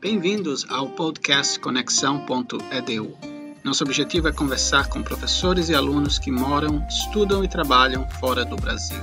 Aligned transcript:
Bem-vindos 0.00 0.64
ao 0.70 0.88
podcast 0.88 1.60
Conexão.edu. 1.60 3.14
Nosso 3.62 3.84
objetivo 3.84 4.28
é 4.28 4.32
conversar 4.32 4.88
com 4.88 5.02
professores 5.02 5.68
e 5.68 5.74
alunos 5.74 6.18
que 6.18 6.30
moram, 6.30 6.82
estudam 6.88 7.44
e 7.44 7.48
trabalham 7.48 8.08
fora 8.12 8.42
do 8.42 8.56
Brasil. 8.56 8.96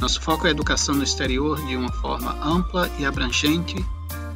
Nosso 0.00 0.20
foco 0.20 0.46
é 0.46 0.50
a 0.50 0.52
educação 0.52 0.94
no 0.94 1.02
exterior 1.02 1.60
de 1.66 1.74
uma 1.74 1.90
forma 1.94 2.30
ampla 2.46 2.88
e 2.96 3.04
abrangente, 3.04 3.74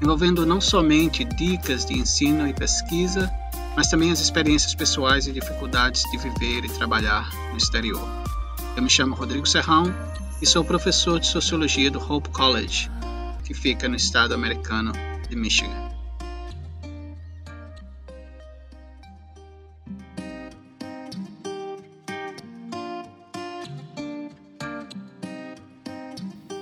envolvendo 0.02 0.44
não 0.44 0.60
somente 0.60 1.22
dicas 1.22 1.86
de 1.86 1.94
ensino 1.94 2.48
e 2.48 2.52
pesquisa, 2.52 3.30
mas 3.76 3.86
também 3.86 4.10
as 4.10 4.18
experiências 4.18 4.74
pessoais 4.74 5.28
e 5.28 5.32
dificuldades 5.32 6.02
de 6.10 6.18
viver 6.18 6.64
e 6.64 6.68
trabalhar 6.70 7.30
no 7.52 7.56
exterior. 7.56 8.02
Eu 8.76 8.82
me 8.82 8.90
chamo 8.90 9.14
Rodrigo 9.14 9.46
Serrão 9.46 9.94
e 10.42 10.46
sou 10.46 10.64
professor 10.64 11.20
de 11.20 11.28
Sociologia 11.28 11.88
do 11.88 12.00
Hope 12.00 12.30
College, 12.30 12.90
que 13.44 13.54
fica 13.54 13.88
no 13.88 13.94
estado 13.94 14.34
americano 14.34 14.90
de 15.28 15.36
Michigan. 15.36 15.98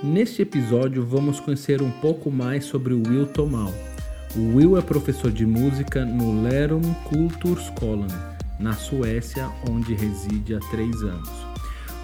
Neste 0.03 0.41
episódio 0.41 1.05
vamos 1.05 1.39
conhecer 1.39 1.81
um 1.81 1.91
pouco 1.91 2.31
mais 2.31 2.65
sobre 2.65 2.93
o 2.93 3.01
Will 3.07 3.27
Tomal. 3.27 3.73
O 4.35 4.55
Will 4.55 4.77
é 4.77 4.81
professor 4.81 5.31
de 5.31 5.45
música 5.45 6.05
no 6.05 6.43
Lerum 6.43 6.93
Kulturskolan, 7.05 8.07
na 8.59 8.73
Suécia, 8.73 9.49
onde 9.69 9.93
reside 9.93 10.55
há 10.55 10.59
três 10.71 11.01
anos. 11.01 11.29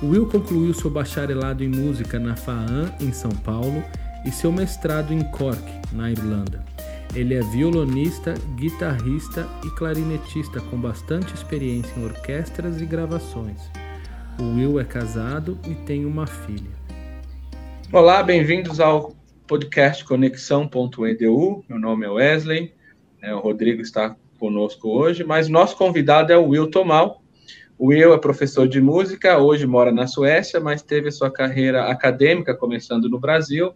O 0.01 0.07
Will 0.07 0.27
concluiu 0.27 0.73
seu 0.73 0.89
bacharelado 0.89 1.63
em 1.63 1.69
música 1.69 2.19
na 2.19 2.35
FAAN, 2.35 2.91
em 2.99 3.13
São 3.13 3.31
Paulo, 3.31 3.83
e 4.25 4.31
seu 4.31 4.51
mestrado 4.51 5.13
em 5.13 5.21
Cork, 5.31 5.61
na 5.91 6.09
Irlanda. 6.09 6.63
Ele 7.13 7.35
é 7.35 7.41
violonista, 7.41 8.33
guitarrista 8.55 9.47
e 9.65 9.69
clarinetista 9.71 10.59
com 10.61 10.77
bastante 10.77 11.33
experiência 11.33 11.93
em 11.97 12.05
orquestras 12.05 12.81
e 12.81 12.85
gravações. 12.85 13.59
O 14.39 14.55
Will 14.55 14.79
é 14.79 14.85
casado 14.85 15.59
e 15.67 15.75
tem 15.85 16.05
uma 16.05 16.25
filha. 16.25 16.71
Olá, 17.91 18.23
bem-vindos 18.23 18.79
ao 18.79 19.13
podcast 19.45 20.05
Conexão.edu. 20.05 21.63
Meu 21.69 21.79
nome 21.79 22.05
é 22.05 22.09
Wesley, 22.09 22.73
é, 23.21 23.35
o 23.35 23.39
Rodrigo 23.39 23.81
está 23.81 24.15
conosco 24.39 24.89
hoje, 24.89 25.23
mas 25.23 25.49
nosso 25.49 25.77
convidado 25.77 26.33
é 26.33 26.37
o 26.37 26.47
Will 26.47 26.71
Tomal. 26.71 27.21
O 27.77 27.87
Will 27.87 28.13
é 28.13 28.17
professor 28.17 28.67
de 28.67 28.79
música, 28.79 29.37
hoje 29.37 29.67
mora 29.67 29.91
na 29.91 30.07
Suécia, 30.07 30.59
mas 30.59 30.81
teve 30.81 31.11
sua 31.11 31.29
carreira 31.29 31.91
acadêmica 31.91 32.55
começando 32.55 33.09
no 33.09 33.19
Brasil 33.19 33.73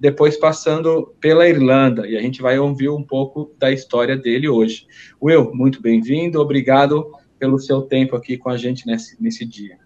depois 0.00 0.36
passando 0.36 1.14
pela 1.20 1.48
Irlanda, 1.48 2.06
e 2.06 2.16
a 2.16 2.20
gente 2.20 2.40
vai 2.40 2.58
ouvir 2.58 2.88
um 2.88 3.02
pouco 3.02 3.52
da 3.58 3.72
história 3.72 4.16
dele 4.16 4.48
hoje. 4.48 4.86
Will, 5.20 5.52
muito 5.52 5.82
bem-vindo, 5.82 6.40
obrigado 6.40 7.12
pelo 7.38 7.58
seu 7.58 7.82
tempo 7.82 8.14
aqui 8.14 8.36
com 8.36 8.48
a 8.48 8.56
gente 8.56 8.86
nesse, 8.86 9.20
nesse 9.20 9.44
dia. 9.44 9.78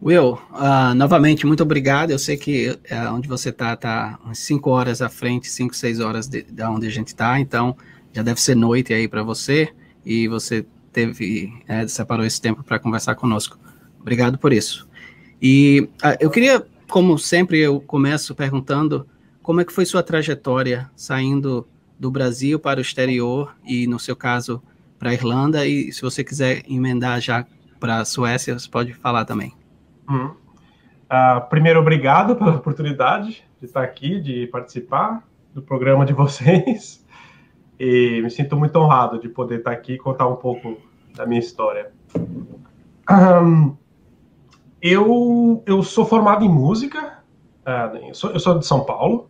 Will, 0.00 0.38
uh, 0.52 0.94
novamente, 0.94 1.44
muito 1.44 1.62
obrigado. 1.62 2.10
Eu 2.10 2.18
sei 2.18 2.36
que 2.36 2.70
uh, 2.70 3.12
onde 3.12 3.26
você 3.26 3.48
está, 3.48 3.72
está 3.72 4.18
umas 4.24 4.38
5 4.38 4.70
horas 4.70 5.02
à 5.02 5.08
frente, 5.08 5.48
5, 5.48 5.74
6 5.74 6.00
horas 6.00 6.28
de, 6.28 6.42
de 6.42 6.62
onde 6.62 6.86
a 6.86 6.90
gente 6.90 7.08
está, 7.08 7.40
então 7.40 7.76
já 8.12 8.22
deve 8.22 8.40
ser 8.40 8.54
noite 8.54 8.92
aí 8.92 9.08
para 9.08 9.22
você, 9.22 9.68
e 10.04 10.28
você 10.28 10.64
teve, 10.92 11.52
é, 11.66 11.86
separou 11.86 12.24
esse 12.24 12.40
tempo 12.40 12.62
para 12.62 12.78
conversar 12.78 13.14
conosco. 13.14 13.58
Obrigado 14.00 14.38
por 14.38 14.52
isso. 14.52 14.88
E 15.42 15.88
uh, 16.02 16.16
eu 16.20 16.30
queria 16.30 16.64
como 16.88 17.18
sempre, 17.18 17.58
eu 17.58 17.80
começo 17.80 18.34
perguntando 18.34 19.06
como 19.42 19.60
é 19.60 19.64
que 19.64 19.72
foi 19.72 19.84
sua 19.84 20.02
trajetória 20.02 20.90
saindo 20.96 21.66
do 21.98 22.10
Brasil 22.10 22.58
para 22.58 22.78
o 22.78 22.82
exterior 22.82 23.54
e, 23.64 23.86
no 23.86 23.98
seu 23.98 24.16
caso, 24.16 24.62
para 24.98 25.10
a 25.10 25.12
Irlanda. 25.12 25.66
E 25.66 25.92
se 25.92 26.02
você 26.02 26.24
quiser 26.24 26.62
emendar 26.68 27.20
já 27.20 27.46
para 27.78 27.98
a 27.98 28.04
Suécia, 28.04 28.58
você 28.58 28.68
pode 28.68 28.92
falar 28.94 29.24
também. 29.24 29.52
Uhum. 30.08 30.26
Uh, 30.26 31.48
primeiro, 31.48 31.80
obrigado 31.80 32.36
pela 32.36 32.56
oportunidade 32.56 33.44
de 33.58 33.66
estar 33.66 33.82
aqui, 33.82 34.20
de 34.20 34.46
participar 34.48 35.22
do 35.54 35.62
programa 35.62 36.04
de 36.04 36.12
vocês. 36.14 37.04
E 37.78 38.20
me 38.22 38.30
sinto 38.30 38.56
muito 38.56 38.76
honrado 38.76 39.20
de 39.20 39.28
poder 39.28 39.58
estar 39.58 39.72
aqui 39.72 39.94
e 39.94 39.98
contar 39.98 40.26
um 40.26 40.36
pouco 40.36 40.76
da 41.14 41.26
minha 41.26 41.40
história. 41.40 41.92
Um, 43.10 43.76
eu, 44.80 45.62
eu 45.66 45.82
sou 45.82 46.04
formado 46.04 46.44
em 46.44 46.48
música, 46.48 47.18
uh, 47.66 47.96
eu, 47.96 48.14
sou, 48.14 48.30
eu, 48.30 48.40
sou, 48.40 48.58
de 48.58 48.66
São 48.66 48.84
Paulo, 48.84 49.28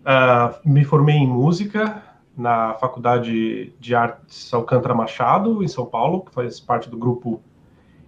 uh, 0.00 0.68
me 0.68 0.84
formei 0.84 1.16
em 1.16 1.26
música 1.26 2.02
na 2.36 2.74
Faculdade 2.74 3.72
de 3.78 3.94
Artes 3.94 4.52
Alcântara 4.52 4.94
Machado, 4.94 5.62
em 5.62 5.68
São 5.68 5.86
Paulo, 5.86 6.24
que 6.24 6.32
faz 6.32 6.60
parte 6.60 6.88
do 6.88 6.96
grupo 6.96 7.40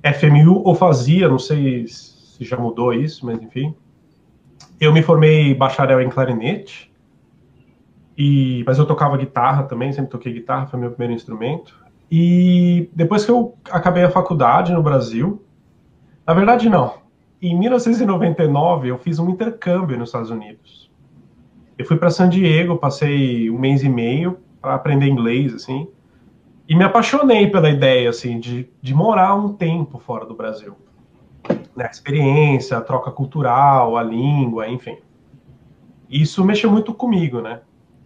FMU, 0.03 0.63
ou 0.65 0.75
fazia, 0.75 1.29
não 1.29 1.39
sei 1.39 1.87
se 1.87 2.45
já 2.45 2.57
mudou 2.57 2.93
isso, 2.93 3.25
mas 3.25 3.41
enfim. 3.43 3.75
Eu 4.81 4.93
me 4.93 5.03
formei 5.03 5.55
bacharel 5.55 6.01
em 6.01 6.09
clarinete, 6.09 6.93
e, 8.17 8.63
mas 8.67 8.79
eu 8.79 8.87
tocava 8.87 9.17
guitarra 9.17 9.65
também, 9.65 9.93
sempre 9.93 10.11
toquei 10.11 10.33
guitarra, 10.33 10.67
foi 10.67 10.79
meu 10.79 10.91
primeiro 10.91 11.15
instrumento. 11.15 11.81
E 12.11 12.91
depois 12.95 13.25
que 13.25 13.31
eu 13.31 13.57
acabei 13.71 14.05
a 14.05 14.11
faculdade 14.11 14.73
no 14.73 14.83
Brasil, 14.83 15.43
na 16.27 16.35
verdade, 16.35 16.69
não. 16.69 16.95
Em 17.41 17.59
1999, 17.59 18.89
eu 18.89 18.99
fiz 18.99 19.19
um 19.19 19.29
intercâmbio 19.31 19.99
nos 19.99 20.11
Estados 20.11 20.31
Unidos. 20.31 20.91
Eu 21.77 21.85
fui 21.85 21.97
para 21.97 22.11
San 22.11 22.29
Diego, 22.29 22.79
passei 22.79 23.51
um 23.51 23.59
mês 23.59 23.83
e 23.83 23.89
meio 23.89 24.39
para 24.61 24.75
aprender 24.75 25.09
inglês, 25.09 25.53
assim, 25.53 25.89
e 26.69 26.77
me 26.77 26.85
apaixonei 26.85 27.51
pela 27.51 27.69
ideia, 27.69 28.11
assim, 28.11 28.39
de, 28.39 28.71
de 28.81 28.95
morar 28.95 29.35
um 29.35 29.53
tempo 29.53 29.99
fora 29.99 30.25
do 30.25 30.35
Brasil. 30.35 30.77
Né, 31.75 31.87
a 31.87 31.91
experiência, 31.91 32.77
a 32.77 32.81
troca 32.81 33.11
cultural, 33.11 33.97
a 33.97 34.03
língua, 34.03 34.69
enfim. 34.69 34.99
Isso 36.09 36.45
mexeu 36.45 36.71
muito 36.71 36.95
comigo, 36.95 37.41
né? 37.41 37.61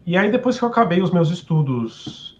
E 0.07 0.17
aí, 0.17 0.31
depois 0.31 0.59
que 0.59 0.65
eu 0.65 0.69
acabei 0.69 1.03
os 1.03 1.11
meus 1.11 1.31
estudos 1.31 2.36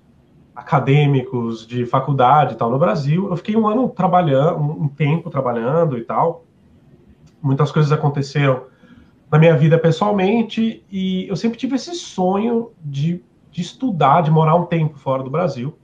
acadêmicos 0.57 1.67
de 1.67 1.85
faculdade 1.85 2.55
e 2.55 2.57
tal 2.57 2.71
no 2.71 2.79
Brasil. 2.79 3.29
Eu 3.29 3.37
fiquei 3.37 3.55
um 3.55 3.69
ano 3.69 3.91
trabalhando, 3.91 4.59
um 4.59 4.89
tempo 4.89 5.29
trabalhando 5.29 5.99
e 5.99 6.03
tal. 6.03 6.45
Muitas 7.43 7.71
coisas 7.71 7.93
aconteceram 7.93 8.63
na 9.31 9.39
minha 9.39 9.55
vida 9.55 9.79
pessoalmente 9.79 10.83
e 10.91 11.29
eu 11.29 11.37
sempre 11.37 11.59
tive 11.59 11.77
esse 11.77 11.95
sonho 11.95 12.71
de, 12.81 13.23
de 13.51 13.61
estudar, 13.61 14.23
de 14.23 14.31
morar 14.31 14.55
um 14.55 14.65
tempo 14.65 14.99
fora 14.99 15.23
do 15.23 15.29
Brasil, 15.29 15.77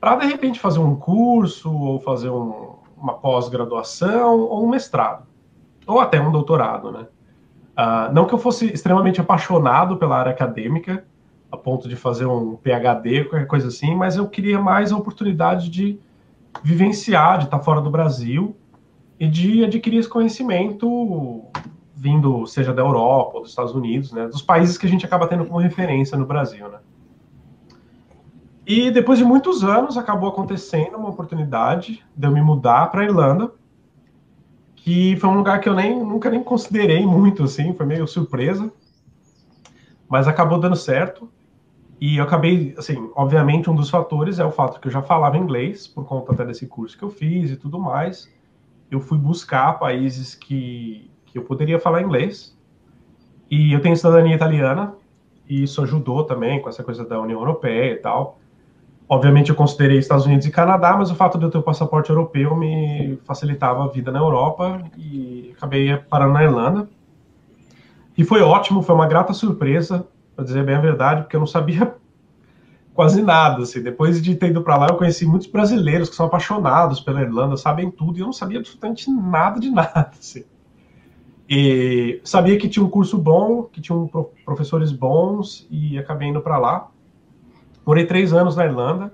para 0.00 0.16
de 0.16 0.26
repente 0.26 0.58
fazer 0.58 0.80
um 0.80 0.96
curso 0.96 1.72
ou 1.72 2.00
fazer 2.00 2.30
um, 2.30 2.74
uma 2.96 3.14
pós-graduação 3.14 4.40
ou 4.40 4.64
um 4.64 4.68
mestrado, 4.68 5.24
ou 5.86 6.00
até 6.00 6.20
um 6.20 6.32
doutorado, 6.32 6.90
né? 6.90 7.06
Uh, 7.76 8.12
não 8.12 8.24
que 8.24 8.32
eu 8.32 8.38
fosse 8.38 8.72
extremamente 8.72 9.20
apaixonado 9.20 9.96
pela 9.96 10.16
área 10.16 10.30
acadêmica, 10.30 11.04
a 11.54 11.56
ponto 11.56 11.88
de 11.88 11.96
fazer 11.96 12.26
um 12.26 12.56
PhD, 12.56 13.24
qualquer 13.24 13.46
coisa 13.46 13.68
assim, 13.68 13.94
mas 13.94 14.16
eu 14.16 14.28
queria 14.28 14.60
mais 14.60 14.92
a 14.92 14.96
oportunidade 14.96 15.70
de 15.70 15.98
vivenciar, 16.62 17.38
de 17.38 17.44
estar 17.44 17.60
fora 17.60 17.80
do 17.80 17.90
Brasil 17.90 18.56
e 19.18 19.26
de 19.26 19.64
adquirir 19.64 19.98
esse 19.98 20.08
conhecimento 20.08 21.44
vindo, 21.96 22.46
seja 22.46 22.74
da 22.74 22.82
Europa 22.82 23.36
ou 23.36 23.42
dos 23.42 23.50
Estados 23.50 23.74
Unidos, 23.74 24.12
né, 24.12 24.26
dos 24.26 24.42
países 24.42 24.76
que 24.76 24.86
a 24.86 24.88
gente 24.88 25.06
acaba 25.06 25.26
tendo 25.26 25.44
como 25.46 25.58
referência 25.58 26.18
no 26.18 26.26
Brasil, 26.26 26.68
né. 26.68 26.78
E 28.66 28.90
depois 28.90 29.18
de 29.18 29.24
muitos 29.24 29.62
anos 29.62 29.96
acabou 29.96 30.28
acontecendo 30.28 30.96
uma 30.96 31.10
oportunidade 31.10 32.04
de 32.16 32.26
eu 32.26 32.32
me 32.32 32.42
mudar 32.42 32.90
para 32.90 33.02
a 33.02 33.04
Irlanda, 33.04 33.52
que 34.74 35.16
foi 35.16 35.30
um 35.30 35.36
lugar 35.36 35.60
que 35.60 35.68
eu 35.68 35.74
nem 35.74 35.98
nunca 35.98 36.30
nem 36.30 36.42
considerei 36.42 37.06
muito 37.06 37.44
assim, 37.44 37.72
foi 37.74 37.86
meio 37.86 38.06
surpresa, 38.06 38.72
mas 40.08 40.28
acabou 40.28 40.58
dando 40.58 40.76
certo. 40.76 41.30
E 42.00 42.16
eu 42.16 42.24
acabei, 42.24 42.74
assim, 42.76 43.10
obviamente 43.14 43.70
um 43.70 43.74
dos 43.74 43.88
fatores 43.88 44.38
é 44.38 44.44
o 44.44 44.50
fato 44.50 44.80
que 44.80 44.88
eu 44.88 44.92
já 44.92 45.02
falava 45.02 45.38
inglês, 45.38 45.86
por 45.86 46.04
conta 46.04 46.32
até 46.32 46.44
desse 46.44 46.66
curso 46.66 46.98
que 46.98 47.04
eu 47.04 47.10
fiz 47.10 47.50
e 47.50 47.56
tudo 47.56 47.78
mais. 47.78 48.32
Eu 48.90 49.00
fui 49.00 49.16
buscar 49.16 49.78
países 49.78 50.34
que, 50.34 51.10
que 51.26 51.38
eu 51.38 51.44
poderia 51.44 51.78
falar 51.78 52.02
inglês. 52.02 52.56
E 53.50 53.72
eu 53.72 53.80
tenho 53.80 53.96
cidadania 53.96 54.34
italiana, 54.34 54.94
e 55.48 55.62
isso 55.62 55.82
ajudou 55.82 56.24
também 56.24 56.60
com 56.60 56.68
essa 56.68 56.82
coisa 56.82 57.04
da 57.04 57.20
União 57.20 57.38
Europeia 57.38 57.92
e 57.92 57.96
tal. 57.96 58.38
Obviamente 59.08 59.50
eu 59.50 59.56
considerei 59.56 59.98
Estados 59.98 60.24
Unidos 60.24 60.46
e 60.46 60.50
Canadá, 60.50 60.96
mas 60.96 61.10
o 61.10 61.14
fato 61.14 61.38
de 61.38 61.44
eu 61.44 61.50
ter 61.50 61.58
o 61.58 61.62
passaporte 61.62 62.08
europeu 62.08 62.56
me 62.56 63.18
facilitava 63.24 63.84
a 63.84 63.88
vida 63.88 64.10
na 64.10 64.18
Europa 64.18 64.82
e 64.96 65.52
acabei 65.56 65.96
parando 65.96 66.32
na 66.32 66.42
Irlanda. 66.42 66.88
E 68.16 68.24
foi 68.24 68.40
ótimo, 68.40 68.82
foi 68.82 68.94
uma 68.94 69.06
grata 69.06 69.34
surpresa 69.34 70.06
para 70.34 70.44
dizer 70.44 70.64
bem 70.64 70.74
a 70.74 70.80
verdade, 70.80 71.22
porque 71.22 71.36
eu 71.36 71.40
não 71.40 71.46
sabia 71.46 71.94
quase 72.94 73.22
nada. 73.22 73.62
Assim. 73.62 73.82
Depois 73.82 74.22
de 74.22 74.34
ter 74.34 74.50
ido 74.50 74.62
para 74.62 74.76
lá, 74.76 74.86
eu 74.88 74.96
conheci 74.96 75.26
muitos 75.26 75.46
brasileiros 75.46 76.08
que 76.08 76.16
são 76.16 76.26
apaixonados 76.26 77.00
pela 77.00 77.22
Irlanda, 77.22 77.56
sabem 77.56 77.90
tudo, 77.90 78.18
e 78.18 78.20
eu 78.20 78.26
não 78.26 78.32
sabia 78.32 78.58
absolutamente 78.58 79.10
nada 79.10 79.60
de 79.60 79.70
nada. 79.70 80.10
Assim. 80.18 80.44
E 81.48 82.20
sabia 82.24 82.56
que 82.56 82.68
tinha 82.68 82.84
um 82.84 82.88
curso 82.88 83.18
bom, 83.18 83.64
que 83.64 83.80
tinha 83.80 83.96
professores 84.44 84.90
bons 84.92 85.66
e 85.70 85.98
acabei 85.98 86.28
indo 86.28 86.40
para 86.40 86.56
lá. 86.58 86.90
Morei 87.84 88.06
três 88.06 88.32
anos 88.32 88.56
na 88.56 88.64
Irlanda, 88.64 89.12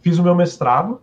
fiz 0.00 0.18
o 0.18 0.22
meu 0.22 0.34
mestrado 0.34 1.02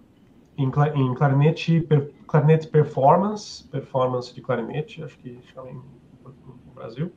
em, 0.57 0.65
em 0.95 1.13
clarinete, 1.13 1.81
per, 1.81 2.11
clarinete 2.27 2.67
performance, 2.67 3.63
performance 3.67 4.33
de 4.33 4.41
clarinete, 4.41 5.03
acho 5.03 5.17
que 5.19 5.39
chama 5.53 5.71
no 6.23 6.73
Brasil. 6.73 7.11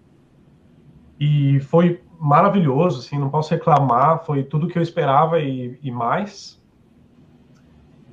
E 1.18 1.60
foi 1.60 2.02
maravilhoso, 2.18 3.00
assim, 3.00 3.18
não 3.18 3.28
posso 3.28 3.50
reclamar, 3.50 4.24
foi 4.24 4.42
tudo 4.42 4.66
que 4.66 4.78
eu 4.78 4.82
esperava 4.82 5.40
e, 5.40 5.78
e 5.82 5.90
mais. 5.90 6.60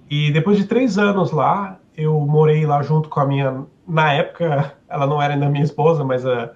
E 0.09 0.31
depois 0.31 0.57
de 0.57 0.65
três 0.65 0.97
anos 0.97 1.31
lá, 1.31 1.79
eu 1.95 2.19
morei 2.21 2.65
lá 2.65 2.81
junto 2.81 3.09
com 3.09 3.19
a 3.19 3.25
minha, 3.25 3.65
na 3.87 4.13
época, 4.13 4.75
ela 4.89 5.07
não 5.07 5.21
era 5.21 5.33
ainda 5.33 5.49
minha 5.49 5.63
esposa, 5.63 6.03
mas 6.03 6.25
a, 6.25 6.51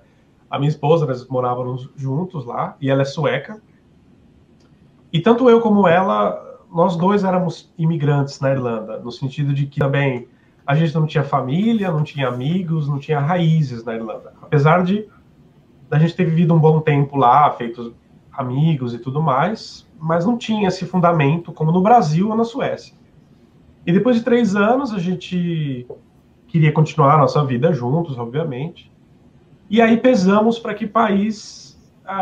a 0.49 0.59
minha 0.59 0.69
esposa, 0.69 1.05
nós 1.05 1.27
morávamos 1.27 1.89
juntos 1.95 2.45
lá, 2.45 2.75
e 2.81 2.89
ela 2.89 3.01
é 3.01 3.05
sueca. 3.05 3.61
E 5.11 5.21
tanto 5.21 5.49
eu 5.49 5.61
como 5.61 5.87
ela, 5.87 6.59
nós 6.69 6.97
dois 6.97 7.23
éramos 7.23 7.73
imigrantes 7.77 8.39
na 8.41 8.51
Irlanda, 8.51 8.99
no 8.99 9.11
sentido 9.11 9.53
de 9.53 9.65
que 9.65 9.79
também 9.79 10.27
a 10.67 10.75
gente 10.75 10.93
não 10.93 11.05
tinha 11.05 11.23
família, 11.23 11.91
não 11.91 12.03
tinha 12.03 12.27
amigos, 12.27 12.89
não 12.89 12.99
tinha 12.99 13.19
raízes 13.19 13.83
na 13.85 13.95
Irlanda. 13.95 14.33
Apesar 14.41 14.83
de 14.83 15.07
a 15.89 15.99
gente 15.99 16.15
ter 16.15 16.25
vivido 16.25 16.53
um 16.53 16.59
bom 16.59 16.79
tempo 16.79 17.17
lá, 17.17 17.49
feito 17.51 17.93
amigos 18.31 18.93
e 18.93 18.99
tudo 18.99 19.21
mais, 19.21 19.87
mas 19.99 20.25
não 20.25 20.37
tinha 20.37 20.67
esse 20.67 20.85
fundamento 20.85 21.51
como 21.51 21.71
no 21.71 21.81
Brasil 21.81 22.29
ou 22.29 22.35
na 22.35 22.43
Suécia. 22.43 22.95
E 23.85 23.91
depois 23.91 24.17
de 24.17 24.23
três 24.23 24.55
anos, 24.55 24.91
a 24.93 24.99
gente 24.99 25.87
queria 26.47 26.71
continuar 26.71 27.15
a 27.15 27.17
nossa 27.19 27.43
vida 27.43 27.71
juntos, 27.71 28.17
obviamente. 28.17 28.91
E 29.69 29.81
aí 29.81 29.97
pesamos 29.97 30.59
para 30.59 30.73
que 30.73 30.87
país 30.87 31.65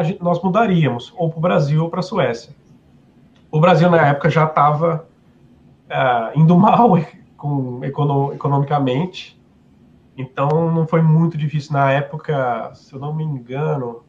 gente, 0.04 0.21
nós 0.21 0.42
mudaríamos, 0.42 1.13
ou 1.18 1.30
para 1.30 1.38
o 1.38 1.42
Brasil 1.42 1.83
ou 1.83 1.89
para 1.89 2.00
a 2.00 2.04
Suécia. 2.04 2.56
O 3.51 3.60
Brasil, 3.60 3.89
na 3.89 4.07
época, 4.07 4.30
já 4.30 4.45
estava 4.45 5.06
uh, 5.89 5.94
é, 5.94 6.31
indo 6.36 6.57
mal 6.57 6.98
com, 7.38 7.83
econo, 7.83 8.33
economicamente, 8.33 9.39
então 10.18 10.71
não 10.71 10.88
foi 10.88 11.01
muito 11.01 11.38
difícil. 11.38 11.74
Na 11.74 11.92
época, 11.92 12.71
se 12.75 12.94
eu 12.94 13.00
não 13.00 13.13
me 13.13 13.24
engano, 13.24 14.04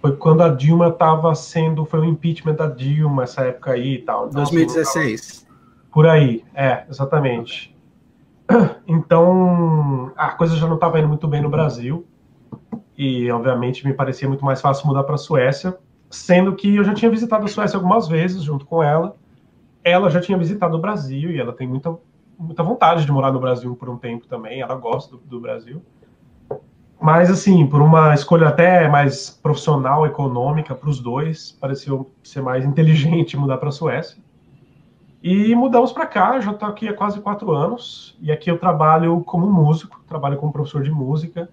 foi 0.00 0.16
quando 0.16 0.42
a 0.42 0.48
Dilma 0.48 0.88
estava 0.88 1.34
sendo, 1.34 1.84
foi 1.84 2.00
o 2.00 2.04
impeachment 2.04 2.54
da 2.54 2.68
Dilma, 2.68 3.24
essa 3.24 3.42
época 3.42 3.72
aí 3.72 3.94
e 3.94 3.98
tal. 4.02 4.28
Então, 4.28 4.42
2016. 4.42 5.20
Assim, 5.20 5.46
por 5.92 6.06
aí, 6.06 6.44
é, 6.54 6.84
exatamente. 6.88 7.74
Então, 8.86 10.12
a 10.16 10.30
coisa 10.30 10.56
já 10.56 10.66
não 10.66 10.76
estava 10.76 10.98
indo 10.98 11.08
muito 11.08 11.26
bem 11.26 11.42
no 11.42 11.48
Brasil. 11.48 12.06
E, 12.96 13.30
obviamente, 13.30 13.86
me 13.86 13.92
parecia 13.92 14.28
muito 14.28 14.44
mais 14.44 14.60
fácil 14.60 14.86
mudar 14.86 15.02
para 15.02 15.16
a 15.16 15.18
Suécia, 15.18 15.76
sendo 16.08 16.54
que 16.54 16.76
eu 16.76 16.84
já 16.84 16.94
tinha 16.94 17.10
visitado 17.10 17.44
a 17.44 17.48
Suécia 17.48 17.76
algumas 17.76 18.08
vezes 18.08 18.42
junto 18.42 18.64
com 18.64 18.82
ela. 18.82 19.16
Ela 19.82 20.08
já 20.08 20.20
tinha 20.20 20.38
visitado 20.38 20.76
o 20.76 20.80
Brasil 20.80 21.30
e 21.30 21.40
ela 21.40 21.52
tem 21.52 21.66
muita, 21.66 21.96
muita 22.38 22.62
vontade 22.62 23.04
de 23.04 23.12
morar 23.12 23.32
no 23.32 23.40
Brasil 23.40 23.74
por 23.76 23.88
um 23.88 23.96
tempo 23.96 24.26
também. 24.26 24.60
Ela 24.60 24.74
gosta 24.74 25.16
do, 25.16 25.22
do 25.22 25.40
Brasil. 25.40 25.82
Mas, 27.00 27.30
assim, 27.30 27.66
por 27.66 27.82
uma 27.82 28.14
escolha 28.14 28.48
até 28.48 28.88
mais 28.88 29.30
profissional, 29.30 30.06
econômica 30.06 30.74
para 30.74 30.88
os 30.88 30.98
dois, 30.98 31.52
pareceu 31.60 32.10
ser 32.22 32.42
mais 32.42 32.64
inteligente 32.64 33.36
mudar 33.38 33.58
para 33.58 33.68
a 33.68 33.72
Suécia. 33.72 34.22
E 35.22 35.54
mudamos 35.54 35.92
para 35.92 36.06
cá, 36.06 36.40
já 36.40 36.52
estou 36.52 36.68
aqui 36.68 36.88
há 36.88 36.94
quase 36.94 37.20
quatro 37.20 37.50
anos, 37.52 38.16
e 38.20 38.30
aqui 38.30 38.50
eu 38.50 38.58
trabalho 38.58 39.22
como 39.24 39.46
músico, 39.50 40.00
trabalho 40.06 40.36
como 40.36 40.52
professor 40.52 40.82
de 40.82 40.90
música, 40.90 41.50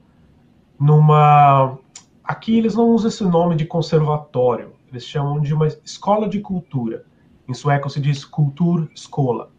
numa... 0.79 1.77
Aqui 2.23 2.57
eles 2.57 2.75
não 2.75 2.89
usam 2.89 3.09
esse 3.09 3.23
nome 3.23 3.55
de 3.55 3.65
conservatório, 3.65 4.73
eles 4.89 5.05
chamam 5.05 5.41
de 5.41 5.53
uma 5.53 5.67
escola 5.67 6.29
de 6.29 6.39
cultura. 6.39 7.03
Em 7.47 7.53
sueco 7.53 7.89
se 7.89 7.99
diz 7.99 8.23
kulturskola, 8.23 9.49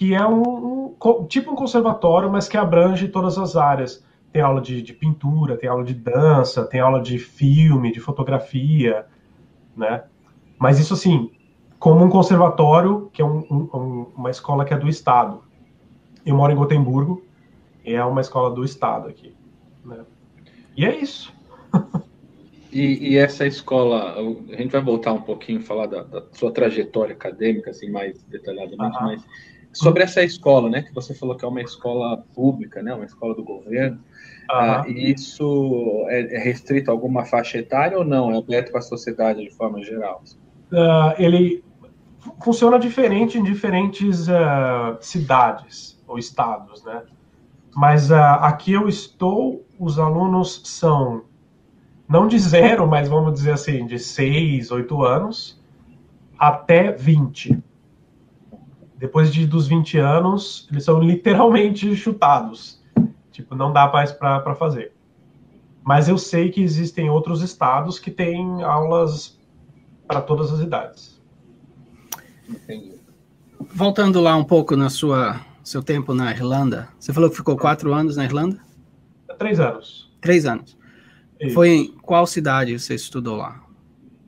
que 0.00 0.14
é 0.14 0.26
um, 0.26 0.96
um, 1.04 1.26
tipo 1.26 1.52
um 1.52 1.54
conservatório, 1.54 2.30
mas 2.30 2.48
que 2.48 2.56
abrange 2.56 3.06
todas 3.06 3.36
as 3.36 3.54
áreas. 3.54 4.02
Tem 4.32 4.40
aula 4.40 4.58
de, 4.58 4.80
de 4.80 4.94
pintura, 4.94 5.58
tem 5.58 5.68
aula 5.68 5.84
de 5.84 5.92
dança, 5.92 6.64
tem 6.64 6.80
aula 6.80 7.02
de 7.02 7.18
filme, 7.18 7.92
de 7.92 8.00
fotografia, 8.00 9.04
né? 9.76 10.04
Mas 10.58 10.78
isso 10.78 10.94
assim, 10.94 11.30
como 11.78 12.02
um 12.02 12.08
conservatório, 12.08 13.10
que 13.12 13.20
é 13.20 13.24
um, 13.26 13.40
um, 13.50 14.06
uma 14.16 14.30
escola 14.30 14.64
que 14.64 14.72
é 14.72 14.78
do 14.78 14.88
Estado. 14.88 15.42
Eu 16.24 16.34
moro 16.34 16.50
em 16.50 16.56
Gotemburgo, 16.56 17.22
e 17.84 17.92
é 17.92 18.02
uma 18.02 18.22
escola 18.22 18.54
do 18.54 18.64
Estado 18.64 19.06
aqui. 19.06 19.34
Né? 19.84 19.98
E 20.78 20.86
é 20.86 20.96
isso. 20.96 21.30
e, 22.72 23.10
e, 23.10 23.18
essa 23.18 23.46
escola, 23.46 24.14
a 24.14 24.56
gente 24.56 24.72
vai 24.72 24.80
voltar 24.80 25.12
um 25.12 25.20
pouquinho, 25.20 25.60
falar 25.60 25.84
da, 25.84 26.02
da 26.04 26.24
sua 26.32 26.50
trajetória 26.50 27.12
acadêmica, 27.12 27.68
assim, 27.68 27.90
mais 27.90 28.22
detalhadamente, 28.22 28.96
uhum. 28.96 29.04
mas 29.04 29.22
sobre 29.72 30.02
essa 30.02 30.22
escola, 30.22 30.68
né, 30.68 30.82
que 30.82 30.92
você 30.92 31.14
falou 31.14 31.36
que 31.36 31.44
é 31.44 31.48
uma 31.48 31.62
escola 31.62 32.24
pública, 32.34 32.82
né, 32.82 32.92
uma 32.92 33.04
escola 33.04 33.34
do 33.34 33.44
governo, 33.44 33.98
uhum. 34.50 34.80
uh, 34.80 34.88
isso 34.88 36.04
é, 36.08 36.36
é 36.36 36.38
restrito 36.38 36.90
a 36.90 36.94
alguma 36.94 37.24
faixa 37.24 37.58
etária 37.58 37.96
ou 37.96 38.04
não? 38.04 38.32
É 38.32 38.38
aberto 38.38 38.70
para 38.70 38.80
a 38.80 38.82
sociedade 38.82 39.42
de 39.42 39.50
forma 39.50 39.82
geral? 39.82 40.22
Uh, 40.72 41.14
ele 41.18 41.64
funciona 42.42 42.78
diferente 42.78 43.38
em 43.38 43.42
diferentes 43.42 44.28
uh, 44.28 44.96
cidades 45.00 46.00
ou 46.06 46.18
estados, 46.18 46.84
né? 46.84 47.02
Mas 47.74 48.10
aqui 48.10 48.72
eu 48.72 48.88
estou, 48.88 49.64
os 49.78 49.96
alunos 49.96 50.60
são 50.64 51.22
não 52.08 52.26
de 52.26 52.36
zero, 52.36 52.84
mas 52.88 53.08
vamos 53.08 53.34
dizer 53.34 53.52
assim, 53.52 53.86
de 53.86 53.96
seis, 53.96 54.72
oito 54.72 55.04
anos 55.04 55.62
até 56.36 56.90
20. 56.90 57.62
Depois 59.00 59.32
de, 59.32 59.46
dos 59.46 59.66
20 59.66 59.96
anos, 59.96 60.68
eles 60.70 60.84
são 60.84 61.00
literalmente 61.00 61.96
chutados. 61.96 62.84
Tipo, 63.32 63.54
não 63.54 63.72
dá 63.72 63.90
mais 63.90 64.12
para 64.12 64.54
fazer. 64.54 64.92
Mas 65.82 66.06
eu 66.06 66.18
sei 66.18 66.50
que 66.50 66.62
existem 66.62 67.08
outros 67.08 67.40
estados 67.40 67.98
que 67.98 68.10
têm 68.10 68.62
aulas 68.62 69.40
para 70.06 70.20
todas 70.20 70.52
as 70.52 70.60
idades. 70.60 71.18
Entendi. 72.46 73.00
Voltando 73.72 74.20
lá 74.20 74.36
um 74.36 74.44
pouco 74.44 74.76
na 74.76 74.90
sua 74.90 75.40
seu 75.64 75.82
tempo 75.82 76.12
na 76.12 76.30
Irlanda, 76.30 76.88
você 76.98 77.10
falou 77.10 77.30
que 77.30 77.36
ficou 77.36 77.56
quatro 77.56 77.94
anos 77.94 78.18
na 78.18 78.24
Irlanda? 78.24 78.60
Três 79.38 79.58
anos. 79.60 80.12
Três 80.20 80.44
anos. 80.44 80.76
Isso. 81.40 81.54
Foi 81.54 81.68
em 81.70 81.92
qual 82.02 82.26
cidade 82.26 82.78
você 82.78 82.94
estudou 82.94 83.36
lá? 83.36 83.62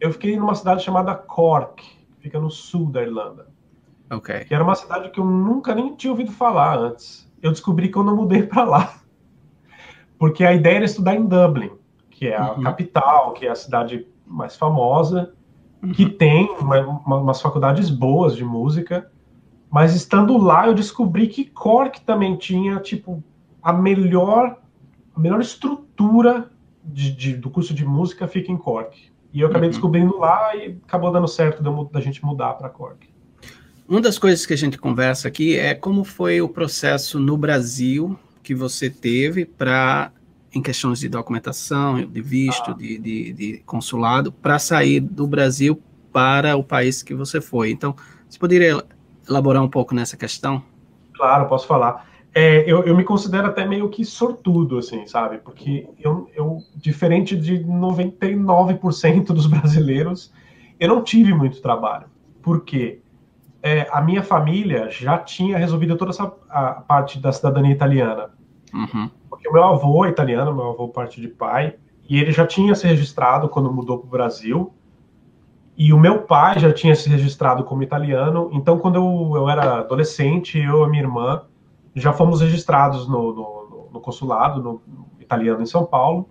Eu 0.00 0.12
fiquei 0.12 0.34
numa 0.38 0.54
cidade 0.54 0.82
chamada 0.82 1.14
Cork, 1.14 1.82
que 1.82 2.22
fica 2.22 2.40
no 2.40 2.50
sul 2.50 2.90
da 2.90 3.02
Irlanda. 3.02 3.51
Ok. 4.12 4.44
Que 4.44 4.54
era 4.54 4.62
uma 4.62 4.74
cidade 4.74 5.10
que 5.10 5.18
eu 5.18 5.24
nunca 5.24 5.74
nem 5.74 5.94
tinha 5.94 6.10
ouvido 6.10 6.30
falar 6.30 6.78
antes. 6.78 7.30
Eu 7.42 7.50
descobri 7.50 7.88
quando 7.90 8.10
eu 8.10 8.16
mudei 8.16 8.42
para 8.46 8.64
lá. 8.64 8.94
Porque 10.18 10.44
a 10.44 10.52
ideia 10.52 10.76
era 10.76 10.84
estudar 10.84 11.16
em 11.16 11.26
Dublin, 11.26 11.72
que 12.10 12.28
é 12.28 12.36
a 12.36 12.52
uhum. 12.52 12.62
capital, 12.62 13.32
que 13.32 13.46
é 13.46 13.50
a 13.50 13.54
cidade 13.56 14.06
mais 14.26 14.56
famosa 14.56 15.32
que 15.94 16.08
tem 16.08 16.48
uma, 16.60 16.80
uma, 16.80 17.16
umas 17.16 17.40
faculdades 17.40 17.90
boas 17.90 18.36
de 18.36 18.44
música, 18.44 19.10
mas 19.68 19.94
estando 19.94 20.38
lá 20.38 20.68
eu 20.68 20.74
descobri 20.74 21.26
que 21.26 21.44
Cork 21.44 22.00
também 22.02 22.36
tinha 22.36 22.78
tipo 22.78 23.22
a 23.60 23.72
melhor 23.72 24.58
a 25.14 25.20
melhor 25.20 25.40
estrutura 25.40 26.50
de, 26.84 27.12
de, 27.12 27.34
do 27.34 27.50
curso 27.50 27.74
de 27.74 27.84
música 27.84 28.28
fica 28.28 28.52
em 28.52 28.56
Cork. 28.56 29.10
E 29.32 29.40
eu 29.40 29.48
acabei 29.48 29.68
uhum. 29.68 29.72
descobrindo 29.72 30.18
lá 30.18 30.54
e 30.54 30.78
acabou 30.86 31.10
dando 31.10 31.26
certo 31.26 31.62
da 31.90 32.00
gente 32.00 32.24
mudar 32.24 32.54
para 32.54 32.68
Cork. 32.68 33.11
Uma 33.88 34.00
das 34.00 34.18
coisas 34.18 34.46
que 34.46 34.52
a 34.52 34.56
gente 34.56 34.78
conversa 34.78 35.28
aqui 35.28 35.58
é 35.58 35.74
como 35.74 36.04
foi 36.04 36.40
o 36.40 36.48
processo 36.48 37.18
no 37.18 37.36
Brasil 37.36 38.18
que 38.42 38.54
você 38.54 38.88
teve 38.88 39.44
para 39.44 40.12
em 40.54 40.60
questões 40.60 41.00
de 41.00 41.08
documentação, 41.08 42.04
de 42.04 42.20
visto, 42.20 42.72
ah. 42.72 42.74
de, 42.74 42.98
de, 42.98 43.32
de, 43.32 43.62
consulado, 43.64 44.30
para 44.30 44.58
sair 44.58 45.00
do 45.00 45.26
Brasil 45.26 45.80
para 46.12 46.56
o 46.56 46.62
país 46.62 47.02
que 47.02 47.14
você 47.14 47.40
foi. 47.40 47.70
Então, 47.70 47.96
você 48.28 48.38
poderia 48.38 48.84
elaborar 49.28 49.62
um 49.62 49.68
pouco 49.68 49.94
nessa 49.94 50.16
questão? 50.16 50.62
Claro, 51.14 51.48
posso 51.48 51.66
falar. 51.66 52.06
É, 52.34 52.70
eu, 52.70 52.82
eu, 52.84 52.96
me 52.96 53.04
considero 53.04 53.46
até 53.46 53.66
meio 53.66 53.88
que 53.88 54.04
sortudo, 54.04 54.78
assim, 54.78 55.06
sabe? 55.06 55.38
Porque 55.38 55.88
eu, 56.00 56.30
eu 56.34 56.58
diferente 56.74 57.36
de 57.36 57.62
99% 57.64 59.26
dos 59.26 59.46
brasileiros, 59.46 60.32
eu 60.80 60.88
não 60.88 61.02
tive 61.02 61.34
muito 61.34 61.60
trabalho. 61.60 62.06
Por 62.42 62.64
quê? 62.64 63.01
É, 63.62 63.86
a 63.92 64.00
minha 64.00 64.22
família 64.22 64.90
já 64.90 65.16
tinha 65.18 65.56
resolvido 65.56 65.96
toda 65.96 66.10
essa 66.10 66.32
a 66.50 66.72
parte 66.72 67.18
da 67.18 67.30
cidadania 67.30 67.72
italiana. 67.72 68.30
Uhum. 68.74 69.08
Porque 69.30 69.48
o 69.48 69.52
meu 69.52 69.62
avô 69.62 70.04
é 70.04 70.08
italiano, 70.08 70.54
meu 70.54 70.70
avô 70.70 70.88
parte 70.88 71.20
de 71.20 71.28
pai, 71.28 71.76
e 72.08 72.18
ele 72.18 72.32
já 72.32 72.46
tinha 72.46 72.74
se 72.74 72.86
registrado 72.86 73.48
quando 73.48 73.72
mudou 73.72 73.98
para 73.98 74.06
o 74.06 74.10
Brasil. 74.10 74.72
E 75.76 75.92
o 75.92 75.98
meu 75.98 76.22
pai 76.22 76.58
já 76.58 76.72
tinha 76.72 76.94
se 76.94 77.08
registrado 77.08 77.64
como 77.64 77.82
italiano. 77.82 78.50
Então, 78.52 78.78
quando 78.78 78.96
eu, 78.96 79.36
eu 79.36 79.48
era 79.48 79.78
adolescente, 79.78 80.58
eu 80.58 80.84
e 80.84 80.90
minha 80.90 81.02
irmã 81.02 81.42
já 81.94 82.12
fomos 82.12 82.40
registrados 82.40 83.08
no, 83.08 83.32
no, 83.32 83.88
no 83.92 84.00
consulado, 84.00 84.62
no, 84.62 84.82
no, 84.86 85.06
italiano 85.20 85.62
em 85.62 85.66
São 85.66 85.84
Paulo. 85.84 86.28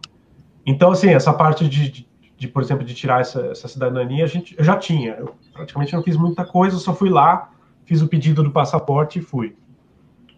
Então, 0.65 0.91
assim, 0.91 1.09
essa 1.09 1.33
parte 1.33 1.67
de, 1.67 1.89
de, 1.89 2.07
de 2.41 2.47
por 2.47 2.63
exemplo, 2.63 2.83
de 2.83 2.95
tirar 2.95 3.21
essa, 3.21 3.39
essa, 3.51 3.67
cidadania, 3.67 4.23
a 4.23 4.27
gente, 4.27 4.57
eu 4.57 4.63
já 4.63 4.75
tinha. 4.75 5.11
Eu 5.11 5.35
praticamente 5.53 5.93
não 5.93 6.01
fiz 6.01 6.17
muita 6.17 6.43
coisa, 6.43 6.75
só 6.79 6.91
fui 6.91 7.07
lá, 7.07 7.51
fiz 7.85 8.01
o 8.01 8.07
pedido 8.07 8.41
do 8.41 8.49
passaporte 8.49 9.19
e 9.19 9.21
fui. 9.21 9.55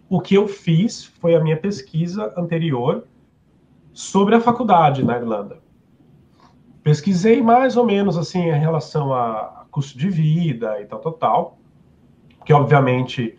O 0.06 0.20
que 0.20 0.34
eu 0.34 0.46
fiz 0.46 1.06
foi 1.06 1.34
a 1.34 1.40
minha 1.40 1.56
pesquisa 1.56 2.30
anterior 2.36 3.06
sobre 3.90 4.34
a 4.34 4.40
faculdade 4.40 5.02
na 5.02 5.16
Irlanda. 5.16 5.60
Pesquisei 6.82 7.40
mais 7.40 7.74
ou 7.74 7.86
menos 7.86 8.18
assim 8.18 8.50
em 8.50 8.60
relação 8.60 9.14
a 9.14 9.64
custo 9.70 9.96
de 9.96 10.10
vida 10.10 10.78
e 10.82 10.84
tal, 10.84 10.98
tal, 10.98 11.12
tal. 11.14 11.58
Que 12.44 12.52
obviamente 12.52 13.34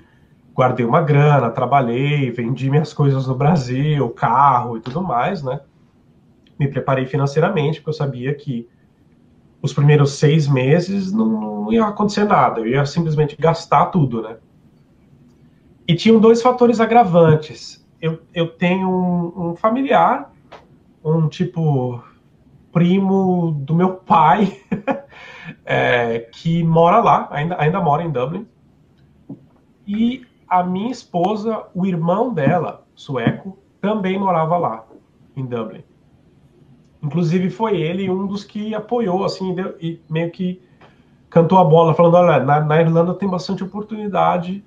guardei 0.55 0.87
uma 0.87 1.01
grana, 1.01 1.51
trabalhei, 1.51 2.31
vendi 2.31 2.67
minhas 2.71 2.95
coisas 2.95 3.27
no 3.27 3.35
Brasil, 3.35 4.09
carro 4.09 4.75
e 4.75 4.81
tudo 4.81 5.03
mais, 5.03 5.43
né? 5.43 5.59
Me 6.57 6.67
preparei 6.67 7.05
financeiramente, 7.05 7.79
porque 7.79 7.89
eu 7.89 7.93
sabia 7.93 8.33
que 8.33 8.67
os 9.61 9.73
primeiros 9.73 10.13
seis 10.13 10.47
meses 10.47 11.11
não, 11.11 11.25
não 11.65 11.73
ia 11.73 11.85
acontecer 11.85 12.23
nada, 12.23 12.59
eu 12.59 12.67
ia 12.67 12.85
simplesmente 12.85 13.35
gastar 13.35 13.87
tudo, 13.87 14.21
né? 14.21 14.37
E 15.87 15.95
tinham 15.95 16.19
dois 16.19 16.41
fatores 16.41 16.79
agravantes. 16.79 17.85
Eu, 18.01 18.21
eu 18.33 18.47
tenho 18.47 18.89
um, 18.89 19.49
um 19.49 19.55
familiar, 19.55 20.31
um 21.03 21.27
tipo 21.27 22.03
primo 22.71 23.51
do 23.51 23.73
meu 23.73 23.93
pai, 24.05 24.61
é, 25.65 26.19
que 26.31 26.63
mora 26.63 26.99
lá, 26.99 27.27
ainda, 27.31 27.55
ainda 27.59 27.81
mora 27.81 28.03
em 28.03 28.11
Dublin. 28.11 28.47
E 29.87 30.25
a 30.47 30.63
minha 30.63 30.91
esposa, 30.91 31.65
o 31.73 31.85
irmão 31.85 32.33
dela, 32.33 32.85
sueco, 32.95 33.57
também 33.79 34.19
morava 34.19 34.57
lá, 34.57 34.85
em 35.35 35.45
Dublin. 35.45 35.83
Inclusive 37.05 37.51
foi 37.51 37.79
ele 37.79 38.09
um 38.09 38.25
dos 38.25 38.43
que 38.43 38.73
apoiou, 38.73 39.23
assim, 39.23 39.55
e 39.79 40.01
meio 40.09 40.31
que 40.31 40.59
cantou 41.29 41.59
a 41.59 41.63
bola, 41.63 41.93
falando, 41.93 42.15
olha, 42.15 42.43
na, 42.43 42.61
na 42.61 42.81
Irlanda 42.81 43.13
tem 43.13 43.29
bastante 43.29 43.63
oportunidade 43.63 44.63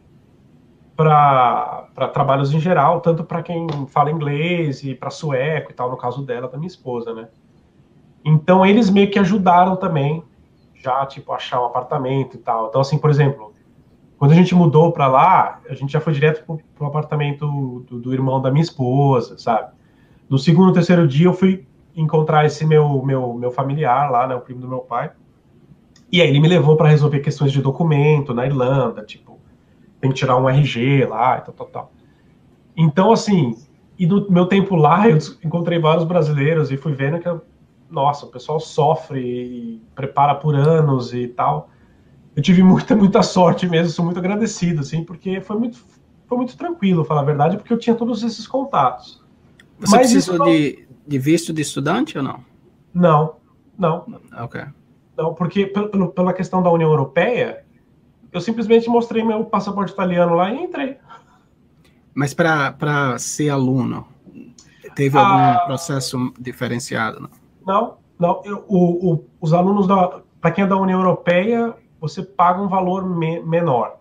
para 0.95 1.89
trabalhos 2.13 2.53
em 2.53 2.61
geral, 2.61 3.01
tanto 3.01 3.25
para 3.25 3.43
quem 3.43 3.67
fala 3.89 4.11
inglês 4.11 4.85
e 4.85 4.95
para 4.95 5.11
sueco 5.11 5.73
e 5.73 5.75
tal, 5.75 5.91
no 5.91 5.97
caso 5.97 6.23
dela, 6.23 6.47
da 6.49 6.57
minha 6.57 6.69
esposa, 6.69 7.13
né? 7.13 7.29
Então 8.25 8.65
eles 8.65 8.89
meio 8.89 9.11
que 9.11 9.19
ajudaram 9.19 9.75
também, 9.77 10.23
já 10.75 11.05
tipo 11.07 11.33
achar 11.33 11.61
um 11.61 11.67
apartamento 11.67 12.37
e 12.37 12.39
tal. 12.39 12.69
Então 12.69 12.81
assim, 12.81 12.99
por 12.99 13.11
exemplo, 13.11 13.53
quando 14.17 14.33
a 14.33 14.35
gente 14.35 14.55
mudou 14.55 14.93
para 14.93 15.07
lá, 15.07 15.61
a 15.69 15.75
gente 15.75 15.93
já 15.93 16.01
foi 16.01 16.13
direto 16.13 16.45
pro, 16.45 16.61
pro 16.75 16.87
apartamento 16.87 17.47
do, 17.89 17.99
do, 17.99 18.13
irmão 18.13 18.41
da 18.41 18.51
minha 18.51 18.63
esposa, 18.63 19.39
sabe? 19.39 19.73
No 20.29 20.39
segundo, 20.39 20.73
terceiro 20.73 21.07
dia, 21.07 21.27
eu 21.27 21.33
fui 21.33 21.67
encontrar 22.01 22.45
esse 22.45 22.65
meu 22.65 23.03
meu, 23.03 23.35
meu 23.35 23.51
familiar 23.51 24.11
lá, 24.11 24.27
né, 24.27 24.35
o 24.35 24.41
primo 24.41 24.61
do 24.61 24.69
meu 24.69 24.81
pai. 24.81 25.11
E 26.11 26.23
aí 26.23 26.29
ele 26.29 26.41
me 26.41 26.49
levou 26.49 26.77
para 26.77 26.89
resolver 26.89 27.21
questões 27.21 27.53
de 27.53 27.61
documento 27.61 28.33
na 28.33 28.47
Irlanda, 28.47 29.03
tipo, 29.05 29.39
tem 30.01 30.11
que 30.11 30.17
tirar 30.17 30.37
um 30.37 30.49
RG 30.49 31.05
lá 31.07 31.39
e 31.39 31.41
tal, 31.43 31.55
tal, 31.55 31.67
tal. 31.67 31.93
Então, 32.77 33.13
assim, 33.13 33.57
e 33.99 34.07
no 34.07 34.31
meu 34.31 34.47
tempo 34.47 34.75
lá, 34.75 35.09
eu 35.09 35.19
encontrei 35.45 35.79
vários 35.79 36.05
brasileiros 36.05 36.71
e 36.71 36.77
fui 36.77 36.93
vendo 36.93 37.19
que, 37.19 37.29
nossa, 37.91 38.25
o 38.25 38.31
pessoal 38.31 38.59
sofre 38.59 39.21
e 39.21 39.83
prepara 39.95 40.35
por 40.35 40.55
anos 40.55 41.13
e 41.13 41.29
tal 41.29 41.69
eu 42.39 42.43
tive 42.43 42.63
muita, 42.63 42.95
muita 42.95 43.21
sorte 43.21 43.69
mesmo, 43.69 43.91
sou 43.91 44.05
muito 44.05 44.21
agradecido, 44.21 44.83
assim, 44.83 45.03
porque 45.03 45.41
foi 45.41 45.59
muito, 45.59 45.85
foi 46.29 46.39
muito 46.39 46.57
tranquilo, 46.57 47.05
falar 47.05 47.23
a 47.23 47.25
verdade, 47.25 47.57
porque 47.57 47.73
eu 47.73 47.79
tinha 47.79 47.97
todos 47.97 48.23
esses 48.23 48.47
contatos. 48.47 49.21
Você 49.81 49.97
Mas 49.97 50.13
precisou 50.13 50.39
não... 50.39 50.47
de, 50.47 50.87
de 51.09 51.19
visto 51.19 51.53
de 51.53 51.63
estudante 51.63 52.19
ou 52.19 52.23
não? 52.23 52.45
Não, 52.93 53.37
não. 53.79 54.05
Ok. 54.39 54.63
Não, 55.17 55.35
porque 55.35 55.67
pelo, 55.67 56.11
pela 56.11 56.33
questão 56.33 56.63
da 56.63 56.71
União 56.71 56.91
Europeia, 56.91 57.65
eu 58.31 58.41
simplesmente 58.41 58.89
mostrei 58.89 59.25
meu 59.25 59.45
passaporte 59.45 59.93
italiano 59.93 60.35
lá 60.35 60.53
e 60.53 60.63
entrei. 60.63 60.99
Mas 62.15 62.35
para 62.35 63.19
ser 63.19 63.49
aluno, 63.49 64.07
teve 64.95 65.17
algum 65.17 65.39
ah, 65.39 65.63
processo 65.67 66.33
diferenciado? 66.39 67.31
Não, 67.67 67.97
não. 68.19 68.43
não 68.43 68.43
eu, 68.45 68.65
o, 68.69 69.15
o, 69.15 69.25
os 69.41 69.53
alunos 69.53 69.87
da. 69.87 70.21
Para 70.41 70.53
quem 70.53 70.65
é 70.65 70.67
da 70.67 70.77
União 70.77 71.01
Europeia, 71.01 71.75
você 72.01 72.23
paga 72.23 72.61
um 72.61 72.69
valor 72.69 73.09
me 73.09 73.41
menor. 73.41 73.99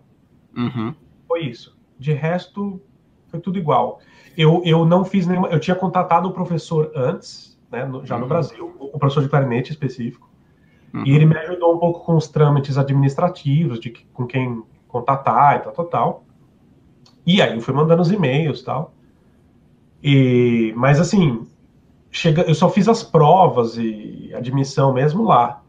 Uhum. 0.56 0.94
Foi 1.26 1.44
isso. 1.44 1.76
De 1.98 2.12
resto, 2.12 2.80
foi 3.28 3.40
tudo 3.40 3.58
igual. 3.58 4.00
Eu, 4.38 4.62
eu 4.64 4.84
não 4.86 5.04
fiz 5.04 5.26
nenhuma. 5.26 5.48
Eu 5.48 5.58
tinha 5.58 5.74
contatado 5.74 6.28
o 6.28 6.32
professor 6.32 6.92
antes, 6.94 7.58
né, 7.68 7.84
no, 7.84 8.06
já 8.06 8.14
uhum. 8.14 8.20
no 8.20 8.28
Brasil, 8.28 8.76
o 8.78 8.96
professor 8.96 9.24
de 9.24 9.28
clarinete 9.28 9.72
específico, 9.72 10.30
uhum. 10.94 11.02
e 11.04 11.10
ele 11.10 11.26
me 11.26 11.36
ajudou 11.36 11.74
um 11.74 11.78
pouco 11.78 12.06
com 12.06 12.16
os 12.16 12.28
trâmites 12.28 12.78
administrativos, 12.78 13.80
de 13.80 13.90
com 14.12 14.28
quem 14.28 14.62
contatar 14.86 15.56
e 15.56 15.58
tal, 15.64 15.72
tal, 15.72 15.84
tal. 15.86 16.24
E 17.26 17.42
aí 17.42 17.56
eu 17.56 17.60
fui 17.60 17.74
mandando 17.74 18.00
os 18.00 18.12
e-mails 18.12 18.62
tal. 18.62 18.94
E, 20.00 20.72
mas 20.76 21.00
assim, 21.00 21.44
chega, 22.08 22.42
eu 22.42 22.54
só 22.54 22.70
fiz 22.70 22.88
as 22.88 23.02
provas 23.02 23.76
e 23.76 24.32
admissão 24.36 24.92
mesmo 24.92 25.24
lá. 25.24 25.62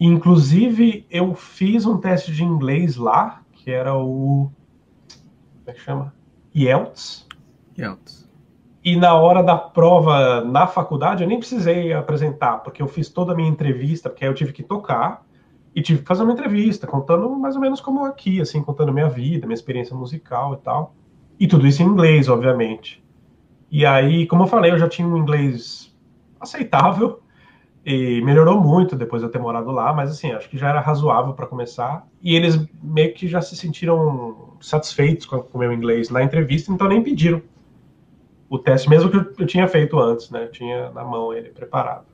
Inclusive, 0.00 1.06
eu 1.10 1.34
fiz 1.34 1.84
um 1.84 1.98
teste 1.98 2.32
de 2.32 2.42
inglês 2.42 2.96
lá, 2.96 3.42
que 3.52 3.70
era 3.70 3.94
o. 3.94 4.50
Como 5.58 5.66
é 5.66 5.72
que 5.72 5.80
chama? 5.80 6.14
IELTS. 6.54 7.30
IELTS. 7.76 8.30
E 8.84 8.96
na 8.96 9.14
hora 9.14 9.42
da 9.42 9.56
prova 9.56 10.42
na 10.44 10.66
faculdade, 10.66 11.22
eu 11.22 11.28
nem 11.28 11.38
precisei 11.38 11.92
apresentar, 11.92 12.58
porque 12.58 12.82
eu 12.82 12.88
fiz 12.88 13.08
toda 13.08 13.32
a 13.32 13.34
minha 13.34 13.48
entrevista, 13.48 14.10
porque 14.10 14.24
aí 14.24 14.30
eu 14.30 14.34
tive 14.34 14.52
que 14.52 14.62
tocar 14.62 15.24
e 15.74 15.80
tive 15.80 16.00
que 16.00 16.06
fazer 16.06 16.24
uma 16.24 16.32
entrevista, 16.32 16.86
contando 16.86 17.30
mais 17.30 17.54
ou 17.54 17.60
menos 17.60 17.80
como 17.80 18.04
aqui, 18.04 18.40
assim, 18.40 18.62
contando 18.62 18.92
minha 18.92 19.08
vida, 19.08 19.46
minha 19.46 19.54
experiência 19.54 19.96
musical 19.96 20.54
e 20.54 20.56
tal. 20.58 20.94
E 21.38 21.46
tudo 21.46 21.66
isso 21.66 21.82
em 21.82 21.86
inglês, 21.86 22.28
obviamente. 22.28 23.02
E 23.70 23.86
aí, 23.86 24.26
como 24.26 24.42
eu 24.42 24.46
falei, 24.48 24.72
eu 24.72 24.78
já 24.78 24.88
tinha 24.88 25.06
um 25.06 25.16
inglês 25.16 25.96
aceitável, 26.40 27.22
e 27.84 28.20
melhorou 28.22 28.60
muito 28.60 28.94
depois 28.94 29.22
de 29.22 29.26
eu 29.26 29.32
ter 29.32 29.40
morado 29.40 29.70
lá, 29.70 29.92
mas 29.92 30.10
assim, 30.10 30.30
acho 30.30 30.48
que 30.48 30.56
já 30.56 30.68
era 30.68 30.80
razoável 30.80 31.34
para 31.34 31.46
começar. 31.46 32.06
E 32.22 32.34
eles 32.34 32.64
meio 32.82 33.12
que 33.12 33.26
já 33.26 33.40
se 33.40 33.56
sentiram 33.56 34.56
satisfeitos 34.60 35.26
com 35.26 35.44
o 35.52 35.58
meu 35.58 35.72
inglês 35.72 36.08
na 36.08 36.22
entrevista, 36.22 36.72
então 36.72 36.88
nem 36.88 37.02
pediram 37.02 37.42
o 38.52 38.58
teste, 38.58 38.90
mesmo 38.90 39.10
que 39.10 39.42
eu, 39.42 39.46
tinha 39.46 39.66
feito 39.66 39.98
antes, 39.98 40.28
né? 40.28 40.44
Eu 40.44 40.50
tinha 40.50 40.90
na 40.90 41.02
mão 41.02 41.32
ele 41.32 41.48
preparado. 41.48 42.04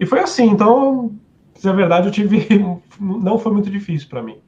E 0.00 0.06
foi 0.06 0.20
assim, 0.20 0.46
então, 0.46 1.14
se 1.54 1.68
é 1.68 1.72
verdade, 1.74 2.06
eu 2.08 2.12
tive. 2.12 2.48
Não 2.98 3.38
foi 3.38 3.52
muito 3.52 3.70
difícil 3.70 4.08
para 4.08 4.22
mim. 4.22 4.38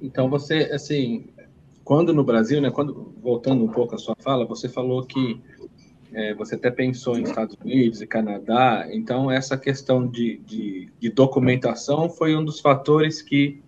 Então 0.00 0.30
você, 0.30 0.70
assim, 0.72 1.26
quando 1.82 2.14
no 2.14 2.22
Brasil, 2.22 2.60
né? 2.60 2.70
Quando, 2.70 3.12
voltando 3.20 3.64
um 3.64 3.68
pouco 3.68 3.96
à 3.96 3.98
sua 3.98 4.14
fala, 4.20 4.46
você 4.46 4.68
falou 4.68 5.04
que 5.04 5.42
é, 6.12 6.32
você 6.32 6.54
até 6.54 6.70
pensou 6.70 7.18
em 7.18 7.24
Estados 7.24 7.56
Unidos 7.60 8.00
e 8.00 8.06
Canadá, 8.06 8.86
então 8.92 9.28
essa 9.28 9.58
questão 9.58 10.06
de, 10.06 10.38
de, 10.46 10.92
de 11.00 11.10
documentação 11.10 12.08
foi 12.08 12.36
um 12.36 12.44
dos 12.44 12.60
fatores 12.60 13.20
que, 13.20 13.60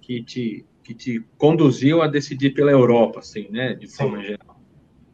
que, 0.00 0.22
te, 0.22 0.64
que 0.84 0.94
te 0.94 1.24
conduziu 1.36 2.02
a 2.02 2.06
decidir 2.06 2.50
pela 2.50 2.70
Europa, 2.70 3.18
assim, 3.18 3.48
né, 3.50 3.74
de 3.74 3.88
forma 3.88 4.18
sim. 4.18 4.26
geral. 4.26 4.51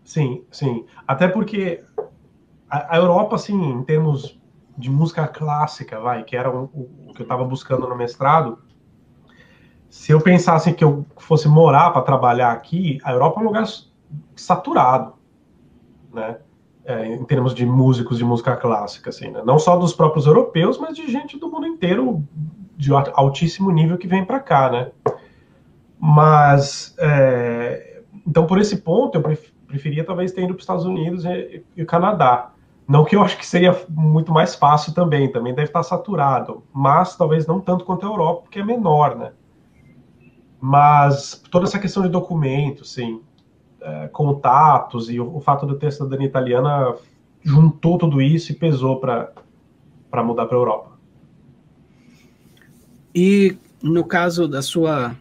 Sim, 0.08 0.42
sim. 0.50 0.86
Até 1.06 1.28
porque 1.28 1.84
a, 2.66 2.94
a, 2.94 2.96
Europa, 2.96 3.36
assim, 3.36 3.54
em 3.54 3.82
termos 3.84 4.40
de 4.74 4.90
música 4.90 5.28
clássica, 5.28 6.00
vai, 6.00 6.24
que 6.24 6.34
era 6.34 6.50
o, 6.50 6.64
o 7.08 7.12
que 7.12 7.20
eu 7.20 7.24
estava 7.24 7.44
buscando 7.44 7.86
no 7.86 7.94
mestrado, 7.94 8.58
se 9.90 10.10
eu 10.10 10.18
pensasse 10.18 10.72
que 10.72 10.82
eu 10.82 11.04
fosse 11.18 11.46
morar 11.46 11.90
para 11.90 12.00
trabalhar 12.00 12.52
aqui, 12.52 12.98
a 13.04 13.12
Europa 13.12 13.38
é 13.38 13.42
um 13.42 13.46
lugar 13.46 13.66
saturado, 14.34 15.12
né? 16.10 16.38
é, 16.86 17.04
em 17.04 17.22
termos 17.26 17.54
de 17.54 17.66
músicos 17.66 18.16
de 18.16 18.24
música 18.24 18.56
clássica, 18.56 19.10
assim, 19.10 19.28
né? 19.30 19.42
não 19.44 19.58
só 19.58 19.76
dos 19.76 19.92
próprios 19.92 20.24
europeus, 20.24 20.78
mas 20.78 20.96
de 20.96 21.06
gente 21.12 21.38
do 21.38 21.50
mundo 21.50 21.66
inteiro 21.66 22.26
de 22.78 22.90
altíssimo 22.94 23.70
nível 23.70 23.98
que 23.98 24.08
vem 24.08 24.24
para 24.24 24.40
cá, 24.40 24.70
né? 24.70 24.90
Mas 26.00 26.94
é, 26.98 28.00
então 28.26 28.46
por 28.46 28.58
esse 28.58 28.78
ponto 28.78 29.18
eu 29.18 29.22
preferia 29.68 30.02
talvez 30.02 30.32
ter 30.32 30.42
ido 30.42 30.54
para 30.54 30.56
os 30.56 30.62
Estados 30.62 30.84
Unidos 30.84 31.24
e, 31.24 31.62
e 31.76 31.82
o 31.82 31.86
Canadá. 31.86 32.50
Não 32.88 33.04
que 33.04 33.14
eu 33.14 33.22
acho 33.22 33.36
que 33.36 33.46
seria 33.46 33.78
muito 33.90 34.32
mais 34.32 34.54
fácil 34.54 34.94
também, 34.94 35.30
também 35.30 35.54
deve 35.54 35.68
estar 35.68 35.82
saturado, 35.82 36.64
mas 36.72 37.14
talvez 37.14 37.46
não 37.46 37.60
tanto 37.60 37.84
quanto 37.84 38.06
a 38.06 38.08
Europa, 38.08 38.42
porque 38.42 38.60
é 38.60 38.64
menor, 38.64 39.14
né? 39.14 39.32
Mas 40.58 41.40
toda 41.50 41.66
essa 41.66 41.78
questão 41.78 42.02
de 42.02 42.08
documentos, 42.08 42.90
sim, 42.92 43.20
é, 43.80 44.08
contatos 44.08 45.10
e 45.10 45.20
o, 45.20 45.36
o, 45.36 45.40
fato 45.40 45.66
de 45.66 45.72
eu 45.72 45.78
ter 45.78 45.92
cidadania 45.92 46.26
italiana 46.26 46.94
juntou 47.42 47.98
tudo 47.98 48.22
isso 48.22 48.50
e 48.52 48.54
pesou 48.54 48.98
para 48.98 50.24
mudar 50.24 50.46
para 50.46 50.56
a 50.56 50.60
Europa. 50.60 50.98
E 53.14 53.56
no 53.82 54.04
caso 54.04 54.48
da 54.48 54.62
sua 54.62 55.14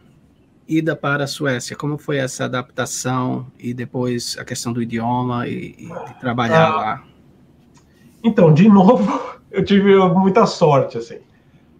ida 0.68 0.94
para 0.94 1.24
a 1.24 1.26
Suécia? 1.26 1.74
Como 1.74 1.96
foi 1.96 2.18
essa 2.18 2.44
adaptação 2.44 3.46
e 3.58 3.72
depois 3.72 4.36
a 4.38 4.44
questão 4.44 4.72
do 4.72 4.82
idioma 4.82 5.48
e, 5.48 5.74
e 5.78 5.88
de 5.88 6.20
trabalhar 6.20 6.66
ah, 6.66 6.76
lá? 6.76 7.04
Então, 8.22 8.52
de 8.52 8.68
novo, 8.70 9.38
eu 9.50 9.64
tive 9.64 9.96
muita 10.10 10.46
sorte, 10.46 10.98
assim. 10.98 11.18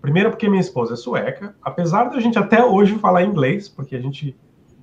Primeiro 0.00 0.30
porque 0.30 0.48
minha 0.48 0.60
esposa 0.60 0.94
é 0.94 0.96
sueca, 0.96 1.54
apesar 1.62 2.04
da 2.04 2.20
gente 2.20 2.38
até 2.38 2.64
hoje 2.64 2.98
falar 2.98 3.24
inglês, 3.24 3.68
porque 3.68 3.96
a 3.96 4.00
gente 4.00 4.34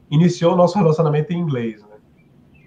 iniciou 0.09 0.53
o 0.53 0.55
nosso 0.55 0.77
relacionamento 0.77 1.33
em 1.33 1.37
inglês, 1.37 1.81
né? 1.81 1.95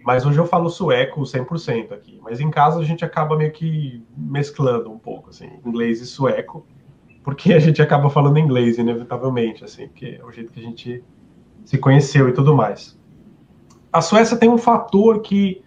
Mas 0.05 0.25
hoje 0.25 0.39
eu 0.39 0.47
falo 0.47 0.71
sueco 0.71 1.21
100% 1.21 1.93
aqui. 1.93 2.19
Mas 2.23 2.41
em 2.41 2.51
casa 2.51 2.81
a 2.81 2.85
gente 2.85 3.05
acaba 3.05 3.37
meio 3.37 3.53
que 3.53 4.03
mesclando 4.17 4.91
um 4.91 4.99
pouco, 4.99 5.31
assim, 5.31 5.51
inglês 5.65 6.01
e 6.01 6.07
sueco, 6.07 6.67
porque 7.23 7.53
a 7.53 7.59
gente 7.59 7.83
acaba 7.83 8.09
falando 8.09 8.39
inglês, 8.39 8.79
inevitavelmente, 8.79 9.63
assim, 9.63 9.87
porque 9.87 10.19
é 10.19 10.25
o 10.25 10.33
jeito 10.33 10.51
que 10.51 10.61
a 10.61 10.63
gente 10.63 11.05
se 11.69 11.77
conheceu 11.77 12.31
e 12.31 12.33
tudo 12.33 12.57
mais. 12.57 12.99
A 13.93 14.01
Suécia 14.01 14.39
tem 14.39 14.49
um 14.49 14.57
fator 14.57 15.21
que 15.21 15.63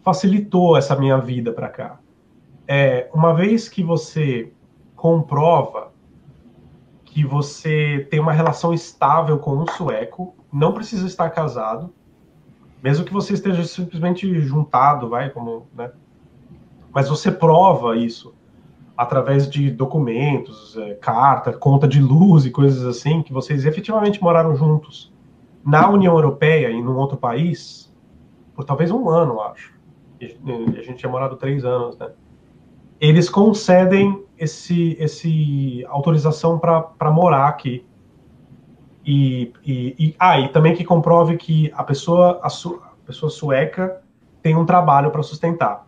facilitou 0.00 0.76
essa 0.76 0.94
minha 0.94 1.18
vida 1.18 1.52
para 1.52 1.68
cá. 1.68 1.98
É, 2.68 3.10
uma 3.12 3.34
vez 3.34 3.68
que 3.68 3.82
você 3.82 4.52
comprova 4.94 5.90
que 7.04 7.24
você 7.24 8.06
tem 8.08 8.20
uma 8.20 8.32
relação 8.32 8.72
estável 8.72 9.36
com 9.40 9.56
um 9.56 9.66
sueco, 9.66 10.36
não 10.52 10.72
precisa 10.72 11.04
estar 11.04 11.28
casado, 11.30 11.92
mesmo 12.80 13.04
que 13.04 13.12
você 13.12 13.34
esteja 13.34 13.64
simplesmente 13.64 14.40
juntado, 14.40 15.08
vai, 15.08 15.30
como, 15.30 15.66
né? 15.74 15.90
Mas 16.92 17.08
você 17.08 17.32
prova 17.32 17.96
isso 17.96 18.32
através 18.96 19.50
de 19.50 19.68
documentos, 19.68 20.76
é, 20.76 20.94
carta, 20.94 21.52
conta 21.52 21.88
de 21.88 22.00
luz 22.00 22.46
e 22.46 22.52
coisas 22.52 22.86
assim, 22.86 23.20
que 23.20 23.32
vocês 23.32 23.64
efetivamente 23.64 24.22
moraram 24.22 24.54
juntos 24.54 25.12
na 25.64 25.88
União 25.88 26.14
Europeia 26.14 26.70
e 26.70 26.82
num 26.82 26.96
outro 26.96 27.16
país 27.16 27.92
por 28.54 28.64
talvez 28.64 28.90
um 28.90 29.08
ano, 29.08 29.40
acho. 29.40 29.74
A 30.20 30.82
gente 30.82 30.96
tinha 30.96 31.10
morado 31.10 31.36
três 31.36 31.64
anos, 31.64 31.98
né? 31.98 32.10
Eles 33.00 33.28
concedem 33.28 34.24
esse, 34.38 34.96
esse 34.98 35.84
autorização 35.88 36.58
para 36.58 37.10
morar 37.10 37.48
aqui. 37.48 37.84
E, 39.04 39.52
e, 39.64 39.94
e, 39.98 40.16
ah, 40.18 40.38
e 40.40 40.48
também 40.48 40.74
que 40.74 40.84
comprove 40.84 41.36
que 41.36 41.70
a 41.74 41.84
pessoa, 41.84 42.40
a, 42.42 42.48
su, 42.48 42.80
a 42.82 43.06
pessoa 43.06 43.28
sueca 43.28 44.00
tem 44.40 44.56
um 44.56 44.64
trabalho 44.64 45.10
para 45.10 45.22
sustentar. 45.22 45.86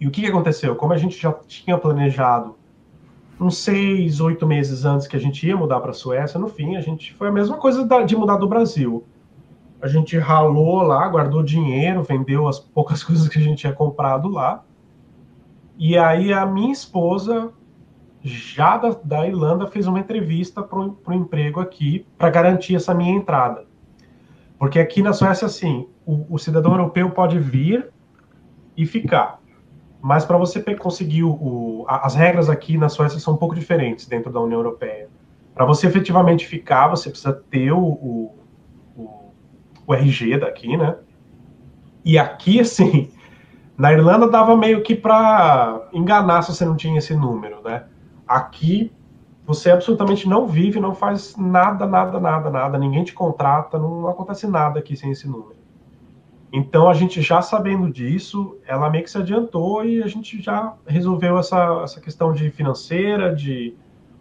E 0.00 0.06
o 0.06 0.10
que, 0.10 0.20
que 0.20 0.26
aconteceu? 0.26 0.74
Como 0.74 0.92
a 0.92 0.98
gente 0.98 1.16
já 1.16 1.32
tinha 1.46 1.78
planejado 1.78 2.56
uns 3.44 3.58
seis, 3.58 4.20
oito 4.20 4.46
meses 4.46 4.84
antes 4.84 5.06
que 5.06 5.16
a 5.16 5.20
gente 5.20 5.46
ia 5.46 5.56
mudar 5.56 5.80
para 5.80 5.90
a 5.90 5.94
Suécia, 5.94 6.38
no 6.38 6.48
fim, 6.48 6.76
a 6.76 6.80
gente 6.80 7.12
foi 7.14 7.28
a 7.28 7.32
mesma 7.32 7.56
coisa 7.56 7.86
de 8.04 8.16
mudar 8.16 8.36
do 8.36 8.48
Brasil. 8.48 9.04
A 9.80 9.88
gente 9.88 10.16
ralou 10.16 10.82
lá, 10.82 11.08
guardou 11.08 11.42
dinheiro, 11.42 12.02
vendeu 12.02 12.46
as 12.46 12.58
poucas 12.58 13.02
coisas 13.04 13.28
que 13.28 13.38
a 13.38 13.42
gente 13.42 13.58
tinha 13.58 13.72
comprado 13.72 14.28
lá. 14.28 14.64
E 15.76 15.98
aí 15.98 16.32
a 16.32 16.46
minha 16.46 16.72
esposa, 16.72 17.52
já 18.22 18.76
da, 18.76 18.90
da 19.02 19.26
Irlanda, 19.26 19.66
fez 19.66 19.86
uma 19.86 19.98
entrevista 19.98 20.62
para 20.62 20.78
o 20.78 21.12
emprego 21.12 21.58
aqui 21.60 22.06
para 22.16 22.30
garantir 22.30 22.76
essa 22.76 22.94
minha 22.94 23.12
entrada. 23.12 23.66
Porque 24.58 24.78
aqui 24.78 25.02
na 25.02 25.12
Suécia, 25.12 25.46
assim, 25.46 25.88
o, 26.06 26.26
o 26.34 26.38
cidadão 26.38 26.70
europeu 26.70 27.10
pode 27.10 27.36
vir 27.38 27.90
e 28.76 28.86
ficar. 28.86 29.41
Mas 30.02 30.24
para 30.24 30.36
você 30.36 30.60
conseguir 30.74 31.22
o, 31.22 31.84
as 31.86 32.16
regras 32.16 32.50
aqui 32.50 32.76
na 32.76 32.88
Suécia 32.88 33.20
são 33.20 33.34
um 33.34 33.36
pouco 33.36 33.54
diferentes 33.54 34.08
dentro 34.08 34.32
da 34.32 34.40
União 34.40 34.58
Europeia. 34.58 35.08
Para 35.54 35.64
você 35.64 35.86
efetivamente 35.86 36.44
ficar, 36.44 36.88
você 36.88 37.08
precisa 37.08 37.32
ter 37.32 37.70
o, 37.70 37.78
o, 37.78 38.34
o, 39.86 39.94
RG 39.94 40.38
daqui, 40.38 40.76
né? 40.76 40.96
E 42.04 42.18
aqui, 42.18 42.58
assim, 42.58 43.12
na 43.78 43.92
Irlanda 43.92 44.26
dava 44.28 44.56
meio 44.56 44.82
que 44.82 44.96
para 44.96 45.88
enganar 45.92 46.42
se 46.42 46.52
você 46.52 46.64
não 46.64 46.74
tinha 46.74 46.98
esse 46.98 47.14
número, 47.14 47.62
né? 47.62 47.84
Aqui 48.26 48.90
você 49.46 49.70
absolutamente 49.70 50.28
não 50.28 50.48
vive, 50.48 50.80
não 50.80 50.96
faz 50.96 51.36
nada, 51.36 51.86
nada, 51.86 52.18
nada, 52.18 52.50
nada, 52.50 52.76
ninguém 52.78 53.04
te 53.04 53.12
contrata, 53.12 53.78
não 53.78 54.08
acontece 54.08 54.48
nada 54.48 54.80
aqui 54.80 54.96
sem 54.96 55.12
esse 55.12 55.28
número. 55.28 55.61
Então, 56.52 56.90
a 56.90 56.92
gente 56.92 57.22
já 57.22 57.40
sabendo 57.40 57.90
disso, 57.90 58.58
ela 58.66 58.90
meio 58.90 59.04
que 59.04 59.10
se 59.10 59.16
adiantou 59.16 59.86
e 59.86 60.02
a 60.02 60.06
gente 60.06 60.42
já 60.42 60.74
resolveu 60.86 61.38
essa, 61.38 61.80
essa 61.82 61.98
questão 61.98 62.34
de 62.34 62.50
financeira, 62.50 63.34
de 63.34 63.74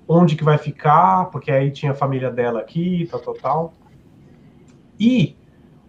onde 0.07 0.37
que 0.37 0.43
vai 0.43 0.57
ficar, 0.57 1.25
porque 1.25 1.51
aí 1.51 1.69
tinha 1.71 1.91
a 1.91 1.95
família 1.95 2.31
dela 2.31 2.61
aqui, 2.61 3.05
tal, 3.11 3.19
tal, 3.19 3.33
tal. 3.33 3.73
E 4.97 5.35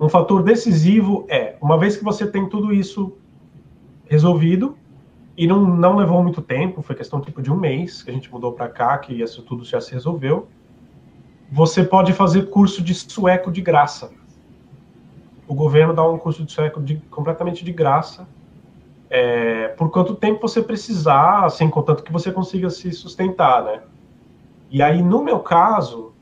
um 0.01 0.09
fator 0.09 0.43
decisivo 0.43 1.25
é, 1.29 1.55
uma 1.63 1.79
vez 1.79 1.97
que 1.97 2.03
você 2.03 2.27
tem 2.27 2.49
tudo 2.49 2.73
isso 2.73 3.17
resolvido, 4.07 4.77
e 5.37 5.47
não, 5.47 5.65
não 5.65 5.95
levou 5.97 6.21
muito 6.25 6.43
tempo, 6.43 6.83
foi 6.83 6.97
questão 6.97 7.21
tipo 7.21 7.41
de 7.41 7.53
um 7.53 7.57
mês 7.57 8.03
que 8.03 8.11
a 8.11 8.13
gente 8.13 8.31
mudou 8.31 8.53
para 8.53 8.69
cá, 8.69 8.99
que 8.99 9.15
isso 9.15 9.43
tudo 9.43 9.65
já 9.65 9.81
se 9.81 9.93
resolveu, 9.93 10.49
você 11.53 11.85
pode 11.85 12.13
fazer 12.13 12.51
curso 12.51 12.83
de 12.83 12.95
sueco 12.95 13.51
de 13.51 13.61
graça 13.61 14.11
o 15.53 15.55
governo 15.55 15.93
dá 15.93 16.03
um 16.09 16.17
curso 16.17 16.43
de 16.45 16.51
sueco 16.51 16.81
de, 16.81 16.97
completamente 17.11 17.63
de 17.63 17.73
graça, 17.73 18.27
é, 19.11 19.69
por 19.69 19.91
quanto 19.91 20.15
tempo 20.15 20.49
você 20.49 20.63
precisar, 20.63 21.45
assim, 21.45 21.69
contanto 21.69 22.03
que 22.03 22.11
você 22.11 22.33
consiga 22.33 22.71
se 22.71 22.91
sustentar, 22.93 23.63
né? 23.63 23.83
E 24.71 24.83
aí, 24.83 25.03
no 25.03 25.23
meu 25.23 25.41
caso, 25.41 26.15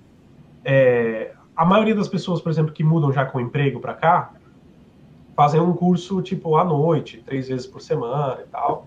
é, 0.65 1.31
a 1.55 1.65
maioria 1.65 1.95
das 1.95 2.09
pessoas, 2.09 2.41
por 2.41 2.51
exemplo, 2.51 2.73
que 2.73 2.83
mudam 2.83 3.13
já 3.13 3.25
com 3.25 3.41
emprego 3.41 3.79
para 3.79 3.95
cá, 3.95 4.33
fazem 5.37 5.61
um 5.61 5.73
curso, 5.73 6.21
tipo, 6.21 6.57
à 6.57 6.65
noite, 6.65 7.23
três 7.25 7.47
vezes 7.47 7.69
por 7.69 7.81
semana 7.81 8.39
e 8.45 8.49
tal, 8.49 8.87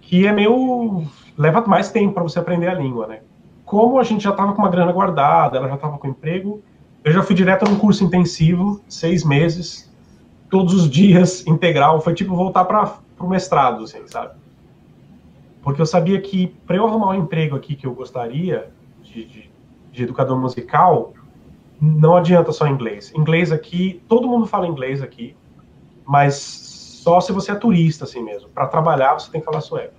que 0.00 0.28
é 0.28 0.32
meio... 0.32 1.04
leva 1.36 1.60
mais 1.66 1.90
tempo 1.90 2.14
para 2.14 2.22
você 2.22 2.38
aprender 2.38 2.68
a 2.68 2.74
língua, 2.74 3.08
né? 3.08 3.20
Como 3.64 3.98
a 3.98 4.04
gente 4.04 4.22
já 4.22 4.30
estava 4.30 4.52
com 4.52 4.62
uma 4.62 4.70
grana 4.70 4.92
guardada, 4.92 5.56
ela 5.56 5.66
já 5.66 5.74
estava 5.74 5.98
com 5.98 6.06
emprego, 6.06 6.62
eu 7.06 7.12
já 7.12 7.22
fui 7.22 7.36
direto 7.36 7.64
num 7.70 7.78
curso 7.78 8.02
intensivo, 8.02 8.82
seis 8.88 9.22
meses, 9.22 9.88
todos 10.50 10.74
os 10.74 10.90
dias, 10.90 11.46
integral. 11.46 12.00
Foi 12.00 12.12
tipo 12.12 12.34
voltar 12.34 12.64
para 12.64 12.98
o 13.20 13.28
mestrado, 13.28 13.84
assim, 13.84 14.04
sabe? 14.08 14.34
Porque 15.62 15.80
eu 15.80 15.86
sabia 15.86 16.20
que 16.20 16.48
para 16.66 16.74
eu 16.74 16.84
arrumar 16.84 17.10
um 17.10 17.14
emprego 17.14 17.54
aqui 17.54 17.76
que 17.76 17.86
eu 17.86 17.94
gostaria, 17.94 18.72
de, 19.04 19.24
de, 19.24 19.50
de 19.92 20.02
educador 20.02 20.36
musical, 20.36 21.12
não 21.80 22.16
adianta 22.16 22.50
só 22.50 22.66
inglês. 22.66 23.12
Inglês 23.14 23.52
aqui, 23.52 24.02
todo 24.08 24.26
mundo 24.26 24.44
fala 24.44 24.66
inglês 24.66 25.00
aqui, 25.00 25.36
mas 26.04 26.34
só 26.34 27.20
se 27.20 27.30
você 27.30 27.52
é 27.52 27.54
turista, 27.54 28.02
assim 28.02 28.20
mesmo. 28.20 28.48
Para 28.48 28.66
trabalhar, 28.66 29.14
você 29.14 29.30
tem 29.30 29.40
que 29.40 29.44
falar 29.44 29.60
sueco. 29.60 29.94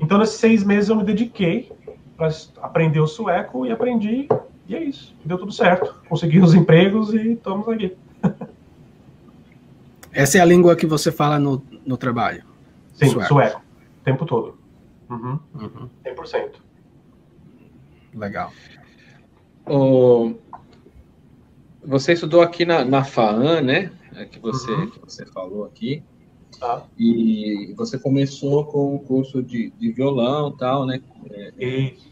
Então, 0.00 0.18
nesses 0.18 0.40
seis 0.40 0.64
meses, 0.64 0.90
eu 0.90 0.96
me 0.96 1.04
dediquei 1.04 1.70
para 2.16 2.28
aprender 2.60 2.98
o 2.98 3.06
sueco 3.06 3.64
e 3.64 3.70
aprendi 3.70 4.26
e 4.68 4.74
é 4.74 4.84
isso. 4.84 5.14
Deu 5.24 5.38
tudo 5.38 5.50
certo. 5.50 5.94
Consegui 6.08 6.40
os 6.40 6.54
empregos 6.54 7.14
e 7.14 7.32
estamos 7.32 7.66
aqui. 7.68 7.96
Essa 10.12 10.38
é 10.38 10.40
a 10.40 10.44
língua 10.44 10.76
que 10.76 10.86
você 10.86 11.10
fala 11.10 11.38
no, 11.38 11.62
no 11.86 11.96
trabalho? 11.96 12.44
Sim, 12.94 13.08
sueco. 13.08 13.28
sueco. 13.28 13.62
O 14.00 14.04
tempo 14.04 14.26
todo. 14.26 14.58
Uhum. 15.08 15.38
Uhum. 15.54 15.88
100%. 16.04 16.56
Legal. 18.14 18.52
O... 19.66 20.34
Você 21.84 22.12
estudou 22.12 22.42
aqui 22.42 22.66
na, 22.66 22.84
na 22.84 23.04
FAAN, 23.04 23.62
né? 23.62 23.90
É 24.16 24.24
que 24.24 24.38
você, 24.38 24.70
uhum. 24.70 24.90
que 24.90 24.98
você 24.98 25.24
falou 25.24 25.64
aqui. 25.64 26.02
Tá. 26.58 26.84
E 26.98 27.72
você 27.76 27.98
começou 27.98 28.64
com 28.64 28.96
o 28.96 28.98
curso 28.98 29.42
de, 29.42 29.70
de 29.78 29.92
violão 29.92 30.50
e 30.50 30.58
tal, 30.58 30.84
né? 30.84 31.00
É, 31.30 31.64
Isso. 31.64 32.07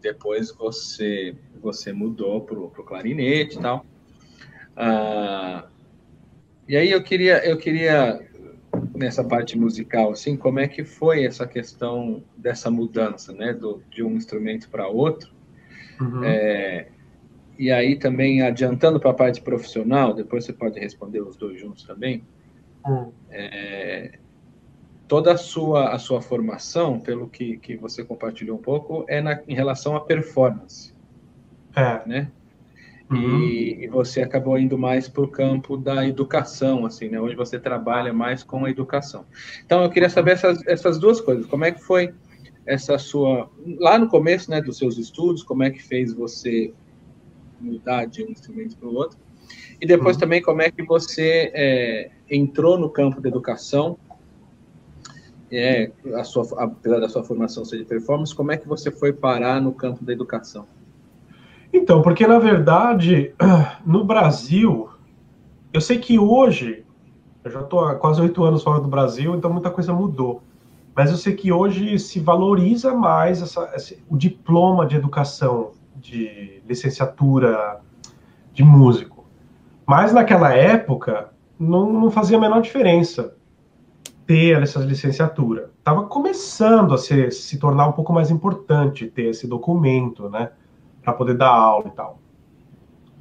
Depois 0.00 0.52
você 0.52 1.34
você 1.60 1.92
mudou 1.92 2.40
para 2.40 2.58
o 2.58 2.70
clarinete 2.70 3.58
e 3.58 3.60
tal. 3.60 3.84
Ah, 4.76 5.68
e 6.66 6.76
aí 6.76 6.90
eu 6.90 7.02
queria, 7.02 7.44
eu 7.44 7.58
queria 7.58 8.26
nessa 8.94 9.24
parte 9.24 9.58
musical, 9.58 10.12
assim, 10.12 10.36
como 10.36 10.60
é 10.60 10.68
que 10.68 10.84
foi 10.84 11.24
essa 11.24 11.46
questão 11.46 12.22
dessa 12.36 12.70
mudança, 12.70 13.32
né, 13.32 13.52
do, 13.52 13.82
de 13.90 14.02
um 14.02 14.12
instrumento 14.12 14.70
para 14.70 14.86
outro? 14.88 15.30
Uhum. 16.00 16.24
É, 16.24 16.88
e 17.58 17.70
aí 17.70 17.96
também 17.96 18.42
adiantando 18.42 19.00
para 19.00 19.10
a 19.10 19.14
parte 19.14 19.40
profissional, 19.42 20.14
depois 20.14 20.44
você 20.44 20.52
pode 20.52 20.78
responder 20.78 21.20
os 21.20 21.36
dois 21.36 21.60
juntos 21.60 21.84
também. 21.84 22.22
Uhum. 22.86 23.12
É, 23.30 24.18
toda 25.10 25.32
a 25.32 25.36
sua 25.36 25.92
a 25.92 25.98
sua 25.98 26.22
formação, 26.22 27.00
pelo 27.00 27.28
que, 27.28 27.56
que 27.56 27.76
você 27.76 28.04
compartilhou 28.04 28.56
um 28.56 28.62
pouco, 28.62 29.04
é 29.08 29.20
na, 29.20 29.40
em 29.48 29.54
relação 29.56 29.96
à 29.96 30.00
performance. 30.00 30.94
É. 31.74 32.00
Né? 32.06 32.30
Uhum. 33.10 33.40
E, 33.40 33.84
e, 33.84 33.88
você 33.88 34.22
acabou 34.22 34.56
indo 34.56 34.78
mais 34.78 35.08
para 35.08 35.24
o 35.24 35.26
campo 35.26 35.76
da 35.76 36.06
educação, 36.06 36.86
assim, 36.86 37.08
né? 37.08 37.20
Onde 37.20 37.34
você 37.34 37.58
trabalha 37.58 38.12
mais 38.12 38.44
com 38.44 38.64
a 38.64 38.70
educação. 38.70 39.24
Então, 39.66 39.82
eu 39.82 39.90
queria 39.90 40.08
saber 40.08 40.32
essas, 40.32 40.64
essas 40.64 40.96
duas 40.96 41.20
coisas. 41.20 41.44
Como 41.46 41.64
é 41.64 41.72
que 41.72 41.82
foi 41.82 42.14
essa 42.64 42.96
sua... 42.96 43.50
Lá 43.80 43.98
no 43.98 44.06
começo, 44.06 44.48
né, 44.48 44.62
dos 44.62 44.78
seus 44.78 44.96
estudos, 44.96 45.42
como 45.42 45.64
é 45.64 45.70
que 45.70 45.82
fez 45.82 46.12
você 46.12 46.72
mudar 47.60 48.04
de 48.04 48.22
um 48.22 48.28
instrumento 48.28 48.76
para 48.76 48.88
o 48.88 48.94
outro. 48.94 49.18
E 49.80 49.86
depois 49.86 50.14
uhum. 50.14 50.20
também 50.20 50.40
como 50.40 50.62
é 50.62 50.70
que 50.70 50.84
você 50.84 51.50
é, 51.52 52.10
entrou 52.30 52.78
no 52.78 52.88
campo 52.88 53.20
da 53.20 53.28
educação, 53.28 53.98
é, 55.50 55.90
a 56.14 56.24
sua, 56.24 56.46
apesar 56.62 57.00
da 57.00 57.08
sua 57.08 57.24
formação 57.24 57.64
ser 57.64 57.78
de 57.78 57.84
performance, 57.84 58.34
como 58.34 58.52
é 58.52 58.56
que 58.56 58.68
você 58.68 58.90
foi 58.90 59.12
parar 59.12 59.60
no 59.60 59.72
campo 59.72 60.04
da 60.04 60.12
educação? 60.12 60.66
Então, 61.72 62.02
porque 62.02 62.26
na 62.26 62.38
verdade, 62.38 63.34
no 63.84 64.04
Brasil, 64.04 64.88
eu 65.72 65.80
sei 65.80 65.98
que 65.98 66.18
hoje, 66.18 66.84
eu 67.44 67.50
já 67.50 67.60
estou 67.60 67.84
há 67.84 67.94
quase 67.94 68.20
oito 68.20 68.44
anos 68.44 68.62
fora 68.62 68.80
do 68.80 68.88
Brasil, 68.88 69.34
então 69.34 69.52
muita 69.52 69.70
coisa 69.70 69.92
mudou. 69.92 70.42
Mas 70.94 71.10
eu 71.10 71.16
sei 71.16 71.34
que 71.34 71.52
hoje 71.52 71.98
se 71.98 72.20
valoriza 72.20 72.94
mais 72.94 73.40
essa, 73.40 73.70
esse, 73.74 74.02
o 74.08 74.16
diploma 74.16 74.86
de 74.86 74.96
educação, 74.96 75.72
de 75.96 76.62
licenciatura 76.68 77.80
de 78.52 78.64
músico. 78.64 79.24
Mas 79.86 80.12
naquela 80.12 80.52
época 80.52 81.30
não, 81.58 81.92
não 81.92 82.10
fazia 82.10 82.36
a 82.36 82.40
menor 82.40 82.60
diferença 82.60 83.34
ter 84.30 84.62
essa 84.62 84.78
licenciatura. 84.78 85.72
Estava 85.76 86.04
começando 86.04 86.94
a 86.94 86.98
se, 86.98 87.32
se 87.32 87.58
tornar 87.58 87.88
um 87.88 87.92
pouco 87.92 88.12
mais 88.12 88.30
importante 88.30 89.08
ter 89.08 89.24
esse 89.24 89.44
documento, 89.44 90.30
né, 90.30 90.52
para 91.02 91.12
poder 91.12 91.36
dar 91.36 91.48
aula 91.48 91.88
e 91.88 91.90
tal. 91.90 92.20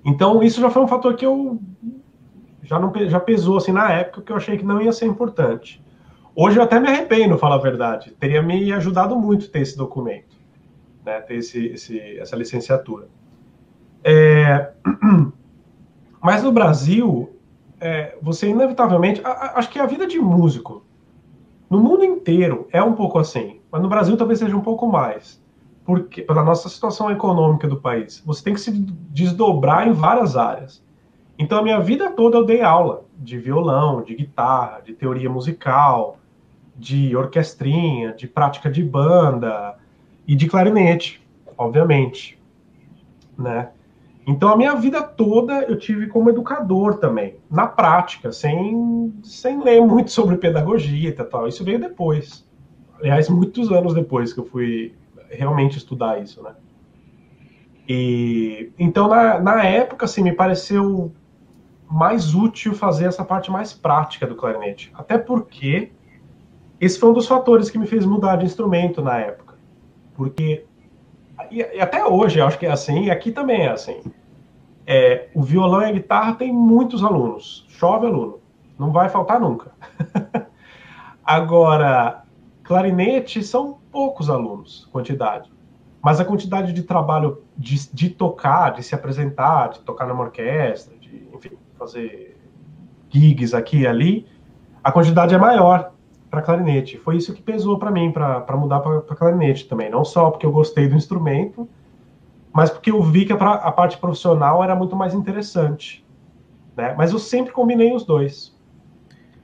Então 0.06 0.44
isso 0.44 0.62
já 0.62 0.70
foi 0.70 0.84
um 0.84 0.88
fator 0.88 1.16
que 1.16 1.26
eu 1.26 1.60
já 2.62 2.78
não 2.78 2.94
já 3.08 3.20
pesou 3.20 3.58
assim 3.58 3.72
na 3.72 3.92
época 3.92 4.22
que 4.22 4.32
eu 4.32 4.36
achei 4.36 4.56
que 4.56 4.64
não 4.64 4.80
ia 4.80 4.92
ser 4.92 5.08
importante. 5.08 5.84
Hoje 6.36 6.60
eu 6.60 6.64
até 6.64 6.80
me 6.80 6.88
arrependo, 6.88 7.40
falar 7.40 7.56
a 7.56 7.58
verdade. 7.58 8.12
Teria 8.12 8.44
me 8.44 8.72
ajudado 8.72 9.16
muito 9.16 9.50
ter 9.50 9.62
esse 9.62 9.76
documento, 9.76 10.38
né? 11.04 11.22
ter 11.22 11.38
esse, 11.38 11.70
esse 11.70 12.20
essa 12.20 12.36
licenciatura. 12.36 13.08
É... 14.04 14.74
Mas 16.22 16.44
no 16.44 16.52
Brasil, 16.52 17.36
é, 17.82 18.16
você 18.22 18.48
inevitavelmente. 18.48 19.22
Acho 19.24 19.72
que 19.72 19.80
a 19.80 19.88
vida 19.88 20.06
de 20.06 20.20
músico, 20.20 20.86
no 21.70 21.80
mundo 21.80 22.04
inteiro, 22.04 22.68
é 22.72 22.82
um 22.82 22.94
pouco 22.94 23.20
assim. 23.20 23.60
Mas 23.72 23.82
no 23.82 23.90
Brasil 23.90 24.18
talvez 24.18 24.40
seja 24.40 24.56
um 24.56 24.62
pouco 24.62 24.88
mais. 24.88 25.42
Porque, 25.86 26.22
pela 26.22 26.44
nossa 26.44 26.70
situação 26.70 27.10
econômica 27.12 27.68
do 27.68 27.80
país, 27.80 28.22
você 28.26 28.44
tem 28.44 28.54
que 28.54 28.60
se 28.60 28.72
desdobrar 28.72 29.88
em 29.88 29.92
várias 29.92 30.36
áreas. 30.36 30.84
Então, 31.38 31.60
a 31.60 31.64
minha 31.64 31.80
vida 31.80 32.12
toda 32.12 32.38
eu 32.38 32.46
dei 32.46 32.62
aula 32.62 33.06
de 33.18 33.38
violão, 33.38 34.02
de 34.02 34.16
guitarra, 34.16 34.82
de 34.82 34.94
teoria 34.94 35.30
musical, 35.30 36.18
de 36.76 37.16
orquestrinha, 37.16 38.14
de 38.14 38.28
prática 38.28 38.70
de 38.70 38.84
banda 38.84 39.78
e 40.28 40.36
de 40.36 40.48
clarinete, 40.48 41.26
obviamente, 41.58 42.40
né? 43.38 43.70
Então 44.30 44.50
a 44.50 44.56
minha 44.56 44.76
vida 44.76 45.02
toda 45.02 45.64
eu 45.64 45.76
tive 45.76 46.06
como 46.06 46.30
educador 46.30 47.00
também, 47.00 47.38
na 47.50 47.66
prática, 47.66 48.32
sem, 48.32 49.12
sem 49.24 49.60
ler 49.60 49.82
muito 49.82 50.12
sobre 50.12 50.38
pedagogia 50.38 51.10
e 51.10 51.12
tal. 51.12 51.48
Isso 51.48 51.64
veio 51.64 51.80
depois. 51.80 52.48
Aliás, 53.00 53.28
muitos 53.28 53.72
anos 53.72 53.92
depois 53.92 54.32
que 54.32 54.40
eu 54.40 54.46
fui 54.46 54.94
realmente 55.32 55.80
estudar 55.80 56.22
isso, 56.22 56.44
né? 56.44 56.52
E 57.88 58.72
então 58.78 59.08
na, 59.08 59.40
na 59.40 59.64
época 59.64 60.06
assim 60.06 60.22
me 60.22 60.32
pareceu 60.32 61.12
mais 61.90 62.36
útil 62.36 62.76
fazer 62.76 63.06
essa 63.06 63.26
parte 63.26 63.50
mais 63.50 63.74
prática 63.74 64.28
do 64.28 64.36
clarinete. 64.36 64.92
Até 64.94 65.18
porque 65.18 65.92
esse 66.80 67.00
foi 67.00 67.10
um 67.10 67.14
dos 67.14 67.26
fatores 67.26 67.72
que 67.72 67.80
me 67.80 67.88
fez 67.88 68.06
mudar 68.06 68.36
de 68.36 68.46
instrumento 68.46 69.02
na 69.02 69.18
época. 69.18 69.56
Porque, 70.14 70.66
e, 71.50 71.64
até 71.82 72.06
hoje 72.06 72.38
eu 72.38 72.46
acho 72.46 72.60
que 72.60 72.68
é 72.68 72.72
assim, 72.72 73.06
e 73.06 73.10
aqui 73.10 73.32
também 73.32 73.64
é 73.64 73.72
assim. 73.72 74.00
É, 74.92 75.30
o 75.36 75.44
violão 75.44 75.84
e 75.84 75.86
a 75.86 75.92
guitarra 75.92 76.34
tem 76.34 76.52
muitos 76.52 77.04
alunos, 77.04 77.64
chove 77.70 78.08
aluno, 78.08 78.40
não 78.76 78.92
vai 78.92 79.08
faltar 79.08 79.40
nunca. 79.40 79.72
Agora, 81.24 82.24
clarinete 82.64 83.44
são 83.44 83.78
poucos 83.92 84.32
alunos, 84.32 84.90
quantidade. 84.92 85.52
Mas 86.02 86.20
a 86.20 86.26
quantidade 86.26 86.74
de 86.74 86.82
trabalho 86.82 87.44
de, 87.56 87.88
de 87.94 88.10
tocar, 88.10 88.72
de 88.72 88.82
se 88.82 88.96
apresentar, 88.96 89.70
de 89.70 89.82
tocar 89.82 90.08
numa 90.08 90.24
orquestra, 90.24 90.98
de, 90.98 91.28
enfim, 91.36 91.52
fazer 91.78 92.36
gigs 93.10 93.54
aqui 93.54 93.82
e 93.82 93.88
ali, 93.88 94.26
a 94.84 94.92
quantidade 94.92 95.36
é 95.36 95.38
maior 95.38 95.92
para 96.32 96.42
clarinete. 96.42 96.98
Foi 96.98 97.16
isso 97.16 97.32
que 97.36 97.44
pesou 97.44 97.78
para 97.78 97.92
mim, 97.92 98.12
para 98.12 98.58
mudar 98.58 98.80
para 98.80 99.16
clarinete 99.16 99.68
também. 99.68 99.88
Não 99.88 100.04
só 100.04 100.32
porque 100.32 100.48
eu 100.48 100.52
gostei 100.52 100.88
do 100.88 100.96
instrumento, 100.96 101.70
mas 102.54 102.70
porque 102.70 102.92
eu 102.92 103.02
vi 103.02 103.26
que 103.26 103.34
a, 103.34 103.36
a 103.36 103.72
parte 103.72 103.98
profissional 103.98 104.64
era 104.64 104.76
muito 104.76 104.96
mais 104.96 105.14
interessante. 105.14 106.06
Né? 106.76 106.94
Mas 106.98 107.12
eu 107.12 107.20
sempre 107.20 107.52
combinei 107.52 107.94
os 107.94 108.06
dois. 108.06 108.58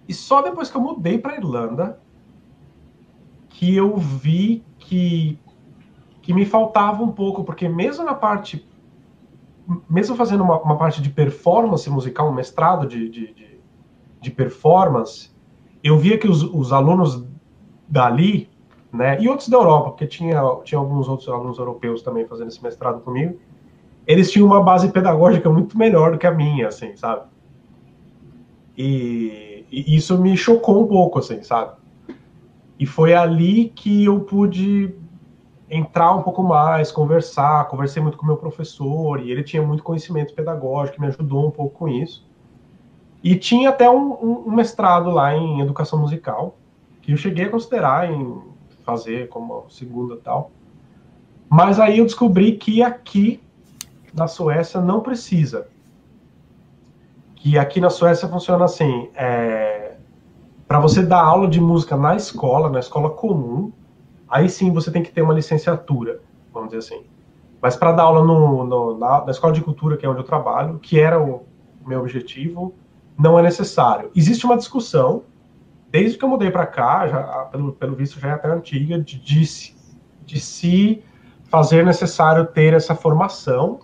E 0.07 0.13
só 0.13 0.41
depois 0.41 0.69
que 0.69 0.77
eu 0.77 0.81
mudei 0.81 1.17
para 1.17 1.35
Irlanda 1.35 1.99
que 3.49 3.73
eu 3.73 3.95
vi 3.95 4.65
que, 4.77 5.39
que 6.21 6.33
me 6.33 6.45
faltava 6.45 7.01
um 7.01 7.11
pouco, 7.11 7.43
porque 7.43 7.69
mesmo 7.69 8.03
na 8.03 8.13
parte 8.13 8.67
mesmo 9.89 10.15
fazendo 10.15 10.43
uma, 10.43 10.61
uma, 10.61 10.77
parte 10.77 11.01
de 11.01 11.09
performance 11.09 11.89
musical, 11.89 12.29
um 12.29 12.33
mestrado 12.33 12.87
de, 12.87 13.09
de, 13.09 13.33
de, 13.33 13.59
de 14.21 14.31
performance, 14.31 15.31
eu 15.83 15.97
via 15.97 16.17
que 16.17 16.27
os, 16.27 16.43
os, 16.43 16.71
alunos 16.71 17.25
dali, 17.87 18.49
né, 18.95 19.21
e 19.21 19.27
outros 19.27 19.49
da 19.49 19.57
Europa, 19.57 19.91
porque 19.91 20.07
tinha, 20.07 20.41
tinha 20.63 20.79
alguns 20.79 21.07
outros 21.07 21.27
alunos 21.29 21.57
europeus 21.57 22.01
também 22.01 22.25
fazendo 22.25 22.47
esse 22.47 22.63
mestrado 22.63 23.01
comigo, 23.01 23.37
eles 24.07 24.31
tinham 24.31 24.47
uma 24.47 24.63
base 24.63 24.91
pedagógica 24.91 25.49
muito 25.49 25.77
melhor 25.77 26.11
do 26.11 26.17
que 26.17 26.27
a 26.27 26.31
minha, 26.31 26.67
assim, 26.67 26.95
sabe? 26.95 27.23
E, 28.77 29.65
e 29.71 29.95
isso 29.95 30.17
me 30.21 30.35
chocou 30.37 30.83
um 30.83 30.87
pouco, 30.87 31.19
assim, 31.19 31.41
sabe? 31.43 31.73
E 32.79 32.85
foi 32.85 33.13
ali 33.13 33.69
que 33.69 34.05
eu 34.05 34.19
pude 34.19 34.93
entrar 35.69 36.13
um 36.13 36.21
pouco 36.21 36.43
mais, 36.43 36.91
conversar, 36.91 37.67
conversei 37.67 38.01
muito 38.01 38.17
com 38.17 38.25
meu 38.25 38.37
professor 38.37 39.19
e 39.19 39.31
ele 39.31 39.43
tinha 39.43 39.63
muito 39.63 39.81
conhecimento 39.81 40.33
pedagógico, 40.33 41.01
me 41.01 41.07
ajudou 41.07 41.47
um 41.47 41.51
pouco 41.51 41.79
com 41.79 41.87
isso. 41.87 42.25
E 43.23 43.35
tinha 43.35 43.69
até 43.69 43.89
um, 43.89 44.11
um, 44.13 44.43
um 44.47 44.51
mestrado 44.51 45.09
lá 45.09 45.33
em 45.33 45.61
educação 45.61 45.99
musical, 45.99 46.57
que 47.01 47.11
eu 47.11 47.17
cheguei 47.17 47.45
a 47.45 47.49
considerar 47.49 48.11
em 48.11 48.54
fazer 48.85 49.27
como 49.29 49.65
segunda 49.69 50.15
tal. 50.17 50.51
Mas 51.49 51.79
aí 51.79 51.97
eu 51.97 52.05
descobri 52.05 52.53
que 52.53 52.81
aqui 52.81 53.41
na 54.13 54.27
Suécia 54.27 54.79
não 54.79 55.01
precisa. 55.01 55.67
Que 57.35 57.57
aqui 57.57 57.81
na 57.81 57.89
Suécia 57.89 58.27
funciona 58.27 58.65
assim, 58.65 59.09
é, 59.15 59.97
para 60.67 60.79
você 60.79 61.03
dar 61.03 61.21
aula 61.21 61.47
de 61.47 61.59
música 61.59 61.95
na 61.97 62.15
escola, 62.15 62.69
na 62.69 62.79
escola 62.79 63.09
comum, 63.09 63.71
aí 64.27 64.49
sim 64.49 64.71
você 64.71 64.91
tem 64.91 65.03
que 65.03 65.11
ter 65.11 65.21
uma 65.21 65.33
licenciatura, 65.33 66.21
vamos 66.53 66.69
dizer 66.69 66.79
assim. 66.79 67.05
Mas 67.61 67.75
para 67.75 67.91
dar 67.91 68.03
aula 68.03 68.23
no, 68.23 68.63
no, 68.63 68.97
na, 68.97 69.25
na, 69.25 69.31
escola 69.31 69.53
de 69.53 69.61
cultura, 69.61 69.97
que 69.97 70.05
é 70.05 70.09
onde 70.09 70.19
eu 70.19 70.23
trabalho, 70.23 70.79
que 70.79 70.99
era 70.99 71.21
o 71.21 71.43
meu 71.85 71.99
objetivo, 72.01 72.73
não 73.17 73.37
é 73.39 73.41
necessário. 73.41 74.11
Existe 74.15 74.45
uma 74.45 74.57
discussão, 74.57 75.23
desde 75.95 76.17
que 76.17 76.25
eu 76.25 76.29
mudei 76.29 76.51
para 76.51 76.65
cá, 76.65 77.07
já, 77.07 77.23
pelo, 77.49 77.71
pelo 77.71 77.95
visto 77.95 78.19
já 78.19 78.27
é 78.27 78.31
até 78.31 78.51
antiga, 78.51 78.99
de, 78.99 79.17
de, 79.17 79.73
de 80.25 80.39
se 80.41 81.01
fazer 81.45 81.85
necessário 81.85 82.45
ter 82.47 82.73
essa 82.73 82.93
formação, 82.93 83.79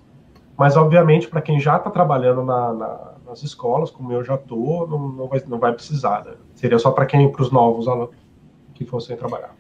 mas 0.58 0.76
obviamente 0.76 1.30
para 1.30 1.41
quem 1.41 1.58
já 1.58 1.78
está 1.78 1.89
trabalhando 1.89 2.43
na, 2.43 2.74
na, 2.74 3.13
nas 3.26 3.43
escolas, 3.43 3.89
como 3.89 4.12
eu 4.12 4.26
já 4.26 4.36
estou, 4.36 4.86
não, 4.89 5.08
não, 5.08 5.28
vai, 5.30 5.41
não 5.47 5.58
vai 5.58 5.71
precisar. 5.71 6.26
Né? 6.26 6.34
Seria 6.54 6.78
só 6.78 6.91
para 6.91 7.06
quem, 7.06 7.32
para 7.32 7.43
os 7.43 7.50
novos 7.50 7.88
alunos 7.88 8.13
que 8.74 8.84
fossem 8.84 9.15
trabalhar. 9.15 9.56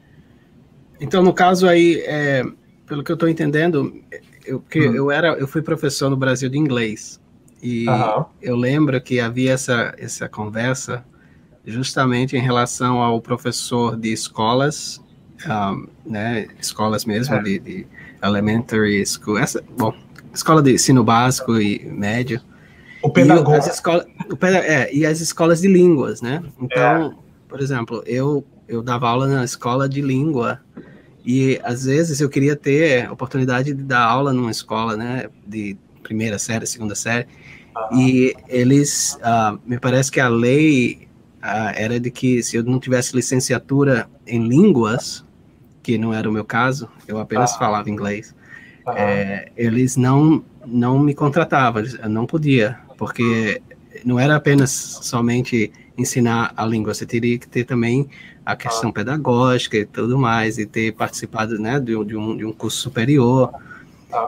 Então, 0.99 1.23
no 1.23 1.33
caso 1.33 1.69
aí, 1.69 2.03
é, 2.05 2.43
pelo 2.85 3.01
que 3.01 3.13
eu 3.13 3.15
estou 3.15 3.29
entendendo, 3.29 3.93
eu, 4.45 4.59
porque 4.59 4.89
hum. 4.89 4.93
eu 4.93 5.09
era, 5.09 5.29
eu 5.35 5.47
fui 5.47 5.61
professor 5.61 6.09
no 6.09 6.17
Brasil 6.17 6.49
de 6.49 6.57
inglês 6.57 7.17
e 7.63 7.87
uhum. 7.87 8.25
eu 8.41 8.57
lembro 8.57 8.99
que 8.99 9.19
havia 9.19 9.53
essa 9.53 9.93
essa 9.97 10.27
conversa 10.27 11.05
justamente 11.65 12.35
em 12.35 12.41
relação 12.41 13.01
ao 13.01 13.21
professor 13.21 13.95
de 13.95 14.11
escolas, 14.11 15.01
um, 15.45 15.87
né, 16.05 16.47
escolas 16.59 17.05
mesmo 17.05 17.35
é. 17.35 17.43
de, 17.43 17.59
de, 17.59 17.87
elementary 18.23 19.03
school, 19.05 19.37
essa, 19.37 19.63
bom, 19.77 19.93
escola 20.33 20.61
de 20.61 20.73
ensino 20.73 21.03
básico 21.03 21.59
e 21.59 21.83
médio. 21.85 22.41
O 23.01 23.09
pedagogo. 23.09 23.51
E 23.51 23.57
as 23.57 23.73
escolas, 23.73 24.05
o, 24.05 24.45
é, 24.45 24.93
e 24.93 25.05
as 25.05 25.21
escolas 25.21 25.61
de 25.61 25.67
línguas, 25.67 26.21
né? 26.21 26.43
Então, 26.61 27.07
é. 27.07 27.15
por 27.49 27.59
exemplo, 27.59 28.03
eu 28.05 28.45
eu 28.71 28.81
dava 28.81 29.09
aula 29.09 29.27
na 29.27 29.43
escola 29.43 29.87
de 29.89 30.01
língua 30.01 30.61
e 31.25 31.59
às 31.61 31.83
vezes 31.83 32.21
eu 32.21 32.29
queria 32.29 32.55
ter 32.55 33.05
a 33.05 33.11
oportunidade 33.11 33.73
de 33.73 33.83
dar 33.83 34.01
aula 34.01 34.31
numa 34.31 34.49
escola, 34.49 34.95
né, 34.95 35.29
de 35.45 35.77
primeira 36.01 36.39
série, 36.39 36.65
segunda 36.65 36.95
série. 36.95 37.27
E 37.93 38.33
eles, 38.47 39.17
uh, 39.21 39.59
me 39.65 39.77
parece 39.77 40.09
que 40.09 40.19
a 40.19 40.29
lei 40.29 41.07
uh, 41.43 41.73
era 41.75 41.99
de 41.99 42.11
que 42.11 42.41
se 42.43 42.55
eu 42.55 42.63
não 42.63 42.79
tivesse 42.79 43.15
licenciatura 43.15 44.09
em 44.25 44.47
línguas, 44.47 45.25
que 45.83 45.97
não 45.97 46.13
era 46.13 46.29
o 46.29 46.31
meu 46.31 46.45
caso, 46.45 46.89
eu 47.07 47.19
apenas 47.19 47.55
falava 47.55 47.89
inglês, 47.89 48.35
é, 48.95 49.51
eles 49.55 49.95
não 49.97 50.43
não 50.65 50.99
me 50.99 51.15
contratava, 51.15 51.81
eu 51.81 52.09
não 52.09 52.27
podia, 52.27 52.77
porque 52.97 53.61
não 54.05 54.19
era 54.19 54.35
apenas 54.35 54.69
somente 54.69 55.71
ensinar 55.97 56.53
a 56.55 56.65
língua, 56.65 56.93
você 56.93 57.05
teria 57.05 57.37
que 57.37 57.47
ter 57.47 57.63
também 57.63 58.07
a 58.45 58.55
questão 58.55 58.89
ah. 58.89 58.93
pedagógica 58.93 59.77
e 59.77 59.85
tudo 59.85 60.17
mais, 60.17 60.57
e 60.57 60.65
ter 60.65 60.93
participado 60.93 61.59
né, 61.59 61.79
de, 61.79 61.95
um, 61.95 62.37
de 62.37 62.45
um 62.45 62.51
curso 62.51 62.77
superior. 62.77 63.51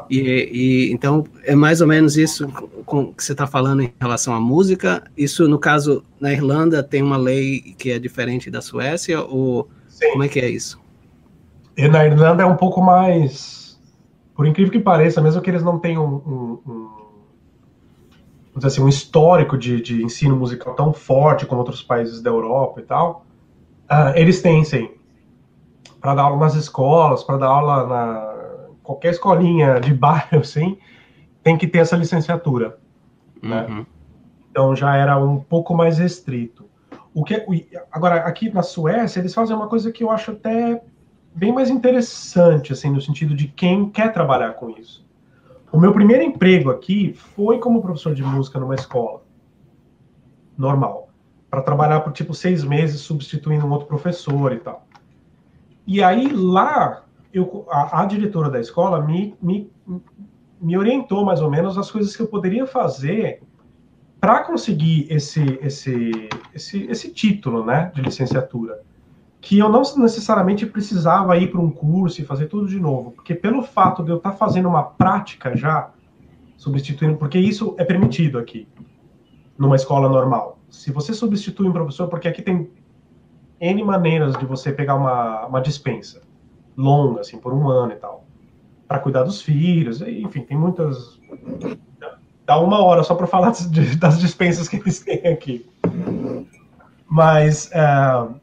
E, 0.09 0.19
e, 0.19 0.93
então 0.93 1.25
é 1.43 1.55
mais 1.55 1.81
ou 1.81 1.87
menos 1.87 2.17
isso 2.17 2.47
com, 2.85 3.13
que 3.13 3.23
você 3.23 3.31
está 3.31 3.47
falando 3.47 3.81
em 3.81 3.93
relação 3.99 4.33
à 4.33 4.39
música. 4.39 5.03
Isso, 5.17 5.47
no 5.47 5.59
caso, 5.59 6.03
na 6.19 6.31
Irlanda 6.31 6.83
tem 6.83 7.01
uma 7.01 7.17
lei 7.17 7.61
que 7.77 7.91
é 7.91 7.99
diferente 7.99 8.49
da 8.49 8.61
Suécia, 8.61 9.21
ou 9.21 9.69
Sim. 9.87 10.11
como 10.11 10.23
é 10.23 10.27
que 10.27 10.39
é 10.39 10.49
isso? 10.49 10.79
E 11.75 11.87
na 11.87 12.05
Irlanda 12.05 12.43
é 12.43 12.45
um 12.45 12.55
pouco 12.55 12.81
mais, 12.81 13.79
por 14.35 14.45
incrível 14.45 14.71
que 14.71 14.79
pareça, 14.79 15.21
mesmo 15.21 15.41
que 15.41 15.49
eles 15.49 15.63
não 15.63 15.79
tenham 15.79 16.05
um, 16.05 16.71
um, 16.71 16.89
um 18.55 18.67
assim, 18.67 18.81
um 18.81 18.89
histórico 18.89 19.57
de, 19.57 19.81
de 19.81 20.03
ensino 20.03 20.35
musical 20.35 20.75
tão 20.75 20.93
forte 20.93 21.45
como 21.45 21.59
outros 21.59 21.81
países 21.81 22.21
da 22.21 22.29
Europa 22.29 22.79
e 22.79 22.83
tal, 22.83 23.25
uh, 23.89 24.15
eles 24.15 24.41
têm 24.41 24.63
sim. 24.63 24.89
Para 25.99 26.15
dar 26.15 26.23
aula 26.23 26.37
nas 26.37 26.53
escolas, 26.53 27.23
para 27.23 27.37
dar 27.37 27.47
aula 27.47 27.87
na 27.87 28.32
qualquer 28.83 29.11
escolinha 29.11 29.79
de 29.79 29.93
bairro, 29.93 30.39
assim, 30.39 30.77
tem 31.41 31.57
que 31.57 31.67
ter 31.67 31.79
essa 31.79 31.95
licenciatura. 31.95 32.77
Né? 33.41 33.65
Uhum. 33.67 33.85
Então 34.51 34.75
já 34.75 34.95
era 34.95 35.17
um 35.17 35.39
pouco 35.39 35.73
mais 35.73 35.97
restrito. 35.97 36.69
O 37.13 37.23
que 37.23 37.45
agora 37.91 38.17
aqui 38.17 38.51
na 38.51 38.61
Suécia 38.61 39.19
eles 39.19 39.33
fazem 39.33 39.55
uma 39.55 39.67
coisa 39.67 39.91
que 39.91 40.03
eu 40.03 40.11
acho 40.11 40.31
até 40.31 40.81
bem 41.33 41.51
mais 41.51 41.69
interessante, 41.69 42.73
assim, 42.73 42.89
no 42.89 43.01
sentido 43.01 43.35
de 43.35 43.47
quem 43.47 43.89
quer 43.89 44.11
trabalhar 44.11 44.53
com 44.53 44.69
isso. 44.69 45.05
O 45.71 45.79
meu 45.79 45.91
primeiro 45.91 46.23
emprego 46.23 46.69
aqui 46.69 47.13
foi 47.13 47.59
como 47.59 47.81
professor 47.81 48.13
de 48.13 48.23
música 48.23 48.59
numa 48.59 48.75
escola 48.75 49.23
normal, 50.55 51.09
para 51.49 51.61
trabalhar 51.63 52.01
por 52.01 52.13
tipo 52.13 52.33
seis 52.33 52.63
meses 52.63 53.01
substituindo 53.01 53.65
um 53.65 53.71
outro 53.71 53.87
professor 53.87 54.53
e 54.53 54.59
tal. 54.59 54.87
E 55.85 56.03
aí 56.03 56.31
lá 56.31 57.03
eu, 57.33 57.65
a, 57.69 58.01
a 58.01 58.05
diretora 58.05 58.49
da 58.49 58.59
escola 58.59 59.01
me, 59.01 59.35
me, 59.41 59.69
me 60.61 60.77
orientou 60.77 61.25
mais 61.25 61.41
ou 61.41 61.49
menos 61.49 61.77
as 61.77 61.89
coisas 61.89 62.15
que 62.15 62.21
eu 62.21 62.27
poderia 62.27 62.67
fazer 62.67 63.41
para 64.19 64.43
conseguir 64.43 65.07
esse, 65.09 65.59
esse, 65.61 66.29
esse, 66.53 66.83
esse 66.83 67.11
título 67.11 67.65
né, 67.65 67.91
de 67.93 68.01
licenciatura. 68.01 68.81
Que 69.41 69.59
eu 69.59 69.67
não 69.67 69.81
necessariamente 69.97 70.65
precisava 70.65 71.37
ir 71.37 71.51
para 71.51 71.59
um 71.59 71.69
curso 71.69 72.21
e 72.21 72.25
fazer 72.25 72.47
tudo 72.47 72.67
de 72.67 72.79
novo, 72.79 73.11
porque 73.11 73.33
pelo 73.33 73.61
fato 73.63 74.01
de 74.01 74.11
eu 74.11 74.17
estar 74.17 74.31
tá 74.31 74.37
fazendo 74.37 74.69
uma 74.69 74.83
prática 74.83 75.57
já, 75.57 75.91
substituindo, 76.55 77.17
porque 77.17 77.37
isso 77.37 77.75
é 77.77 77.83
permitido 77.83 78.37
aqui, 78.37 78.65
numa 79.57 79.75
escola 79.75 80.07
normal. 80.07 80.59
Se 80.69 80.91
você 80.91 81.13
substitui 81.13 81.67
um 81.67 81.73
professor, 81.73 82.07
porque 82.07 82.29
aqui 82.29 82.41
tem 82.41 82.69
N 83.59 83.83
maneiras 83.83 84.37
de 84.37 84.45
você 84.45 84.71
pegar 84.71 84.95
uma, 84.95 85.45
uma 85.47 85.59
dispensa 85.59 86.21
longa, 86.75 87.21
assim, 87.21 87.37
por 87.37 87.53
um 87.53 87.69
ano 87.69 87.93
e 87.93 87.95
tal, 87.95 88.25
para 88.87 88.99
cuidar 88.99 89.23
dos 89.23 89.41
filhos, 89.41 90.01
enfim, 90.01 90.41
tem 90.41 90.57
muitas. 90.57 91.19
Dá 92.45 92.59
uma 92.59 92.83
hora 92.83 93.03
só 93.03 93.15
para 93.15 93.27
falar 93.27 93.53
das 93.99 94.19
dispensas 94.19 94.67
que 94.67 94.77
eles 94.77 94.99
têm 94.99 95.27
aqui. 95.27 95.65
Mas. 97.07 97.69
Uh, 97.71 98.41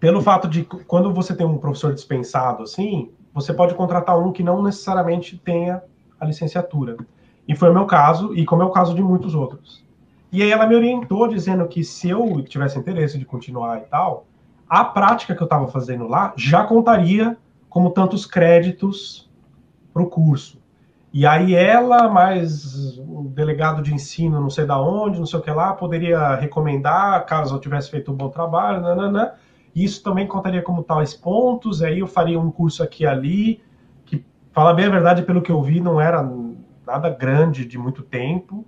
pelo 0.00 0.22
fato 0.22 0.48
de 0.48 0.64
quando 0.64 1.12
você 1.12 1.36
tem 1.36 1.46
um 1.46 1.58
professor 1.58 1.92
dispensado 1.92 2.62
assim, 2.62 3.10
você 3.34 3.52
pode 3.52 3.74
contratar 3.74 4.18
um 4.18 4.32
que 4.32 4.42
não 4.42 4.62
necessariamente 4.62 5.36
tenha 5.36 5.82
a 6.18 6.24
licenciatura. 6.24 6.96
E 7.46 7.54
foi 7.54 7.70
o 7.70 7.74
meu 7.74 7.84
caso, 7.84 8.34
e 8.34 8.44
como 8.46 8.62
é 8.62 8.64
o 8.64 8.70
caso 8.70 8.94
de 8.94 9.02
muitos 9.02 9.34
outros. 9.34 9.84
E 10.32 10.42
aí 10.42 10.50
ela 10.50 10.66
me 10.66 10.74
orientou 10.74 11.28
dizendo 11.28 11.66
que 11.68 11.84
se 11.84 12.08
eu 12.08 12.42
tivesse 12.42 12.78
interesse 12.78 13.18
de 13.18 13.24
continuar 13.26 13.78
e 13.78 13.82
tal, 13.82 14.26
a 14.70 14.84
prática 14.84 15.34
que 15.34 15.42
eu 15.42 15.46
estava 15.46 15.66
fazendo 15.66 16.06
lá 16.06 16.32
já 16.36 16.62
contaria 16.62 17.36
como 17.68 17.90
tantos 17.90 18.24
créditos 18.24 19.28
para 19.92 20.00
o 20.00 20.06
curso. 20.06 20.62
E 21.12 21.26
aí 21.26 21.56
ela, 21.56 22.08
mais 22.08 22.96
o 22.98 23.24
delegado 23.34 23.82
de 23.82 23.92
ensino, 23.92 24.40
não 24.40 24.48
sei 24.48 24.64
da 24.64 24.80
onde, 24.80 25.18
não 25.18 25.26
sei 25.26 25.40
o 25.40 25.42
que 25.42 25.50
lá, 25.50 25.72
poderia 25.72 26.36
recomendar, 26.36 27.26
caso 27.26 27.56
eu 27.56 27.58
tivesse 27.58 27.90
feito 27.90 28.12
um 28.12 28.14
bom 28.14 28.28
trabalho, 28.28 28.80
nananã, 28.80 29.32
isso 29.74 30.04
também 30.04 30.28
contaria 30.28 30.62
como 30.62 30.84
tais 30.84 31.14
pontos, 31.14 31.82
aí 31.82 31.98
eu 31.98 32.06
faria 32.06 32.38
um 32.38 32.50
curso 32.52 32.80
aqui 32.80 33.02
e 33.02 33.06
ali, 33.08 33.60
que, 34.04 34.24
falar 34.52 34.74
bem 34.74 34.86
a 34.86 34.90
verdade, 34.90 35.22
pelo 35.22 35.42
que 35.42 35.50
eu 35.50 35.60
vi, 35.60 35.80
não 35.80 36.00
era 36.00 36.22
nada 36.86 37.10
grande 37.10 37.64
de 37.64 37.76
muito 37.76 38.02
tempo, 38.02 38.64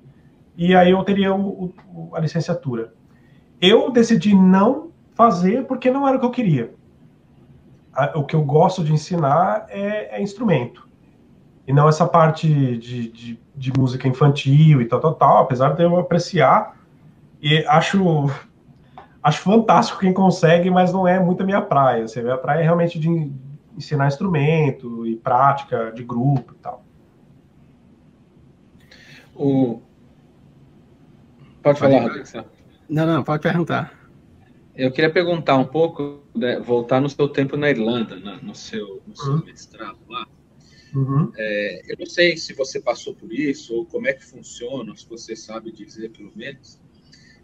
e 0.57 0.75
aí 0.75 0.91
eu 0.91 1.03
teria 1.05 1.33
o, 1.33 1.73
o, 1.95 2.11
a 2.13 2.19
licenciatura. 2.19 2.93
Eu 3.61 3.93
decidi 3.93 4.35
não 4.35 4.92
fazer 5.15 5.67
porque 5.67 5.91
não 5.91 6.07
era 6.07 6.17
o 6.17 6.21
que 6.21 6.27
eu 6.27 6.31
queria. 6.31 6.75
O 8.15 8.25
que 8.25 8.35
eu 8.35 8.43
gosto 8.43 8.83
de 8.83 8.93
ensinar 8.93 9.67
é, 9.69 10.19
é 10.19 10.23
instrumento. 10.23 10.89
E 11.67 11.73
não 11.73 11.89
essa 11.89 12.07
parte 12.07 12.49
de, 12.49 13.09
de, 13.09 13.41
de, 13.55 13.73
música 13.79 14.09
infantil 14.09 14.81
e 14.81 14.87
tal, 14.87 14.99
tal, 14.99 15.15
tal, 15.15 15.39
apesar 15.39 15.75
de 15.75 15.83
eu 15.83 15.99
apreciar. 15.99 16.77
E 17.41 17.65
acho 17.67 18.31
acho 19.23 19.41
fantástico 19.43 20.01
quem 20.01 20.13
consegue, 20.13 20.71
mas 20.71 20.93
não 20.93 21.07
é 21.07 21.21
muito 21.21 21.43
a 21.43 21.47
minha 21.47 21.61
praia. 21.61 22.05
Assim, 22.05 22.21
a 22.21 22.23
minha 22.23 22.39
praia 22.39 22.61
é 22.61 22.63
realmente 22.63 22.99
de 22.99 23.33
ensinar 23.77 24.09
instrumento 24.09 25.07
e 25.07 25.17
prática 25.17 25.93
de 25.93 26.03
grupo 26.03 26.55
e 26.55 26.59
tal. 26.59 26.85
O... 29.35 29.81
Pode 31.63 31.79
falar, 31.79 32.01
Rodrigo. 32.01 32.27
Não, 32.89 33.07
não, 33.07 33.23
pode 33.23 33.43
perguntar. 33.43 34.02
Eu 34.75 34.91
queria 34.91 35.11
perguntar 35.11 35.57
um 35.57 35.67
pouco, 35.67 36.23
né, 36.35 36.59
voltar 36.61 37.01
no 37.01 37.09
seu 37.09 37.29
tempo 37.29 37.57
na 37.57 37.71
Irlanda, 37.71 38.17
na, 38.19 38.37
no 38.41 38.55
seu, 38.55 39.03
no 39.07 39.17
seu 39.17 39.33
uhum. 39.33 39.45
mestrado 39.45 39.99
lá. 40.09 40.27
Uhum. 40.95 41.33
É, 41.37 41.93
eu 41.93 41.97
não 41.99 42.07
sei 42.07 42.37
se 42.37 42.55
você 42.55 42.81
passou 42.81 43.15
por 43.15 43.33
isso, 43.33 43.75
ou 43.75 43.87
como 43.87 44.07
é 44.07 44.13
que 44.13 44.25
funciona, 44.25 44.95
se 44.97 45.09
você 45.09 45.35
sabe 45.37 45.73
dizer 45.73 46.11
pelo 46.11 46.33
menos, 46.35 46.81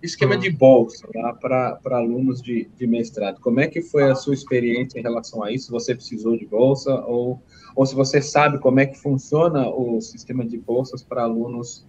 Esquema 0.03 0.35
uhum. 0.35 0.41
de 0.41 0.51
bolsa 0.51 1.09
para 1.41 1.97
alunos 1.97 2.41
de, 2.41 2.71
de 2.77 2.87
mestrado. 2.87 3.41
Como 3.41 3.59
é 3.59 3.67
que 3.67 3.83
foi 3.83 4.05
a 4.05 4.15
sua 4.15 4.33
experiência 4.33 4.99
em 4.99 5.03
relação 5.03 5.43
a 5.43 5.51
isso? 5.51 5.73
Você 5.73 5.93
precisou 5.93 6.37
de 6.37 6.47
bolsa 6.47 6.95
ou, 7.05 7.43
ou 7.75 7.85
se 7.85 7.97
você 7.97 8.23
sabe 8.23 8.59
como 8.59 8.79
é 8.79 8.87
que 8.87 8.97
funciona 8.97 9.69
o 9.69 10.01
sistema 10.01 10.45
de 10.45 10.57
bolsas 10.57 11.03
para 11.03 11.25
alunos 11.25 11.85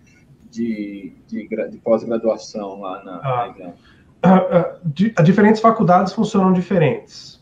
de, 0.49 1.13
de, 1.28 1.47
de 1.47 1.78
pós-graduação 1.78 2.82
lá 2.82 3.04
na, 3.04 3.17
ah. 3.17 3.56
na 3.60 3.69
uh, 3.69 3.73
diferentes 5.23 5.62
faculdades 5.62 6.13
funcionam 6.13 6.53
diferentes. 6.53 7.39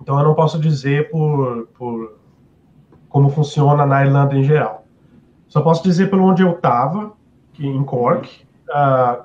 Então 0.00 0.18
eu 0.18 0.24
não 0.24 0.34
posso 0.34 0.58
dizer 0.58 1.10
por, 1.10 1.68
por 1.78 2.18
como 3.08 3.28
funciona 3.30 3.84
na 3.86 4.04
Irlanda 4.04 4.34
em 4.34 4.44
geral. 4.44 4.86
Só 5.48 5.60
posso 5.60 5.82
dizer 5.82 6.10
pelo 6.10 6.24
onde 6.24 6.42
eu 6.42 6.52
estava, 6.52 7.12
em 7.58 7.82
Cork. 7.84 8.44
Uh, 8.68 9.22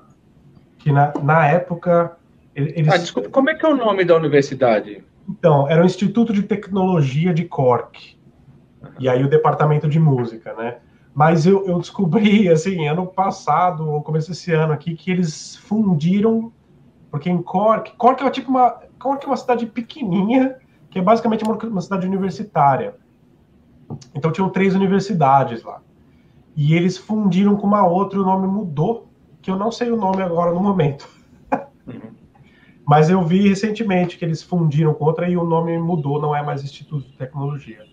que 0.80 0.92
na, 0.92 1.14
na 1.22 1.48
época. 1.48 2.18
Eles... 2.56 2.88
Ah, 2.88 2.98
desculpa, 2.98 3.30
como 3.30 3.50
é 3.50 3.56
que 3.56 3.66
é 3.66 3.70
o 3.70 3.76
nome 3.76 4.06
da 4.06 4.16
universidade? 4.16 5.04
Então, 5.28 5.68
era 5.68 5.82
o 5.82 5.86
Instituto 5.86 6.32
de 6.32 6.44
Tecnologia 6.44 7.34
de 7.34 7.46
Cork. 7.46 8.18
E 9.00 9.10
aí 9.10 9.24
o 9.24 9.30
departamento 9.30 9.90
de 9.90 10.00
música, 10.00 10.54
né? 10.54 10.78
Mas 11.16 11.46
eu, 11.46 11.66
eu 11.66 11.80
descobri, 11.80 12.50
assim, 12.52 12.88
ano 12.88 13.08
passado, 13.08 13.90
ou 13.90 14.04
começo 14.04 14.30
desse 14.30 14.52
ano 14.52 14.74
aqui, 14.74 14.94
que 14.94 15.10
eles 15.10 15.56
fundiram, 15.56 16.52
porque 17.10 17.30
em 17.30 17.42
Cork, 17.42 17.96
Cork 17.96 18.22
é 18.22 18.30
tipo 18.30 18.50
uma, 18.50 18.72
Cork 19.00 19.24
é 19.24 19.28
uma 19.28 19.38
cidade 19.38 19.66
pequenininha, 19.66 20.58
que 20.90 21.00
é 21.00 21.02
basicamente 21.02 21.46
uma, 21.46 21.56
uma 21.56 21.82
cidade 21.82 22.06
universitária. 22.06 22.96
Então 24.14 24.32
tinham 24.32 24.50
três 24.50 24.76
universidades 24.76 25.64
lá. 25.64 25.82
E 26.56 26.74
eles 26.74 26.98
fundiram 26.98 27.56
com 27.56 27.66
uma 27.66 27.86
outra, 27.88 28.20
e 28.20 28.22
o 28.22 28.26
nome 28.26 28.48
mudou 28.48 29.08
que 29.42 29.50
eu 29.50 29.58
não 29.58 29.72
sei 29.72 29.92
o 29.92 29.98
nome 29.98 30.22
agora 30.22 30.54
no 30.54 30.62
momento. 30.62 31.08
Uhum. 31.86 32.16
Mas 32.84 33.12
eu 33.12 33.24
vi 33.24 33.48
recentemente 33.48 34.18
que 34.18 34.26
eles 34.26 34.42
fundiram 34.42 34.92
com 34.96 35.06
outra 35.06 35.30
e 35.30 35.38
o 35.38 35.44
nome 35.44 35.78
mudou, 35.78 36.20
não 36.20 36.36
é 36.36 36.42
mais 36.42 36.64
Instituto 36.64 37.08
de 37.08 37.16
Tecnologia. 37.16 37.86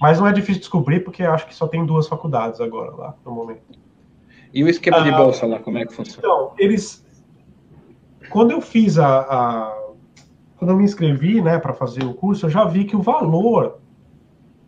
Mas 0.00 0.20
não 0.20 0.26
é 0.26 0.32
difícil 0.32 0.60
descobrir, 0.60 1.00
porque 1.00 1.22
acho 1.22 1.46
que 1.46 1.54
só 1.54 1.66
tem 1.66 1.84
duas 1.84 2.06
faculdades 2.06 2.60
agora 2.60 2.90
lá 2.94 3.14
no 3.24 3.32
momento. 3.32 3.62
E 4.52 4.62
o 4.62 4.68
esquema 4.68 5.02
de 5.02 5.10
ah, 5.10 5.16
bolsa 5.16 5.46
lá, 5.46 5.58
como 5.58 5.78
é 5.78 5.86
que 5.86 5.92
funciona? 5.92 6.18
Então, 6.18 6.52
eles. 6.58 7.04
Quando 8.30 8.50
eu 8.50 8.60
fiz 8.60 8.98
a. 8.98 9.20
a... 9.20 9.86
Quando 10.58 10.70
eu 10.70 10.76
me 10.76 10.84
inscrevi 10.84 11.42
né, 11.42 11.58
para 11.58 11.74
fazer 11.74 12.04
o 12.04 12.14
curso, 12.14 12.46
eu 12.46 12.50
já 12.50 12.64
vi 12.64 12.84
que 12.84 12.96
o 12.96 13.02
valor 13.02 13.78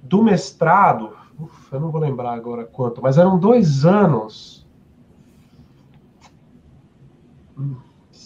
do 0.03 0.23
mestrado. 0.23 1.17
Uf, 1.39 1.73
eu 1.73 1.81
não 1.81 1.91
vou 1.91 2.01
lembrar 2.01 2.33
agora 2.33 2.65
quanto, 2.65 3.01
mas 3.01 3.17
eram 3.17 3.39
dois 3.39 3.87
anos 3.87 4.67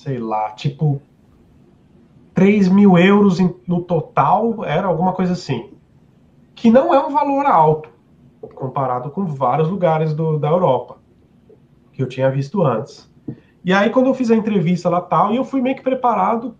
sei 0.02 0.18
lá, 0.18 0.50
tipo 0.50 1.00
3 2.34 2.68
mil 2.68 2.98
euros 2.98 3.38
no 3.66 3.82
total, 3.82 4.64
era 4.64 4.86
alguma 4.86 5.12
coisa 5.12 5.32
assim. 5.32 5.71
Que 6.62 6.70
não 6.70 6.94
é 6.94 7.04
um 7.04 7.10
valor 7.10 7.44
alto. 7.44 7.88
comparado 8.54 9.10
com 9.10 9.26
vários 9.26 9.68
lugares 9.68 10.14
do, 10.14 10.38
da 10.38 10.48
Europa 10.48 10.98
que 11.92 12.00
eu 12.00 12.08
tinha 12.08 12.30
visto 12.30 12.62
antes. 12.62 13.12
E 13.64 13.72
aí, 13.72 13.90
quando 13.90 14.06
eu 14.06 14.14
fiz 14.14 14.30
a 14.30 14.36
entrevista 14.36 14.88
lá 14.88 15.00
tal, 15.00 15.32
e 15.32 15.36
eu 15.36 15.44
fui 15.44 15.60
meio 15.60 15.74
que 15.74 15.82
preparado. 15.82 16.56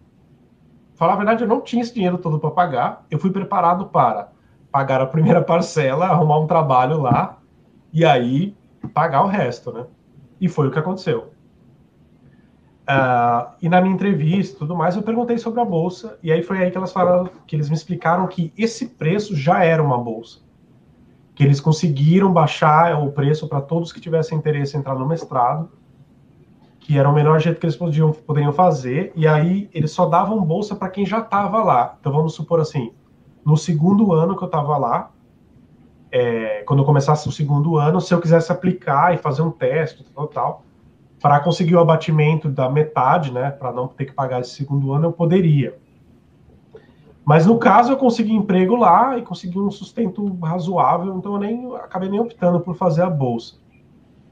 Falar 0.96 1.12
a 1.12 1.16
verdade, 1.16 1.44
eu 1.44 1.48
não 1.48 1.60
tinha 1.60 1.82
esse 1.82 1.94
dinheiro 1.94 2.18
todo 2.18 2.40
para 2.40 2.50
pagar. 2.50 3.06
Eu 3.08 3.20
fui 3.20 3.30
preparado 3.30 3.86
para 3.86 4.32
pagar 4.72 5.00
a 5.00 5.06
primeira 5.06 5.40
parcela, 5.46 6.06
arrumar 6.06 6.40
um 6.40 6.48
trabalho 6.48 7.00
lá 7.00 7.38
e 7.92 8.04
aí 8.04 8.56
pagar 8.92 9.22
o 9.22 9.28
resto, 9.28 9.70
né? 9.72 9.86
E 10.40 10.48
foi 10.48 10.66
o 10.66 10.72
que 10.72 10.80
aconteceu. 10.80 11.31
Uh, 12.82 13.52
e 13.62 13.68
na 13.68 13.80
minha 13.80 13.94
entrevista 13.94 14.58
tudo 14.58 14.74
mais, 14.74 14.96
eu 14.96 15.02
perguntei 15.02 15.38
sobre 15.38 15.60
a 15.60 15.64
bolsa, 15.64 16.18
e 16.22 16.32
aí 16.32 16.42
foi 16.42 16.58
aí 16.58 16.70
que 16.70 16.76
elas 16.76 16.92
falaram, 16.92 17.30
que 17.46 17.54
eles 17.54 17.68
me 17.68 17.76
explicaram 17.76 18.26
que 18.26 18.52
esse 18.58 18.88
preço 18.88 19.36
já 19.36 19.64
era 19.64 19.82
uma 19.82 19.96
bolsa. 19.96 20.40
Que 21.34 21.44
eles 21.44 21.60
conseguiram 21.60 22.32
baixar 22.32 23.00
o 23.00 23.12
preço 23.12 23.48
para 23.48 23.60
todos 23.60 23.92
que 23.92 24.00
tivessem 24.00 24.36
interesse 24.36 24.76
em 24.76 24.80
entrar 24.80 24.96
no 24.96 25.06
mestrado, 25.06 25.70
que 26.80 26.98
era 26.98 27.08
o 27.08 27.12
menor 27.12 27.38
jeito 27.40 27.60
que 27.60 27.66
eles 27.66 27.76
podiam, 27.76 28.10
poderiam 28.10 28.52
fazer, 28.52 29.12
e 29.14 29.28
aí 29.28 29.70
eles 29.72 29.92
só 29.92 30.06
davam 30.06 30.42
bolsa 30.42 30.74
para 30.74 30.90
quem 30.90 31.06
já 31.06 31.20
estava 31.20 31.62
lá. 31.62 31.96
Então 32.00 32.12
vamos 32.12 32.34
supor 32.34 32.60
assim, 32.60 32.92
no 33.44 33.56
segundo 33.56 34.12
ano 34.12 34.36
que 34.36 34.42
eu 34.42 34.46
estava 34.46 34.76
lá, 34.76 35.10
é, 36.10 36.62
quando 36.66 36.80
eu 36.80 36.84
começasse 36.84 37.28
o 37.28 37.32
segundo 37.32 37.78
ano, 37.78 38.00
se 38.00 38.12
eu 38.12 38.20
quisesse 38.20 38.50
aplicar 38.50 39.14
e 39.14 39.18
fazer 39.18 39.42
um 39.42 39.50
teste, 39.50 40.04
tal, 40.12 40.26
tal, 40.26 40.64
para 41.22 41.38
conseguir 41.38 41.76
o 41.76 41.80
abatimento 41.80 42.48
da 42.48 42.68
metade, 42.68 43.32
né, 43.32 43.52
para 43.52 43.70
não 43.72 43.86
ter 43.86 44.06
que 44.06 44.12
pagar 44.12 44.40
esse 44.40 44.50
segundo 44.50 44.92
ano, 44.92 45.06
eu 45.06 45.12
poderia. 45.12 45.78
Mas 47.24 47.46
no 47.46 47.56
caso 47.58 47.92
eu 47.92 47.96
consegui 47.96 48.32
emprego 48.32 48.74
lá 48.74 49.16
e 49.16 49.22
consegui 49.22 49.56
um 49.60 49.70
sustento 49.70 50.36
razoável, 50.40 51.16
então 51.16 51.34
eu 51.34 51.38
nem 51.38 51.76
acabei 51.76 52.08
nem 52.08 52.18
optando 52.18 52.58
por 52.58 52.74
fazer 52.74 53.02
a 53.02 53.08
bolsa. 53.08 53.54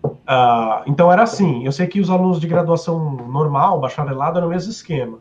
Uh, 0.05 0.83
então 0.87 1.13
era 1.13 1.23
assim, 1.23 1.65
eu 1.65 1.71
sei 1.71 1.87
que 1.87 2.01
os 2.01 2.11
alunos 2.11 2.41
de 2.41 2.49
graduação 2.49 2.99
normal, 3.29 3.79
bacharelado, 3.81 4.39
era 4.39 4.47
o 4.47 4.51
mesmo 4.51 4.73
esquema. 4.73 5.19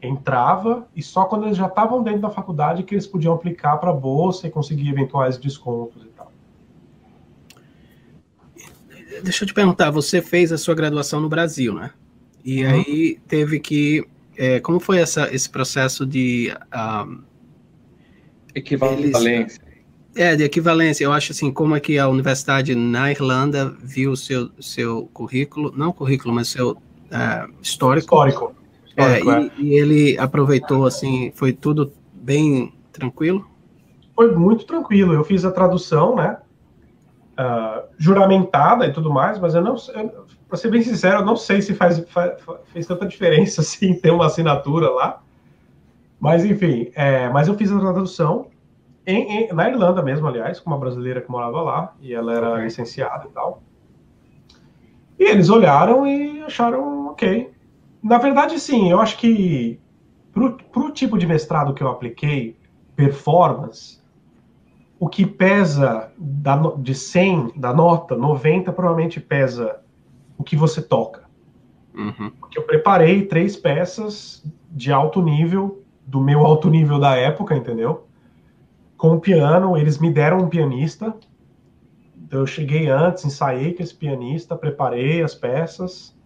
Entrava 0.00 0.86
e 0.94 1.02
só 1.02 1.24
quando 1.24 1.46
eles 1.46 1.56
já 1.56 1.66
estavam 1.66 2.00
dentro 2.00 2.20
da 2.20 2.30
faculdade 2.30 2.84
que 2.84 2.94
eles 2.94 3.06
podiam 3.08 3.34
aplicar 3.34 3.78
para 3.78 3.90
a 3.90 3.94
bolsa 3.94 4.46
e 4.46 4.50
conseguir 4.50 4.88
eventuais 4.88 5.36
descontos 5.36 6.04
e 6.04 6.08
tal. 6.08 6.30
Deixa 9.22 9.44
eu 9.44 9.48
te 9.48 9.54
perguntar, 9.54 9.90
você 9.90 10.20
fez 10.22 10.52
a 10.52 10.58
sua 10.58 10.74
graduação 10.74 11.20
no 11.20 11.28
Brasil, 11.28 11.74
né? 11.74 11.90
E 12.44 12.64
uhum. 12.64 12.70
aí 12.70 13.18
teve 13.26 13.58
que 13.58 14.06
é, 14.36 14.60
como 14.60 14.78
foi 14.78 14.98
essa, 14.98 15.34
esse 15.34 15.48
processo 15.48 16.04
de 16.04 16.52
um, 17.06 17.22
equivalência? 18.54 19.28
Eles, 19.28 19.60
é, 20.14 20.36
de 20.36 20.44
equivalência. 20.44 21.04
Eu 21.04 21.12
acho 21.12 21.32
assim, 21.32 21.50
como 21.50 21.74
é 21.74 21.80
que 21.80 21.98
a 21.98 22.08
universidade 22.08 22.74
na 22.74 23.10
Irlanda 23.10 23.74
viu 23.82 24.12
o 24.12 24.16
seu, 24.16 24.50
seu 24.60 25.08
currículo, 25.12 25.72
não 25.76 25.92
currículo, 25.92 26.34
mas 26.34 26.48
seu 26.48 26.72
uh, 26.72 27.52
histórico. 27.62 28.06
Histórico. 28.06 28.54
É, 28.96 29.18
histórico 29.18 29.30
é, 29.30 29.62
e, 29.62 29.68
e, 29.68 29.74
ele 29.74 30.18
aproveitou, 30.18 30.86
assim, 30.86 31.32
foi 31.34 31.52
tudo 31.52 31.92
bem 32.14 32.72
tranquilo? 32.92 33.46
Foi 34.14 34.34
muito 34.34 34.64
tranquilo. 34.64 35.12
Eu 35.12 35.24
fiz 35.24 35.44
a 35.44 35.50
tradução, 35.50 36.16
né? 36.16 36.38
Uh, 37.38 37.86
juramentada 37.98 38.86
e 38.86 38.92
tudo 38.92 39.12
mais, 39.12 39.38
mas 39.38 39.54
eu 39.54 39.60
não, 39.60 39.76
para 40.48 40.56
ser 40.56 40.70
bem 40.70 40.80
sincero, 40.80 41.18
eu 41.18 41.24
não 41.24 41.36
sei 41.36 41.60
se 41.60 41.74
faz, 41.74 41.98
faz, 42.08 42.42
fez 42.72 42.86
tanta 42.86 43.06
diferença 43.06 43.60
assim 43.62 43.94
ter 43.94 44.10
uma 44.10 44.26
assinatura 44.26 44.88
lá. 44.90 45.22
Mas 46.18 46.44
enfim, 46.44 46.90
é, 46.94 47.28
mas 47.28 47.46
eu 47.46 47.54
fiz 47.54 47.70
a 47.70 47.78
tradução 47.78 48.46
em, 49.06 49.44
em, 49.44 49.52
na 49.52 49.68
Irlanda 49.68 50.02
mesmo, 50.02 50.26
aliás, 50.26 50.58
com 50.58 50.70
uma 50.70 50.78
brasileira 50.78 51.20
que 51.20 51.30
morava 51.30 51.60
lá 51.62 51.94
e 52.00 52.12
ela 52.12 52.34
era 52.34 52.50
okay. 52.52 52.64
licenciada 52.64 53.26
e 53.26 53.30
tal. 53.30 53.62
E 55.18 55.24
eles 55.24 55.48
olharam 55.48 56.06
e 56.06 56.42
acharam 56.42 57.08
ok. 57.08 57.50
Na 58.02 58.18
verdade, 58.18 58.58
sim, 58.58 58.90
eu 58.90 59.00
acho 59.00 59.16
que 59.18 59.78
para 60.32 60.82
o 60.82 60.90
tipo 60.90 61.16
de 61.16 61.26
mestrado 61.26 61.72
que 61.72 61.82
eu 61.82 61.88
apliquei, 61.88 62.56
performance, 62.94 64.02
o 64.98 65.08
que 65.08 65.26
pesa 65.26 66.10
da, 66.16 66.56
de 66.78 66.94
100 66.94 67.52
da 67.56 67.72
nota, 67.72 68.16
90 68.16 68.72
provavelmente 68.72 69.20
pesa 69.20 69.80
o 70.38 70.44
que 70.44 70.56
você 70.56 70.80
toca. 70.80 71.24
Uhum. 71.94 72.30
Porque 72.38 72.58
eu 72.58 72.62
preparei 72.62 73.22
três 73.26 73.56
peças 73.56 74.44
de 74.70 74.92
alto 74.92 75.22
nível, 75.22 75.82
do 76.06 76.20
meu 76.20 76.44
alto 76.44 76.70
nível 76.70 76.98
da 76.98 77.16
época, 77.16 77.56
entendeu? 77.56 78.06
Com 78.96 79.14
o 79.14 79.20
piano, 79.20 79.76
eles 79.76 79.98
me 79.98 80.10
deram 80.10 80.38
um 80.38 80.48
pianista. 80.48 81.14
Então 82.16 82.40
eu 82.40 82.46
cheguei 82.46 82.88
antes, 82.88 83.24
ensaiei 83.24 83.74
com 83.74 83.82
esse 83.82 83.94
pianista, 83.94 84.56
preparei 84.56 85.22
as 85.22 85.34
peças 85.34 86.16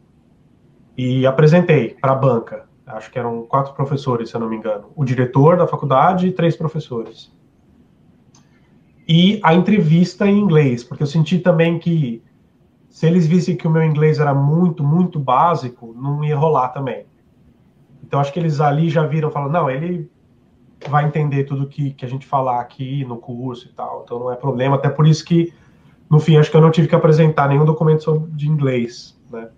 e 0.96 1.26
apresentei 1.26 1.96
para 2.00 2.12
a 2.12 2.16
banca. 2.16 2.68
Acho 2.86 3.10
que 3.10 3.18
eram 3.18 3.42
quatro 3.44 3.72
professores, 3.74 4.30
se 4.30 4.36
eu 4.36 4.40
não 4.40 4.48
me 4.48 4.56
engano. 4.56 4.90
O 4.96 5.04
diretor 5.04 5.56
da 5.56 5.66
faculdade 5.66 6.28
e 6.28 6.32
três 6.32 6.56
professores. 6.56 7.32
E 9.12 9.40
a 9.42 9.52
entrevista 9.52 10.24
em 10.24 10.38
inglês, 10.38 10.84
porque 10.84 11.02
eu 11.02 11.06
senti 11.06 11.40
também 11.40 11.80
que 11.80 12.22
se 12.88 13.08
eles 13.08 13.26
vissem 13.26 13.56
que 13.56 13.66
o 13.66 13.70
meu 13.70 13.82
inglês 13.82 14.20
era 14.20 14.32
muito, 14.32 14.84
muito 14.84 15.18
básico, 15.18 15.92
não 16.00 16.22
ia 16.22 16.36
rolar 16.36 16.68
também. 16.68 17.06
Então 18.04 18.20
acho 18.20 18.32
que 18.32 18.38
eles 18.38 18.60
ali 18.60 18.88
já 18.88 19.04
viram, 19.04 19.32
falam, 19.32 19.50
não, 19.50 19.68
ele 19.68 20.08
vai 20.88 21.04
entender 21.04 21.42
tudo 21.42 21.66
que, 21.66 21.90
que 21.90 22.04
a 22.04 22.08
gente 22.08 22.24
falar 22.24 22.60
aqui 22.60 23.04
no 23.04 23.16
curso 23.16 23.66
e 23.66 23.72
tal, 23.72 24.02
então 24.04 24.20
não 24.20 24.30
é 24.30 24.36
problema. 24.36 24.76
Até 24.76 24.88
por 24.88 25.04
isso 25.08 25.24
que, 25.24 25.52
no 26.08 26.20
fim, 26.20 26.36
acho 26.36 26.48
que 26.48 26.56
eu 26.56 26.60
não 26.60 26.70
tive 26.70 26.86
que 26.86 26.94
apresentar 26.94 27.48
nenhum 27.48 27.64
documento 27.64 28.04
sobre, 28.04 28.30
de 28.30 28.48
inglês, 28.48 29.20
né? 29.28 29.48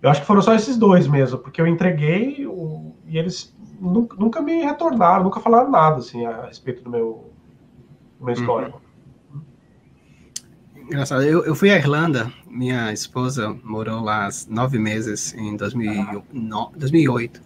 Eu 0.00 0.08
acho 0.08 0.22
que 0.22 0.26
foram 0.26 0.40
só 0.40 0.54
esses 0.54 0.78
dois 0.78 1.06
mesmo, 1.06 1.36
porque 1.36 1.60
eu 1.60 1.66
entreguei 1.66 2.46
o, 2.46 2.94
e 3.06 3.18
eles 3.18 3.54
nunca, 3.78 4.16
nunca, 4.16 4.40
me 4.40 4.62
retornaram, 4.62 5.24
nunca 5.24 5.38
falaram 5.38 5.70
nada, 5.70 5.98
assim, 5.98 6.24
a 6.24 6.46
respeito 6.46 6.82
do 6.82 6.88
meu, 6.88 7.29
meu 8.20 8.34
histórico. 8.34 8.80
Uhum. 9.32 9.40
Engraçado, 10.86 11.22
eu, 11.22 11.44
eu 11.44 11.54
fui 11.54 11.70
à 11.70 11.76
Irlanda, 11.76 12.32
minha 12.48 12.92
esposa 12.92 13.56
morou 13.62 14.02
lá 14.02 14.28
nove 14.48 14.78
meses 14.78 15.34
em 15.34 15.56
2000, 15.56 16.24
no, 16.32 16.72
2008. 16.76 17.40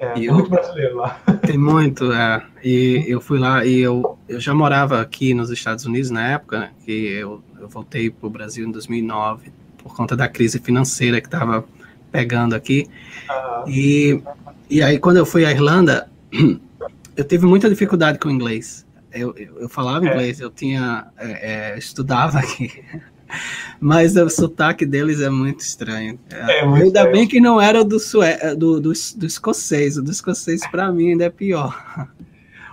É, 0.00 0.12
tem 0.14 0.30
muito 0.30 0.50
brasileiro 0.50 0.96
lá. 0.96 1.20
Tem 1.46 1.58
muito, 1.58 2.10
é. 2.10 2.42
E 2.64 3.04
eu 3.06 3.20
fui 3.20 3.38
lá 3.38 3.66
e 3.66 3.80
eu, 3.80 4.18
eu 4.26 4.40
já 4.40 4.54
morava 4.54 4.98
aqui 4.98 5.34
nos 5.34 5.50
Estados 5.50 5.84
Unidos 5.84 6.10
na 6.10 6.26
época, 6.26 6.58
né, 6.58 6.70
que 6.84 6.90
eu, 6.90 7.42
eu 7.60 7.68
voltei 7.68 8.08
para 8.08 8.26
o 8.26 8.30
Brasil 8.30 8.66
em 8.66 8.70
2009 8.72 9.52
por 9.76 9.94
conta 9.94 10.16
da 10.16 10.26
crise 10.26 10.58
financeira 10.58 11.20
que 11.20 11.26
estava 11.26 11.64
pegando 12.10 12.54
aqui. 12.54 12.88
Uhum. 13.28 13.70
E, 13.70 14.22
e 14.70 14.82
aí, 14.82 14.98
quando 14.98 15.18
eu 15.18 15.26
fui 15.26 15.44
à 15.44 15.50
Irlanda, 15.50 16.10
eu 17.16 17.24
tive 17.24 17.44
muita 17.44 17.68
dificuldade 17.68 18.18
com 18.18 18.28
o 18.28 18.32
inglês 18.32 18.86
eu, 19.12 19.34
eu, 19.36 19.68
falava 19.68 20.06
é. 20.06 20.10
inglês, 20.10 20.40
eu 20.40 20.50
tinha 20.50 21.08
é, 21.18 21.72
é, 21.72 21.78
estudava 21.78 22.38
aqui, 22.38 22.84
mas 23.80 24.16
o 24.16 24.28
sotaque 24.28 24.86
deles 24.86 25.20
é 25.20 25.30
muito 25.30 25.60
estranho. 25.60 26.18
É, 26.30 26.64
muito 26.64 26.84
ainda 26.84 27.00
estranho. 27.00 27.12
bem 27.12 27.28
que 27.28 27.40
não 27.40 27.60
era 27.60 27.84
do, 27.84 27.98
sué, 27.98 28.54
do, 28.54 28.80
do, 28.80 28.92
do 29.16 29.26
escocês, 29.26 29.96
o 29.96 30.02
do 30.02 30.10
escocês 30.10 30.66
para 30.68 30.90
mim 30.92 31.10
ainda 31.10 31.24
é 31.24 31.30
pior. 31.30 31.76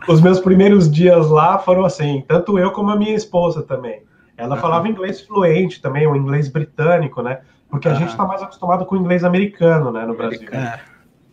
Os 0.08 0.22
meus 0.22 0.40
primeiros 0.40 0.90
dias 0.90 1.30
lá 1.30 1.60
foram 1.60 1.84
assim, 1.84 2.24
tanto 2.28 2.58
eu 2.58 2.72
como 2.72 2.92
a 2.92 2.96
minha 2.96 3.14
esposa 3.14 3.62
também. 3.62 4.04
Ela 4.38 4.56
uhum. 4.56 4.62
falava 4.62 4.88
inglês 4.88 5.20
fluente 5.20 5.82
também, 5.82 6.08
o 6.08 6.16
inglês 6.16 6.48
britânico, 6.48 7.22
né? 7.22 7.42
Porque 7.70 7.90
a 7.90 7.92
uhum. 7.92 7.98
gente 7.98 8.10
está 8.12 8.24
mais 8.26 8.42
acostumado 8.42 8.86
com 8.86 8.96
o 8.96 8.98
inglês 8.98 9.26
americano, 9.26 9.92
né, 9.92 10.06
no 10.06 10.16
Brasil. 10.16 10.48
É. 10.52 10.80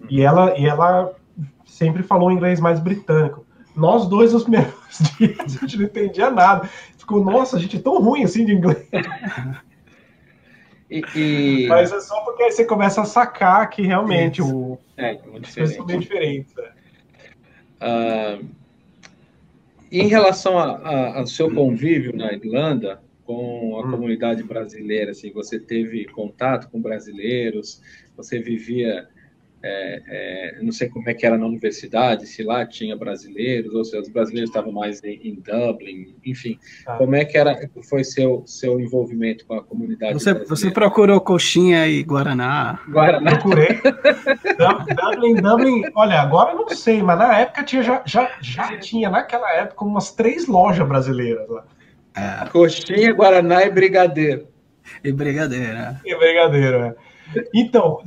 E 0.09 0.23
ela, 0.23 0.59
e 0.59 0.67
ela 0.67 1.13
sempre 1.65 2.03
falou 2.03 2.33
inglês 2.33 2.59
mais 2.59 2.81
britânico. 2.81 3.44
Nós 3.75 4.07
dois, 4.07 4.33
os 4.33 4.43
primeiros 4.45 4.75
dias, 5.19 5.39
a 5.41 5.47
gente 5.47 5.77
não 5.77 5.85
entendia 5.85 6.31
nada. 6.31 6.69
Ficou, 6.97 7.23
nossa, 7.23 7.57
a 7.57 7.61
gente 7.61 7.77
é 7.77 7.81
tão 7.81 8.01
ruim 8.01 8.25
assim 8.25 8.45
de 8.45 8.53
inglês. 8.53 8.89
E, 10.91 11.03
e... 11.17 11.67
Mas 11.67 11.93
é 11.93 12.01
só 12.01 12.21
porque 12.21 12.43
aí 12.45 12.53
você 12.53 12.65
começa 12.65 13.03
a 13.03 13.05
sacar 13.05 13.69
que 13.71 13.83
realmente 13.83 14.41
o, 14.41 14.79
é, 14.97 15.19
muito 15.27 15.47
diferente. 15.47 15.77
são 15.77 15.87
bem 15.87 15.99
diferentes. 15.99 16.55
Né? 16.55 16.71
Uh, 17.81 18.47
em 19.91 20.07
relação 20.09 20.59
ao 20.59 21.27
seu 21.27 21.53
convívio 21.55 22.17
na 22.17 22.33
Irlanda 22.33 23.01
com 23.25 23.77
a 23.77 23.87
hum. 23.87 23.91
comunidade 23.93 24.43
brasileira, 24.43 25.13
assim, 25.13 25.33
você 25.33 25.59
teve 25.59 26.05
contato 26.07 26.69
com 26.71 26.81
brasileiros, 26.81 27.81
você 28.17 28.39
vivia 28.39 29.09
é, 29.67 30.03
é, 30.07 30.63
não 30.63 30.73
sei 30.73 30.91
como 30.91 31.09
é 31.09 31.15
que 31.15 31.25
era 31.25 31.39
na 31.39 31.47
universidade, 31.47 32.27
se 32.27 32.43
lá 32.43 32.67
tinha 32.67 32.95
brasileiros, 32.95 33.75
ou 33.75 33.83
se 33.83 33.97
os 33.97 34.11
brasileiros 34.11 34.51
estavam 34.51 34.71
mais 34.71 35.03
em, 35.03 35.19
em 35.25 35.35
Dublin, 35.37 36.15
enfim. 36.23 36.59
Ah. 36.87 36.99
Como 36.99 37.17
é 37.17 37.25
que 37.25 37.39
era, 37.39 37.59
foi 37.89 38.05
seu, 38.05 38.43
seu 38.47 38.79
envolvimento 38.79 39.47
com 39.47 39.55
a 39.55 39.65
comunidade 39.65 40.13
você, 40.13 40.35
Você 40.35 40.71
procurou 40.71 41.19
coxinha 41.19 41.87
e 41.89 42.03
Guaraná? 42.03 42.79
Guaraná. 42.87 43.31
Procurei. 43.31 43.81
Dublin, 45.03 45.35
Dublin, 45.37 45.83
olha, 45.95 46.21
agora 46.21 46.53
eu 46.53 46.57
não 46.57 46.69
sei, 46.69 47.03
mas 47.03 47.19
na 47.19 47.39
época 47.39 47.65
tinha, 47.65 47.83
já, 47.83 48.03
já, 48.05 48.37
já 48.43 48.77
tinha, 48.77 49.09
naquela 49.09 49.51
época, 49.51 49.83
umas 49.83 50.13
três 50.13 50.47
lojas 50.47 50.87
brasileiras 50.87 51.49
lá. 51.49 51.65
É. 52.15 52.47
Coxinha, 52.51 53.15
Guaraná 53.15 53.65
e 53.65 53.71
Brigadeiro. 53.71 54.47
E 55.03 55.11
Brigadeiro, 55.11 55.73
é. 55.73 56.01
E 56.05 56.15
Brigadeiro, 56.15 56.77
é. 56.77 56.95
Então, 57.55 58.01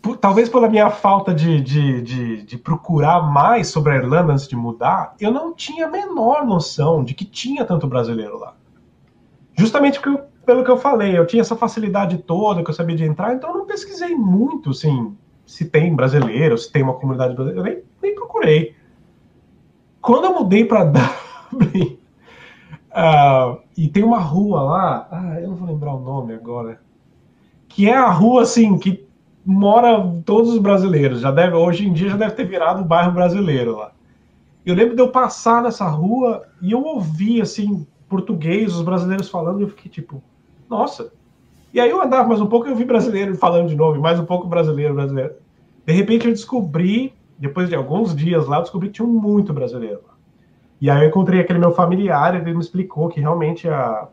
por, 0.00 0.16
talvez 0.16 0.48
pela 0.48 0.68
minha 0.68 0.90
falta 0.90 1.34
de, 1.34 1.60
de, 1.60 2.02
de, 2.02 2.42
de, 2.42 2.58
procurar 2.58 3.22
mais 3.30 3.68
sobre 3.68 3.92
a 3.92 3.96
Irlanda 3.96 4.32
antes 4.32 4.48
de 4.48 4.56
mudar, 4.56 5.14
eu 5.20 5.30
não 5.30 5.54
tinha 5.54 5.86
a 5.86 5.90
menor 5.90 6.44
noção 6.46 7.04
de 7.04 7.14
que 7.14 7.24
tinha 7.24 7.64
tanto 7.64 7.86
brasileiro 7.86 8.38
lá. 8.38 8.54
Justamente 9.54 10.00
porque, 10.00 10.22
pelo 10.46 10.64
que 10.64 10.70
eu 10.70 10.78
falei, 10.78 11.18
eu 11.18 11.26
tinha 11.26 11.42
essa 11.42 11.56
facilidade 11.56 12.18
toda 12.18 12.62
que 12.62 12.70
eu 12.70 12.74
sabia 12.74 12.96
de 12.96 13.04
entrar, 13.04 13.34
então 13.34 13.50
eu 13.50 13.58
não 13.58 13.66
pesquisei 13.66 14.14
muito, 14.14 14.70
assim, 14.70 15.14
se 15.44 15.66
tem 15.66 15.94
brasileiro, 15.94 16.56
se 16.56 16.72
tem 16.72 16.82
uma 16.82 16.94
comunidade 16.94 17.34
brasileira, 17.34 17.68
eu 17.68 17.74
nem, 17.74 17.82
nem 18.02 18.14
procurei. 18.14 18.74
Quando 20.00 20.24
eu 20.24 20.34
mudei 20.34 20.64
para 20.64 20.84
Dublin, 21.52 21.98
uh, 22.90 23.60
e 23.76 23.86
tem 23.88 24.02
uma 24.02 24.18
rua 24.18 24.62
lá, 24.62 25.08
ah, 25.10 25.40
eu 25.40 25.48
não 25.48 25.56
vou 25.56 25.68
lembrar 25.68 25.94
o 25.94 26.00
nome 26.00 26.32
agora, 26.32 26.80
que 27.68 27.88
é 27.88 27.94
a 27.94 28.08
rua, 28.08 28.42
assim, 28.42 28.78
que 28.78 29.09
mora 29.44 30.00
todos 30.24 30.52
os 30.52 30.58
brasileiros. 30.58 31.20
Já 31.20 31.30
deve, 31.30 31.54
hoje 31.54 31.86
em 31.86 31.92
dia 31.92 32.10
já 32.10 32.16
deve 32.16 32.34
ter 32.34 32.44
virado 32.44 32.82
um 32.82 32.86
bairro 32.86 33.12
brasileiro 33.12 33.76
lá. 33.76 33.92
Eu 34.64 34.74
lembro 34.74 34.94
de 34.94 35.02
eu 35.02 35.10
passar 35.10 35.62
nessa 35.62 35.86
rua 35.86 36.42
e 36.60 36.72
eu 36.72 36.82
ouvi 36.82 37.40
assim 37.40 37.86
português, 38.08 38.74
os 38.74 38.82
brasileiros 38.82 39.28
falando, 39.28 39.60
e 39.60 39.62
eu 39.62 39.68
fiquei 39.68 39.90
tipo, 39.90 40.22
nossa. 40.68 41.12
E 41.72 41.80
aí 41.80 41.88
eu 41.88 42.02
andava 42.02 42.28
mais 42.28 42.40
um 42.40 42.46
pouco 42.46 42.66
e 42.66 42.70
eu 42.70 42.76
vi 42.76 42.84
brasileiro 42.84 43.34
falando 43.36 43.68
de 43.68 43.76
novo, 43.76 44.00
mais 44.00 44.18
um 44.18 44.24
pouco 44.24 44.48
brasileiro, 44.48 44.94
brasileiro. 44.94 45.34
De 45.86 45.92
repente 45.92 46.26
eu 46.26 46.32
descobri, 46.32 47.14
depois 47.38 47.68
de 47.68 47.74
alguns 47.74 48.14
dias 48.14 48.46
lá, 48.46 48.58
eu 48.58 48.62
descobri 48.62 48.88
que 48.88 48.94
tinha 48.94 49.06
muito 49.06 49.52
brasileiro 49.52 50.00
lá. 50.06 50.14
E 50.80 50.90
aí 50.90 51.02
eu 51.02 51.08
encontrei 51.08 51.40
aquele 51.40 51.58
meu 51.58 51.72
familiar, 51.72 52.34
ele 52.34 52.52
me 52.52 52.60
explicou 52.60 53.08
que 53.08 53.20
realmente 53.20 53.68
a, 53.68 54.08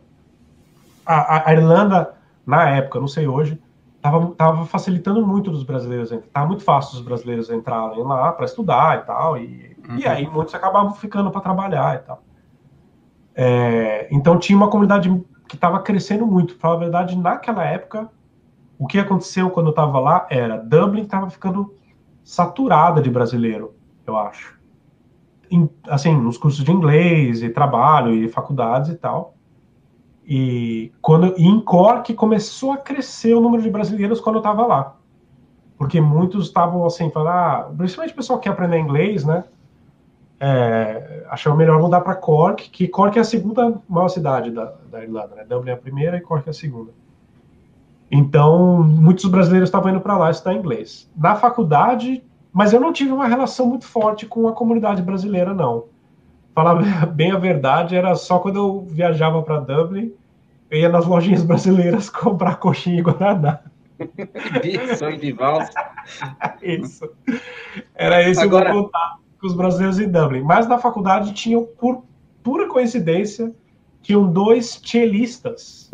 a, 1.06 1.50
a 1.50 1.54
Irlanda, 1.54 2.14
na 2.46 2.70
época, 2.70 3.00
não 3.00 3.08
sei 3.08 3.28
hoje, 3.28 3.60
tava, 4.02 4.28
tava 4.36 4.66
facilitando 4.66 5.26
muito 5.26 5.52
dos 5.52 5.64
brasileiros, 5.64 6.14
tava 6.32 6.48
muito 6.48 6.64
fácil 6.64 6.94
dos 6.94 7.02
brasileiros 7.02 7.50
entrarem 7.50 8.04
lá 8.04 8.32
para 8.32 8.46
estudar 8.46 9.00
e 9.00 9.06
tal, 9.06 9.38
e, 9.38 9.76
uhum. 9.90 9.98
e 9.98 10.08
aí 10.08 10.28
muitos 10.28 10.54
acabavam 10.54 10.94
ficando 10.94 11.32
para 11.32 11.42
trabalhar 11.42 11.96
e 11.96 12.00
tal. 12.00 12.24
É, 13.36 14.08
então 14.12 14.40
tinha 14.40 14.58
uma 14.58 14.70
comunidade 14.70 15.10
que 15.48 15.56
estava 15.56 15.80
crescendo 15.80 16.26
muito. 16.26 16.56
Para 16.56 16.74
a 16.74 16.76
verdade, 16.76 17.18
naquela 17.18 17.64
época, 17.64 18.10
o 18.80 18.88
que 18.88 19.00
aconteceu 19.00 19.50
quando 19.50 19.68
eu 19.68 19.72
estava 19.72 20.00
lá 20.00 20.28
era 20.30 20.58
Dublin 20.58 21.04
estava 21.04 21.30
ficando 21.30 21.74
saturada 22.24 23.02
de 23.02 23.10
brasileiro, 23.10 23.76
eu 24.06 24.18
acho. 24.18 24.58
Em, 25.50 25.70
assim, 25.88 26.16
nos 26.16 26.38
cursos 26.38 26.64
de 26.64 26.72
inglês 26.72 27.42
e 27.42 27.50
trabalho 27.50 28.14
e 28.14 28.28
faculdades 28.28 28.92
e 28.92 28.96
tal. 28.96 29.37
E, 30.28 30.92
quando, 31.02 31.34
em 31.38 31.58
Cork 31.62 32.14
começou 32.14 32.74
a 32.74 32.78
crescer 32.78 33.34
o 33.34 33.40
número 33.40 33.64
de 33.64 33.70
brasileiros 33.70 34.20
quando 34.20 34.36
eu 34.36 34.42
estava 34.42 34.68
lá. 34.68 34.96
Porque 35.78 36.02
muitos 36.02 36.48
estavam 36.48 36.86
assim, 36.86 37.10
falando, 37.10 37.30
ah, 37.30 37.72
principalmente 37.78 38.12
o 38.12 38.16
pessoal 38.18 38.38
que 38.38 38.44
quer 38.44 38.50
aprender 38.50 38.78
inglês, 38.78 39.24
né? 39.24 39.46
É, 40.38 41.26
achou 41.30 41.56
melhor 41.56 41.80
mudar 41.80 42.02
para 42.02 42.14
Cork, 42.14 42.70
que 42.70 42.90
Cork 42.90 43.18
é 43.18 43.22
a 43.22 43.24
segunda 43.24 43.80
maior 43.88 44.10
cidade 44.10 44.52
da, 44.52 44.74
da 44.92 45.02
Irlanda, 45.02 45.34
né? 45.34 45.46
Dublin 45.46 45.72
é 45.72 45.74
a 45.74 45.78
primeira 45.78 46.18
e 46.18 46.22
Cork 46.22 46.46
é 46.46 46.50
a 46.50 46.54
segunda. 46.54 46.92
Então, 48.12 48.84
muitos 48.84 49.26
brasileiros 49.26 49.70
estavam 49.70 49.92
indo 49.92 50.02
para 50.02 50.18
lá 50.18 50.30
estudar 50.30 50.56
inglês. 50.56 51.10
Na 51.16 51.36
faculdade, 51.36 52.22
mas 52.52 52.74
eu 52.74 52.82
não 52.82 52.92
tive 52.92 53.14
uma 53.14 53.28
relação 53.28 53.66
muito 53.66 53.86
forte 53.86 54.26
com 54.26 54.48
a 54.48 54.52
comunidade 54.52 55.02
brasileira, 55.02 55.54
não 55.54 55.86
falar 56.58 57.06
bem 57.14 57.32
a 57.32 57.38
verdade, 57.38 57.96
era 57.96 58.16
só 58.16 58.40
quando 58.40 58.56
eu 58.56 58.82
viajava 58.90 59.44
para 59.44 59.60
Dublin, 59.60 60.12
eu 60.72 60.80
ia 60.80 60.90
nas 60.90 61.06
lojinhas 61.06 61.44
brasileiras 61.44 62.10
comprar 62.10 62.56
coxinha 62.56 62.98
e 62.98 63.04
guaraná. 63.04 63.60
Sonho 64.98 65.20
de 65.20 65.32
valsa. 65.34 65.72
Isso. 66.62 67.08
Era 67.94 68.28
esse 68.28 68.42
Agora... 68.42 68.72
o 68.72 68.74
meu 68.74 68.84
contato 68.86 69.20
com 69.40 69.48
os 69.48 69.54
brasileiros 69.54 70.00
em 70.00 70.10
Dublin. 70.10 70.42
Mas 70.42 70.68
na 70.68 70.80
faculdade 70.80 71.32
tinham, 71.34 71.64
por 71.80 72.04
pura 72.44 72.68
coincidência, 72.68 73.54
tinham 74.02 74.32
dois 74.32 74.82
chelistas, 74.84 75.92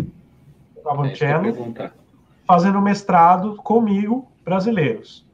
tocavam 0.76 1.06
é, 1.06 1.16
cello, 1.16 1.76
fazendo 2.48 2.82
mestrado 2.82 3.58
comigo, 3.58 4.32
brasileiros. 4.46 5.26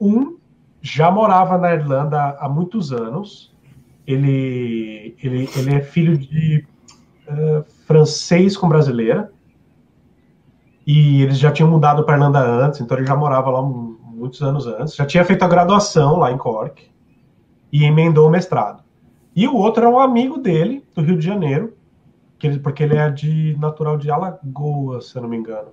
Um 0.00 0.36
já 0.80 1.10
morava 1.10 1.58
na 1.58 1.74
Irlanda 1.74 2.36
há 2.38 2.48
muitos 2.48 2.92
anos, 2.92 3.52
ele, 4.08 5.14
ele, 5.22 5.50
ele 5.54 5.74
é 5.74 5.80
filho 5.82 6.16
de 6.16 6.64
uh, 7.28 7.62
francês 7.86 8.56
com 8.56 8.66
brasileira. 8.66 9.30
E 10.86 11.20
eles 11.20 11.38
já 11.38 11.52
tinham 11.52 11.70
mudado 11.70 12.02
para 12.04 12.16
Irlanda 12.16 12.40
antes, 12.40 12.80
então 12.80 12.96
ele 12.96 13.06
já 13.06 13.14
morava 13.14 13.50
lá 13.50 13.62
muitos 13.62 14.40
anos 14.40 14.66
antes. 14.66 14.96
Já 14.96 15.04
tinha 15.04 15.22
feito 15.26 15.42
a 15.42 15.48
graduação 15.48 16.16
lá 16.16 16.32
em 16.32 16.38
Cork 16.38 16.90
e 17.70 17.84
emendou 17.84 18.26
o 18.26 18.30
mestrado. 18.30 18.82
E 19.36 19.46
o 19.46 19.54
outro 19.54 19.84
é 19.84 19.88
um 19.88 19.98
amigo 19.98 20.38
dele, 20.38 20.82
do 20.94 21.02
Rio 21.02 21.18
de 21.18 21.26
Janeiro, 21.26 21.76
ele, 22.42 22.58
porque 22.58 22.82
ele 22.82 22.96
é 22.96 23.10
de 23.10 23.54
natural 23.60 23.98
de 23.98 24.10
Alagoas, 24.10 25.10
se 25.10 25.16
eu 25.16 25.22
não 25.22 25.28
me 25.28 25.36
engano. 25.36 25.68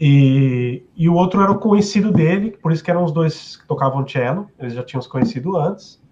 E, 0.00 0.82
e 0.96 1.08
o 1.08 1.14
outro 1.14 1.40
era 1.40 1.52
o 1.52 1.58
conhecido 1.58 2.10
dele, 2.10 2.50
por 2.50 2.72
isso 2.72 2.82
que 2.82 2.90
eram 2.90 3.04
os 3.04 3.12
dois 3.12 3.56
que 3.56 3.66
tocavam 3.68 4.06
cello, 4.06 4.48
eles 4.58 4.74
já 4.74 4.82
tinham 4.82 5.00
se 5.00 5.08
conhecido 5.08 5.56
antes. 5.56 6.04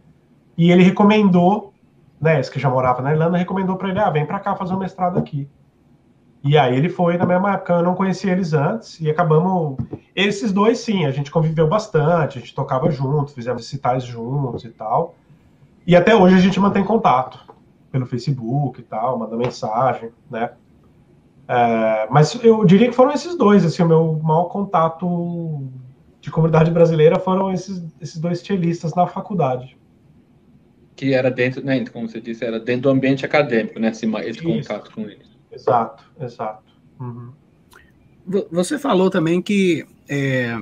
E 0.56 0.70
ele 0.70 0.82
recomendou, 0.82 1.72
né, 2.20 2.40
esse 2.40 2.50
que 2.50 2.60
já 2.60 2.70
morava 2.70 3.02
na 3.02 3.12
Irlanda, 3.12 3.36
recomendou 3.36 3.76
para 3.76 3.88
ele, 3.88 3.98
ah, 3.98 4.10
vem 4.10 4.24
para 4.24 4.40
cá 4.40 4.54
fazer 4.54 4.74
um 4.74 4.78
mestrado 4.78 5.18
aqui. 5.18 5.48
E 6.42 6.58
aí 6.58 6.76
ele 6.76 6.88
foi 6.88 7.16
na 7.16 7.24
mesma 7.24 7.54
época, 7.54 7.74
eu 7.74 7.82
não 7.82 7.94
conhecia 7.94 8.32
eles 8.32 8.52
antes, 8.52 9.00
e 9.00 9.10
acabamos. 9.10 9.78
Esses 10.14 10.52
dois, 10.52 10.78
sim, 10.78 11.06
a 11.06 11.10
gente 11.10 11.30
conviveu 11.30 11.66
bastante, 11.66 12.38
a 12.38 12.40
gente 12.40 12.54
tocava 12.54 12.90
junto, 12.90 13.32
fizemos 13.32 13.62
recitais 13.62 14.04
juntos 14.04 14.64
e 14.64 14.68
tal. 14.68 15.14
E 15.86 15.96
até 15.96 16.14
hoje 16.14 16.36
a 16.36 16.40
gente 16.40 16.60
mantém 16.60 16.84
contato 16.84 17.38
pelo 17.90 18.06
Facebook 18.06 18.80
e 18.80 18.84
tal, 18.84 19.18
manda 19.18 19.36
mensagem, 19.36 20.10
né? 20.30 20.50
É, 21.48 22.06
mas 22.10 22.42
eu 22.42 22.64
diria 22.64 22.88
que 22.88 22.94
foram 22.94 23.12
esses 23.12 23.36
dois, 23.36 23.64
assim, 23.64 23.82
o 23.82 23.88
meu 23.88 24.20
maior 24.22 24.44
contato 24.44 25.66
de 26.20 26.30
comunidade 26.30 26.70
brasileira 26.70 27.18
foram 27.18 27.52
esses, 27.52 27.82
esses 28.00 28.18
dois 28.18 28.42
chelistas 28.42 28.94
na 28.94 29.06
faculdade 29.06 29.76
que 31.04 31.12
era 31.12 31.30
dentro, 31.30 31.62
né, 31.62 31.84
como 31.86 32.08
você 32.08 32.18
disse, 32.18 32.42
era 32.42 32.58
dentro 32.58 32.84
do 32.84 32.88
ambiente 32.88 33.26
acadêmico, 33.26 33.78
né, 33.78 33.90
esse, 33.90 34.06
esse 34.06 34.42
contato 34.42 34.90
com 34.90 35.02
eles. 35.02 35.28
Exato, 35.52 36.02
exato. 36.18 36.62
Uhum. 36.98 37.30
Você 38.50 38.78
falou 38.78 39.10
também 39.10 39.42
que, 39.42 39.84
é, 40.08 40.56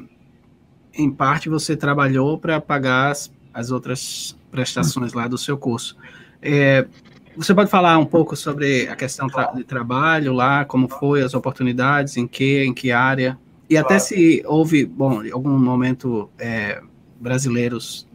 em 0.93 1.09
parte, 1.13 1.49
você 1.49 1.77
trabalhou 1.77 2.37
para 2.39 2.61
pagar 2.61 3.13
as, 3.13 3.33
as, 3.55 3.71
outras 3.71 4.37
prestações 4.51 5.13
lá 5.13 5.29
do 5.29 5.39
seu 5.39 5.57
curso. 5.57 5.97
É, 6.43 6.89
você 7.37 7.55
pode 7.55 7.71
falar 7.71 7.97
um 7.99 8.05
pouco 8.05 8.35
sobre 8.35 8.89
a 8.89 8.97
questão 8.97 9.29
tra 9.29 9.53
de 9.53 9.63
trabalho 9.63 10.33
lá, 10.33 10.65
como 10.65 10.89
foi 10.89 11.23
as 11.23 11.35
oportunidades, 11.35 12.17
em 12.17 12.27
que, 12.27 12.65
em 12.65 12.75
que 12.75 12.91
área, 12.91 13.39
e 13.71 13.77
até 13.77 14.01
se 14.01 14.43
houve, 14.45 14.85
bom, 14.85 15.23
em 15.23 15.31
algum 15.31 15.57
momento 15.57 16.29
é, 16.37 16.83
brasileiros 17.21 18.09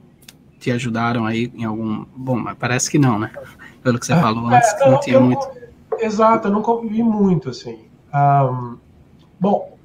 te 0.59 0.71
ajudaram 0.71 1.25
aí 1.25 1.51
em 1.55 1.63
algum. 1.63 2.05
Bom, 2.15 2.35
mas 2.35 2.57
parece 2.57 2.89
que 2.89 2.97
não, 2.97 3.19
né? 3.19 3.31
Pelo 3.81 3.99
que 3.99 4.05
você 4.05 4.13
é, 4.13 4.19
falou 4.19 4.47
antes, 4.47 4.73
é, 4.73 4.79
não, 4.79 4.91
não, 4.91 4.99
tinha 4.99 5.19
muito. 5.19 5.47
Exato, 5.99 6.47
eu 6.47 6.51
não 6.51 6.61
convivi 6.61 7.03
muito, 7.03 7.49
assim. 7.49 7.85
Um, 8.13 8.77
bom, 9.39 9.77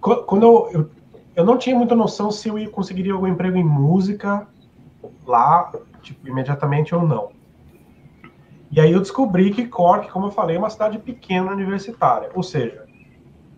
quando 0.00 0.42
eu, 0.42 0.68
eu, 0.72 0.90
eu, 1.34 1.44
não 1.44 1.56
tinha 1.56 1.76
muita 1.76 1.94
noção 1.94 2.30
se 2.30 2.48
eu 2.48 2.58
ia 2.58 2.68
conseguiria 2.68 3.12
algum 3.12 3.26
emprego 3.26 3.56
em 3.56 3.64
música 3.64 4.46
lá, 5.26 5.72
tipo, 6.02 6.28
imediatamente 6.28 6.94
ou 6.94 7.06
não. 7.06 7.30
E 8.70 8.80
aí 8.80 8.92
eu 8.92 9.00
descobri 9.00 9.50
que 9.50 9.66
Cork, 9.66 10.10
como 10.10 10.26
eu 10.26 10.30
falei, 10.30 10.56
é 10.56 10.58
uma 10.58 10.70
cidade 10.70 10.98
pequena 10.98 11.52
universitária, 11.52 12.30
ou 12.34 12.42
seja, 12.42 12.84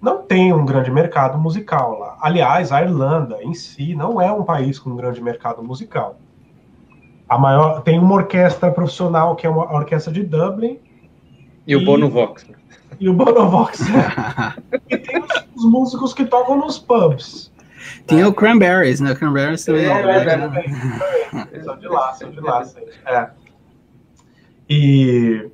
não 0.01 0.23
tem 0.23 0.53
um 0.53 0.65
grande 0.65 0.91
mercado 0.91 1.39
musical 1.39 1.99
lá. 1.99 2.17
Aliás, 2.21 2.71
a 2.71 2.83
Irlanda 2.83 3.43
em 3.43 3.55
si 3.55 3.95
não 3.95 4.21
é 4.21 4.31
um 4.31 4.45
país 4.45 4.79
com 4.79 4.91
um 4.91 4.97
grande 4.97 5.21
mercado 5.21 5.63
musical 5.63 6.17
a 7.29 7.39
maior 7.39 7.83
tem 7.83 7.99
uma 7.99 8.15
orquestra 8.15 8.71
profissional 8.71 9.37
que 9.37 9.47
é 9.47 9.51
uma 9.51 9.73
orquestra 9.73 10.13
de 10.13 10.23
Dublin. 10.23 10.79
E, 11.67 11.73
e 11.73 11.77
o 11.77 11.85
Bono 11.85 12.09
Vox. 12.09 12.47
e 12.99 13.09
o 13.09 13.13
Bono 13.13 13.51
Vox 13.51 13.81
é. 13.83 14.55
e 14.89 14.97
tem 14.97 15.21
os, 15.21 15.47
os, 15.55 15.71
músicos 15.71 16.15
que 16.15 16.25
tocam 16.25 16.57
nos 16.57 16.79
pubs. 16.79 17.53
Tem 18.07 18.25
o 18.25 18.33
Cranberries 18.33 19.01
né? 19.01 19.15
Cranberries 19.15 19.65
também 19.65 19.87
é, 19.87 19.91
é, 19.91 20.09
é, 21.53 21.63
são 21.63 21.77
de 21.79 21.87
lá 21.87 22.13
são 22.15 22.31
de 22.31 22.41
lá 22.41 22.65
é. 23.07 23.31
e 24.69 25.49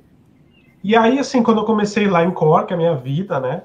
e 0.83 0.95
aí 0.95 1.19
assim 1.19 1.43
quando 1.43 1.59
eu 1.59 1.65
comecei 1.65 2.07
lá 2.07 2.23
em 2.23 2.31
Cork 2.31 2.73
a 2.73 2.77
minha 2.77 2.95
vida 2.95 3.39
né 3.39 3.63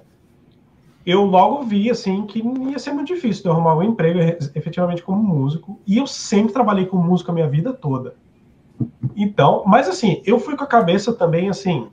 eu 1.05 1.25
logo 1.25 1.63
vi 1.63 1.91
assim 1.91 2.27
que 2.27 2.43
ia 2.43 2.79
ser 2.79 2.93
muito 2.93 3.09
difícil 3.09 3.43
de 3.43 3.49
arrumar 3.49 3.77
um 3.77 3.83
emprego 3.83 4.19
efetivamente 4.55 5.03
como 5.03 5.23
músico 5.23 5.81
e 5.87 5.99
eu 5.99 6.07
sempre 6.07 6.53
trabalhei 6.53 6.87
com 6.87 6.97
música 6.97 7.33
a 7.33 7.35
minha 7.35 7.49
vida 7.49 7.73
toda 7.73 8.15
então 9.17 9.63
mas 9.67 9.89
assim 9.89 10.23
eu 10.25 10.39
fui 10.39 10.57
com 10.57 10.65
a 10.65 10.67
cabeça 10.67 11.13
também 11.13 11.49
assim 11.49 11.89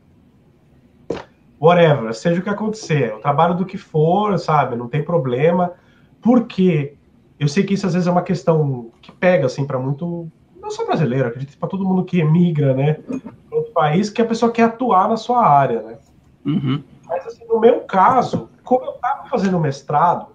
whatever, 1.60 2.14
seja 2.14 2.39
o 2.39 2.43
que 2.43 2.49
acontecer, 2.49 3.12
eu 3.12 3.20
trabalho 3.20 3.55
do 3.55 3.66
que 3.66 3.78
for, 3.78 4.38
sabe, 4.38 4.76
não 4.76 4.88
tem 4.88 5.03
problema, 5.03 5.74
porque 6.22 6.95
eu 7.39 7.47
sei 7.47 7.64
que 7.64 7.74
isso 7.74 7.86
às 7.86 7.93
vezes 7.93 8.08
é 8.08 8.12
uma 8.12 8.22
questão 8.22 8.91
que 9.01 9.12
pega, 9.12 9.45
assim, 9.45 9.66
para 9.66 9.80
muito, 9.80 10.32
não 10.62 10.70
só 10.70 10.86
brasileiro, 10.86 11.28
acredito 11.28 11.58
para 11.58 11.70
todo 11.70 11.86
mundo 11.86 12.05
que 12.05 12.20
emigra, 12.20 12.74
né, 12.74 12.93
para 12.93 13.58
outro 13.58 13.74
país, 13.74 14.10
que 14.10 14.22
a 14.22 14.26
pessoa 14.26 14.51
quer 14.51 14.64
atuar 14.64 15.10
na 15.10 15.18
sua 15.18 15.45
área, 15.45 15.82
né. 15.82 15.97
Uhum. 16.45 16.84
Mas, 17.08 17.26
assim, 17.26 17.45
no 17.47 17.60
meu 17.60 17.82
caso, 17.82 18.49
como 18.68 18.84
eu 18.84 18.91
estava 18.91 19.30
fazendo 19.30 19.57
mestrado, 19.61 20.28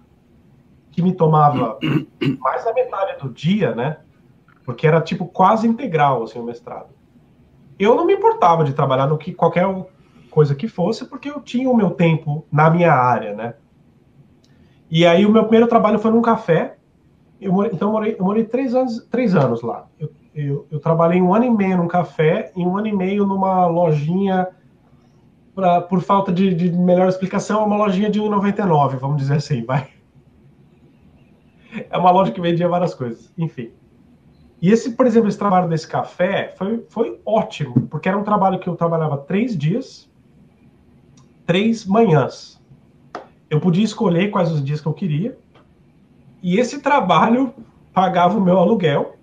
que 0.91 1.03
me 1.03 1.13
tomava 1.13 1.77
mais 2.39 2.65
da 2.65 2.73
metade 2.73 3.21
do 3.21 3.29
dia, 3.29 3.75
né, 3.75 3.97
porque 4.65 4.87
era, 4.87 4.99
tipo, 4.99 5.27
quase 5.27 5.67
integral, 5.67 6.23
assim, 6.23 6.39
o 6.39 6.43
mestrado. 6.43 6.89
Eu 7.77 7.95
não 7.95 8.05
me 8.05 8.13
importava 8.13 8.63
de 8.63 8.73
trabalhar 8.73 9.05
no 9.05 9.19
que 9.19 9.33
qualquer 9.33 9.67
coisa 10.31 10.55
que 10.55 10.67
fosse, 10.67 11.05
porque 11.05 11.29
eu 11.29 11.41
tinha 11.41 11.69
o 11.69 11.77
meu 11.77 11.91
tempo 11.91 12.45
na 12.51 12.71
minha 12.71 12.91
área, 12.91 13.35
né? 13.35 13.53
E 14.89 15.05
aí 15.05 15.25
o 15.25 15.31
meu 15.31 15.43
primeiro 15.43 15.67
trabalho 15.67 15.99
foi 15.99 16.09
num 16.09 16.21
café. 16.21 16.77
Eu 17.39 17.51
morei, 17.51 17.71
então 17.71 17.89
eu 17.89 17.91
morei, 17.91 18.15
eu 18.17 18.25
morei 18.25 18.45
três 18.45 18.73
anos, 18.73 19.05
três 19.11 19.35
anos 19.35 19.61
lá. 19.61 19.85
Eu, 19.99 20.11
eu, 20.33 20.67
eu, 20.71 20.79
trabalhei 20.79 21.21
um 21.21 21.33
ano 21.33 21.45
e 21.45 21.49
meio 21.51 21.77
num 21.77 21.87
café 21.87 22.51
e 22.55 22.65
um 22.65 22.77
ano 22.77 22.87
e 22.87 22.95
meio 22.95 23.27
numa 23.27 23.67
lojinha, 23.67 24.47
pra, 25.55 25.81
por 25.81 26.01
falta 26.01 26.31
de, 26.31 26.53
de 26.53 26.71
melhor 26.71 27.07
explicação, 27.07 27.65
uma 27.65 27.77
lojinha 27.77 28.09
de 28.09 28.19
1,99, 28.19 28.97
vamos 28.97 29.17
dizer 29.17 29.35
assim, 29.35 29.63
vai. 29.63 29.89
É 31.89 31.97
uma 31.97 32.11
loja 32.11 32.31
que 32.31 32.41
vendia 32.41 32.67
várias 32.67 32.93
coisas, 32.93 33.31
enfim. 33.37 33.71
E 34.61 34.71
esse, 34.71 34.91
por 34.91 35.05
exemplo, 35.05 35.27
esse 35.27 35.37
trabalho 35.37 35.67
desse 35.67 35.87
café 35.87 36.53
foi, 36.57 36.85
foi 36.89 37.19
ótimo, 37.25 37.87
porque 37.87 38.07
era 38.07 38.17
um 38.17 38.23
trabalho 38.23 38.59
que 38.59 38.69
eu 38.69 38.75
trabalhava 38.75 39.17
três 39.17 39.57
dias, 39.57 40.09
três 41.45 41.85
manhãs. 41.85 42.61
Eu 43.49 43.59
podia 43.59 43.83
escolher 43.83 44.31
quais 44.31 44.51
os 44.51 44.63
dias 44.63 44.79
que 44.79 44.87
eu 44.87 44.93
queria. 44.93 45.37
E 46.41 46.57
esse 46.57 46.79
trabalho 46.79 47.53
pagava 47.93 48.37
o 48.37 48.41
meu 48.41 48.57
aluguel, 48.57 49.17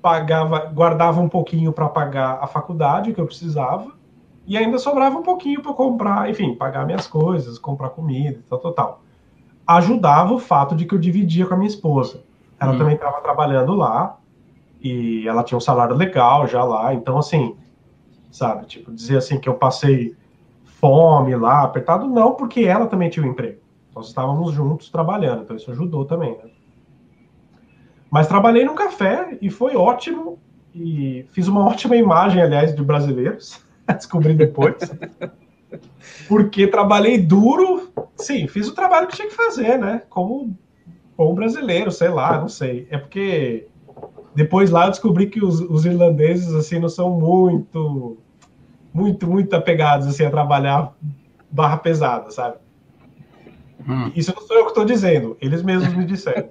pagava, 0.00 0.66
guardava 0.66 1.20
um 1.20 1.28
pouquinho 1.28 1.72
para 1.72 1.88
pagar 1.88 2.38
a 2.40 2.46
faculdade 2.46 3.12
que 3.12 3.20
eu 3.20 3.26
precisava, 3.26 3.92
e 4.46 4.56
ainda 4.56 4.78
sobrava 4.78 5.18
um 5.18 5.22
pouquinho 5.22 5.62
para 5.62 5.72
comprar, 5.72 6.30
enfim, 6.30 6.54
pagar 6.54 6.84
minhas 6.84 7.06
coisas, 7.06 7.58
comprar 7.58 7.90
comida, 7.90 8.40
tal, 8.48 8.58
tal, 8.58 8.72
tal. 8.72 9.02
Ajudava 9.66 10.34
o 10.34 10.38
fato 10.38 10.74
de 10.74 10.84
que 10.84 10.94
eu 10.94 10.98
dividia 10.98 11.46
com 11.46 11.54
a 11.54 11.56
minha 11.56 11.68
esposa. 11.68 12.22
Ela 12.60 12.72
hum. 12.72 12.78
também 12.78 12.94
estava 12.94 13.20
trabalhando 13.20 13.74
lá 13.74 14.18
e 14.80 15.26
ela 15.26 15.42
tinha 15.42 15.56
um 15.56 15.60
salário 15.60 15.94
legal 15.94 16.46
já 16.46 16.62
lá, 16.62 16.92
então 16.92 17.16
assim, 17.16 17.56
sabe, 18.30 18.66
tipo, 18.66 18.92
dizer 18.92 19.16
assim 19.16 19.40
que 19.40 19.48
eu 19.48 19.54
passei 19.54 20.14
fome 20.64 21.34
lá, 21.34 21.62
apertado, 21.62 22.06
não, 22.06 22.34
porque 22.34 22.64
ela 22.64 22.86
também 22.86 23.08
tinha 23.08 23.24
um 23.24 23.30
emprego. 23.30 23.60
Nós 23.94 24.08
estávamos 24.08 24.52
juntos 24.52 24.90
trabalhando, 24.90 25.42
então 25.42 25.56
isso 25.56 25.70
ajudou 25.70 26.04
também, 26.04 26.32
né? 26.32 26.50
Mas 28.10 28.28
trabalhei 28.28 28.64
no 28.64 28.74
café 28.74 29.36
e 29.40 29.50
foi 29.50 29.74
ótimo. 29.74 30.38
E 30.74 31.26
fiz 31.32 31.48
uma 31.48 31.64
ótima 31.66 31.96
imagem, 31.96 32.42
aliás, 32.42 32.74
de 32.74 32.82
brasileiros. 32.82 33.60
Descobri 33.94 34.34
depois. 34.34 34.76
Porque 36.28 36.66
trabalhei 36.66 37.18
duro. 37.18 37.92
Sim, 38.16 38.46
fiz 38.46 38.68
o 38.68 38.74
trabalho 38.74 39.06
que 39.06 39.16
tinha 39.16 39.28
que 39.28 39.34
fazer, 39.34 39.78
né? 39.78 40.02
Como 40.08 40.56
bom 41.16 41.34
brasileiro, 41.34 41.90
sei 41.90 42.08
lá, 42.08 42.40
não 42.40 42.48
sei. 42.48 42.86
É 42.90 42.98
porque 42.98 43.66
depois 44.34 44.70
lá 44.70 44.86
eu 44.86 44.90
descobri 44.90 45.26
que 45.26 45.44
os, 45.44 45.60
os 45.60 45.84
irlandeses, 45.84 46.54
assim, 46.54 46.78
não 46.78 46.88
são 46.88 47.10
muito 47.10 48.16
muito, 48.92 49.26
muito 49.26 49.54
apegados 49.54 50.06
assim, 50.06 50.24
a 50.24 50.30
trabalhar 50.30 50.94
barra 51.50 51.76
pesada, 51.78 52.30
sabe? 52.30 52.56
Hum. 53.86 54.12
Isso 54.14 54.32
não 54.34 54.42
sou 54.42 54.56
eu 54.56 54.64
que 54.64 54.70
estou 54.70 54.84
dizendo, 54.84 55.36
eles 55.40 55.62
mesmos 55.62 55.92
me 55.94 56.04
disseram. 56.04 56.48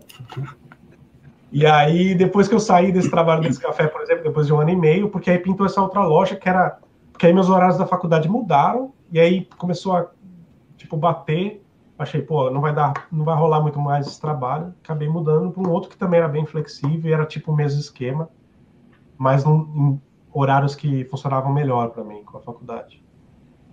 E 1.51 1.65
aí, 1.65 2.13
depois 2.15 2.47
que 2.47 2.55
eu 2.55 2.59
saí 2.59 2.91
desse 2.91 3.09
trabalho 3.09 3.43
desse 3.43 3.59
café, 3.59 3.87
por 3.87 4.01
exemplo, 4.01 4.23
depois 4.23 4.47
de 4.47 4.53
um 4.53 4.59
ano 4.59 4.71
e 4.71 4.75
meio, 4.75 5.09
porque 5.09 5.29
aí 5.29 5.37
pintou 5.37 5.65
essa 5.65 5.81
outra 5.81 6.03
loja 6.03 6.35
que 6.35 6.49
era. 6.49 6.79
Porque 7.13 7.27
aí 7.27 7.33
meus 7.33 7.47
horários 7.47 7.77
da 7.77 7.85
faculdade 7.85 8.27
mudaram, 8.27 8.91
e 9.11 9.19
aí 9.19 9.47
começou 9.57 9.95
a, 9.95 10.07
tipo, 10.75 10.97
bater. 10.97 11.63
Achei, 11.97 12.21
pô, 12.21 12.49
não 12.49 12.59
vai 12.59 12.73
dar, 12.73 13.07
não 13.11 13.23
vai 13.23 13.37
rolar 13.37 13.61
muito 13.61 13.79
mais 13.79 14.07
esse 14.07 14.19
trabalho. 14.19 14.73
Acabei 14.83 15.07
mudando 15.07 15.51
para 15.51 15.63
um 15.63 15.71
outro 15.71 15.89
que 15.89 15.95
também 15.95 16.19
era 16.19 16.27
bem 16.27 16.45
flexível, 16.45 17.09
e 17.09 17.13
era 17.13 17.25
tipo 17.25 17.53
o 17.53 17.55
mesmo 17.55 17.79
esquema, 17.79 18.27
mas 19.17 19.45
não, 19.45 20.01
horários 20.33 20.75
que 20.75 21.05
funcionavam 21.05 21.53
melhor 21.53 21.91
para 21.91 22.03
mim 22.03 22.23
com 22.23 22.37
a 22.37 22.41
faculdade. 22.41 23.01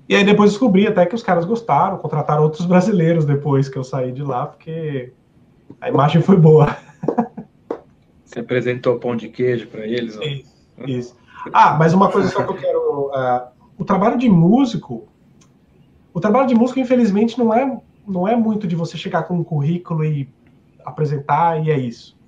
E 0.09 0.15
aí 0.15 0.25
depois 0.25 0.51
descobri 0.51 0.87
até 0.87 1.07
que 1.07 1.15
os 1.15 1.23
caras 1.23 1.45
gostaram, 1.45 1.97
contrataram 1.97 2.43
outros 2.43 2.67
brasileiros 2.67 3.25
depois 3.25 3.69
que 3.69 3.79
eu 3.79 3.85
saí 3.85 4.13
de 4.13 4.23
lá, 4.23 4.47
porque 4.47 5.13
a 5.81 5.89
imagem 5.89 6.21
foi 6.21 6.37
boa. 6.37 6.77
Você 8.25 8.41
apresentou 8.41 8.99
pão 8.99 9.17
de 9.17 9.29
queijo 9.29 9.67
para 9.69 9.87
eles? 9.87 10.17
Isso, 10.17 10.55
isso, 10.87 11.17
Ah, 11.53 11.75
mas 11.79 11.93
uma 11.93 12.11
coisa 12.11 12.29
só 12.29 12.43
que 12.45 12.51
eu 12.51 12.57
quero. 12.57 13.07
Uh, 13.07 13.49
o 13.79 13.85
trabalho 13.85 14.19
de 14.19 14.29
músico. 14.29 15.09
O 16.13 16.21
trabalho 16.21 16.47
de 16.47 16.55
músico, 16.55 16.81
infelizmente, 16.81 17.39
não 17.39 17.55
é, 17.55 17.81
não 18.07 18.27
é 18.27 18.37
muito 18.37 18.67
de 18.67 18.77
você 18.77 18.99
chegar 18.99 19.23
com 19.23 19.35
um 19.35 19.45
currículo 19.45 20.05
e 20.05 20.29
apresentar 20.85 21.65
e 21.65 21.71
é 21.71 21.79
isso. 21.79 22.19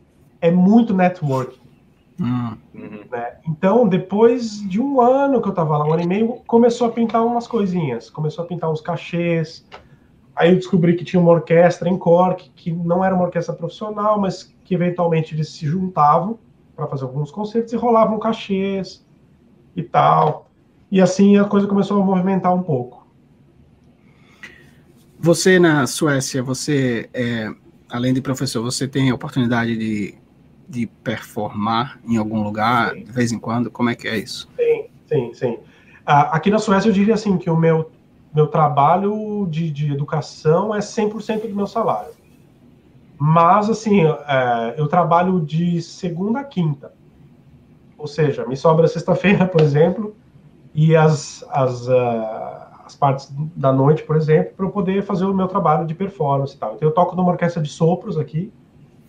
É 0.40 0.50
muito 0.50 0.94
network. 0.94 1.60
Hum. 2.20 2.56
Né? 3.10 3.36
Então, 3.46 3.88
depois 3.88 4.60
de 4.68 4.80
um 4.80 5.00
ano 5.00 5.42
que 5.42 5.48
eu 5.48 5.52
tava 5.52 5.76
lá, 5.76 5.84
um 5.84 5.92
ano 5.92 6.02
e 6.02 6.06
meio, 6.06 6.40
começou 6.46 6.86
a 6.86 6.90
pintar 6.90 7.24
umas 7.24 7.46
coisinhas, 7.46 8.08
começou 8.08 8.44
a 8.44 8.46
pintar 8.46 8.70
uns 8.70 8.80
cachês. 8.80 9.66
Aí 10.34 10.50
eu 10.50 10.56
descobri 10.56 10.94
que 10.94 11.04
tinha 11.04 11.20
uma 11.20 11.32
orquestra 11.32 11.88
em 11.88 11.98
Cork, 11.98 12.50
que 12.54 12.72
não 12.72 13.04
era 13.04 13.14
uma 13.14 13.24
orquestra 13.24 13.54
profissional, 13.54 14.20
mas 14.20 14.54
que 14.64 14.74
eventualmente 14.74 15.34
eles 15.34 15.48
se 15.48 15.66
juntavam 15.66 16.38
para 16.82 16.90
fazer 16.90 17.04
alguns 17.04 17.30
concertos 17.30 17.72
e 17.72 17.76
rolavam 17.76 18.18
cachês 18.18 19.04
e 19.76 19.82
tal. 19.82 20.50
E 20.90 21.00
assim 21.00 21.36
a 21.36 21.44
coisa 21.44 21.66
começou 21.66 22.00
a 22.00 22.04
movimentar 22.04 22.54
um 22.54 22.62
pouco. 22.62 23.06
Você 25.18 25.58
na 25.58 25.86
Suécia, 25.86 26.42
você 26.42 27.08
é, 27.14 27.48
além 27.88 28.12
de 28.12 28.20
professor, 28.20 28.62
você 28.62 28.88
tem 28.88 29.10
a 29.10 29.14
oportunidade 29.14 29.76
de 29.76 30.22
de 30.72 30.86
performar 30.86 32.00
em 32.02 32.16
algum 32.16 32.42
lugar 32.42 32.92
sim. 32.92 33.04
de 33.04 33.12
vez 33.12 33.30
em 33.30 33.38
quando? 33.38 33.70
Como 33.70 33.90
é 33.90 33.94
que 33.94 34.08
é 34.08 34.16
isso? 34.16 34.48
Sim, 34.56 34.86
sim, 35.06 35.34
sim. 35.34 35.58
Ah, 36.06 36.34
aqui 36.34 36.50
na 36.50 36.58
Suécia 36.58 36.88
eu 36.88 36.94
diria 36.94 37.12
assim 37.12 37.36
que 37.36 37.50
o 37.50 37.56
meu, 37.56 37.90
meu 38.34 38.46
trabalho 38.46 39.46
de, 39.50 39.70
de 39.70 39.92
educação 39.92 40.74
é 40.74 40.78
100% 40.78 41.42
do 41.42 41.54
meu 41.54 41.66
salário. 41.66 42.12
Mas, 43.24 43.70
assim, 43.70 44.04
é, 44.04 44.74
eu 44.76 44.88
trabalho 44.88 45.40
de 45.40 45.80
segunda 45.80 46.40
a 46.40 46.44
quinta. 46.44 46.92
Ou 47.96 48.06
seja, 48.06 48.44
me 48.46 48.56
sobra 48.56 48.88
sexta-feira, 48.88 49.46
por 49.46 49.60
exemplo, 49.60 50.16
e 50.74 50.96
as, 50.96 51.44
as, 51.50 51.86
uh, 51.86 52.82
as 52.84 52.96
partes 52.96 53.32
da 53.54 53.72
noite, 53.72 54.02
por 54.02 54.16
exemplo, 54.16 54.54
para 54.56 54.66
eu 54.66 54.70
poder 54.70 55.04
fazer 55.04 55.24
o 55.24 55.34
meu 55.34 55.46
trabalho 55.46 55.86
de 55.86 55.94
performance 55.94 56.56
e 56.56 56.58
tal. 56.58 56.74
Então, 56.74 56.88
eu 56.88 56.92
toco 56.92 57.14
numa 57.14 57.30
orquestra 57.30 57.62
de 57.62 57.68
sopros 57.68 58.18
aqui, 58.18 58.52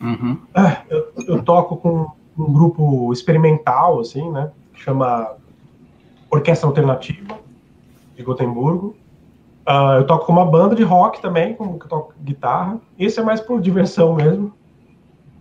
Uhum. 0.04 0.38
Ah, 0.54 0.84
eu, 0.90 1.14
eu, 1.30 1.44
toco 1.44 1.78
com 1.78 2.12
um 2.38 2.52
grupo 2.52 3.14
experimental, 3.14 4.02
assim, 4.02 4.30
né? 4.32 4.52
Chama 4.74 5.38
Orquestra 6.30 6.68
Alternativa, 6.68 7.40
de 8.14 8.22
Gotemburgo. 8.22 8.98
Uh, 9.68 10.00
eu 10.00 10.06
toco 10.06 10.26
com 10.26 10.34
uma 10.34 10.46
banda 10.46 10.76
de 10.76 10.84
rock 10.84 11.22
também, 11.22 11.54
com 11.54 11.80
que 11.80 11.86
eu 11.86 11.90
toco 11.90 12.14
guitarra. 12.22 12.80
Esse 13.00 13.20
é 13.20 13.24
mais 13.24 13.40
por 13.40 13.62
diversão 13.62 14.16
mesmo. 14.16 14.54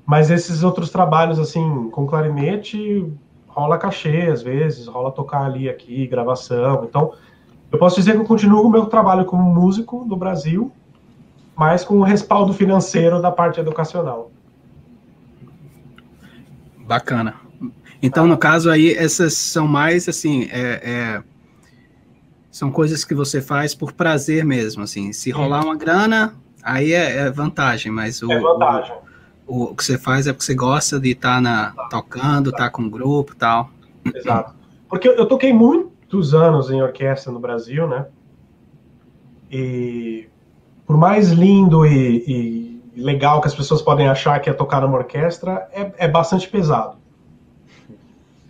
Mas 0.06 0.30
esses 0.30 0.62
outros 0.62 0.90
trabalhos, 0.90 1.38
assim, 1.38 1.90
com 1.90 2.06
clarinete, 2.06 3.12
rola 3.48 3.78
cachê 3.78 4.28
às 4.30 4.42
vezes, 4.42 4.86
rola 4.86 5.10
tocar 5.10 5.44
ali, 5.44 5.68
aqui, 5.68 6.06
gravação. 6.06 6.84
Então, 6.84 7.12
eu 7.70 7.78
posso 7.78 7.96
dizer 7.96 8.12
que 8.12 8.18
eu 8.18 8.24
continuo 8.24 8.66
o 8.66 8.70
meu 8.70 8.86
trabalho 8.86 9.24
como 9.24 9.42
músico 9.42 10.04
no 10.04 10.16
Brasil, 10.16 10.70
mas 11.56 11.84
com 11.84 11.98
o 11.98 12.02
respaldo 12.02 12.52
financeiro 12.52 13.20
da 13.20 13.30
parte 13.30 13.58
educacional. 13.60 14.30
Bacana. 16.86 17.34
Então, 18.02 18.26
no 18.26 18.36
caso 18.36 18.68
aí, 18.68 18.92
essas 18.92 19.34
são 19.34 19.68
mais 19.68 20.08
assim, 20.08 20.48
é, 20.50 20.82
é, 20.82 21.22
são 22.52 22.70
coisas 22.70 23.02
que 23.02 23.14
você 23.14 23.40
faz 23.40 23.74
por 23.74 23.92
prazer 23.92 24.44
mesmo, 24.44 24.82
assim. 24.82 25.10
Se 25.10 25.30
rolar 25.30 25.64
uma 25.64 25.74
grana, 25.74 26.34
aí 26.62 26.92
é, 26.92 27.16
é 27.16 27.30
vantagem, 27.30 27.90
mas 27.90 28.22
o, 28.22 28.30
é 28.30 28.38
vantagem. 28.38 28.94
O, 29.46 29.64
o, 29.64 29.74
que 29.74 29.82
você 29.82 29.96
faz 29.96 30.26
é 30.26 30.34
porque 30.34 30.44
você 30.44 30.54
gosta 30.54 31.00
de 31.00 31.12
estar 31.12 31.36
tá 31.36 31.40
na, 31.40 31.72
tocando, 31.88 32.50
estar 32.50 32.64
tá 32.64 32.70
com 32.70 32.82
um 32.82 32.90
grupo 32.90 33.34
tal. 33.34 33.70
Exato. 34.14 34.54
Porque 34.86 35.08
eu, 35.08 35.14
eu 35.14 35.26
toquei 35.26 35.50
muitos 35.50 36.34
anos 36.34 36.70
em 36.70 36.82
orquestra 36.82 37.32
no 37.32 37.40
Brasil, 37.40 37.88
né? 37.88 38.04
E 39.50 40.28
por 40.86 40.98
mais 40.98 41.30
lindo 41.30 41.86
e, 41.86 42.82
e 42.94 43.00
legal 43.00 43.40
que 43.40 43.48
as 43.48 43.54
pessoas 43.54 43.80
podem 43.80 44.08
achar 44.08 44.38
que 44.40 44.50
é 44.50 44.52
tocar 44.52 44.82
numa 44.82 44.98
orquestra 44.98 45.66
é, 45.72 45.90
é 45.96 46.08
bastante 46.08 46.46
pesado. 46.46 46.98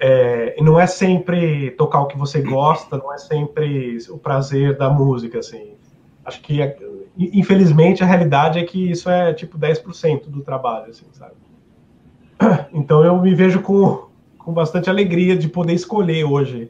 É, 0.04 0.60
não 0.60 0.80
é 0.80 0.86
sempre 0.86 1.70
tocar 1.72 2.00
o 2.00 2.06
que 2.06 2.18
você 2.18 2.42
gosta, 2.42 2.98
não 2.98 3.14
é 3.14 3.18
sempre 3.18 3.98
o 4.10 4.18
prazer 4.18 4.76
da 4.76 4.90
música, 4.90 5.38
assim. 5.38 5.76
Acho 6.24 6.40
que, 6.42 6.58
infelizmente, 7.16 8.02
a 8.02 8.06
realidade 8.06 8.58
é 8.58 8.64
que 8.64 8.90
isso 8.90 9.08
é 9.08 9.32
tipo 9.32 9.56
10% 9.56 10.24
do 10.26 10.42
trabalho, 10.42 10.90
assim, 10.90 11.06
sabe? 11.12 11.34
Então 12.74 13.04
eu 13.04 13.20
me 13.20 13.32
vejo 13.32 13.60
com, 13.60 14.08
com 14.36 14.52
bastante 14.52 14.90
alegria 14.90 15.36
de 15.36 15.46
poder 15.46 15.74
escolher 15.74 16.24
hoje 16.24 16.68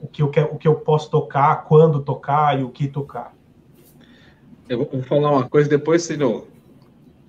o 0.00 0.08
que, 0.08 0.20
eu 0.20 0.28
quero, 0.28 0.54
o 0.54 0.58
que 0.58 0.66
eu 0.66 0.74
posso 0.74 1.10
tocar, 1.10 1.64
quando 1.64 2.00
tocar 2.00 2.58
e 2.58 2.64
o 2.64 2.70
que 2.70 2.88
tocar. 2.88 3.32
Eu 4.68 4.78
vou 4.78 5.02
falar 5.02 5.30
uma 5.30 5.48
coisa, 5.48 5.68
depois 5.68 6.02
se 6.02 6.16
não. 6.16 6.44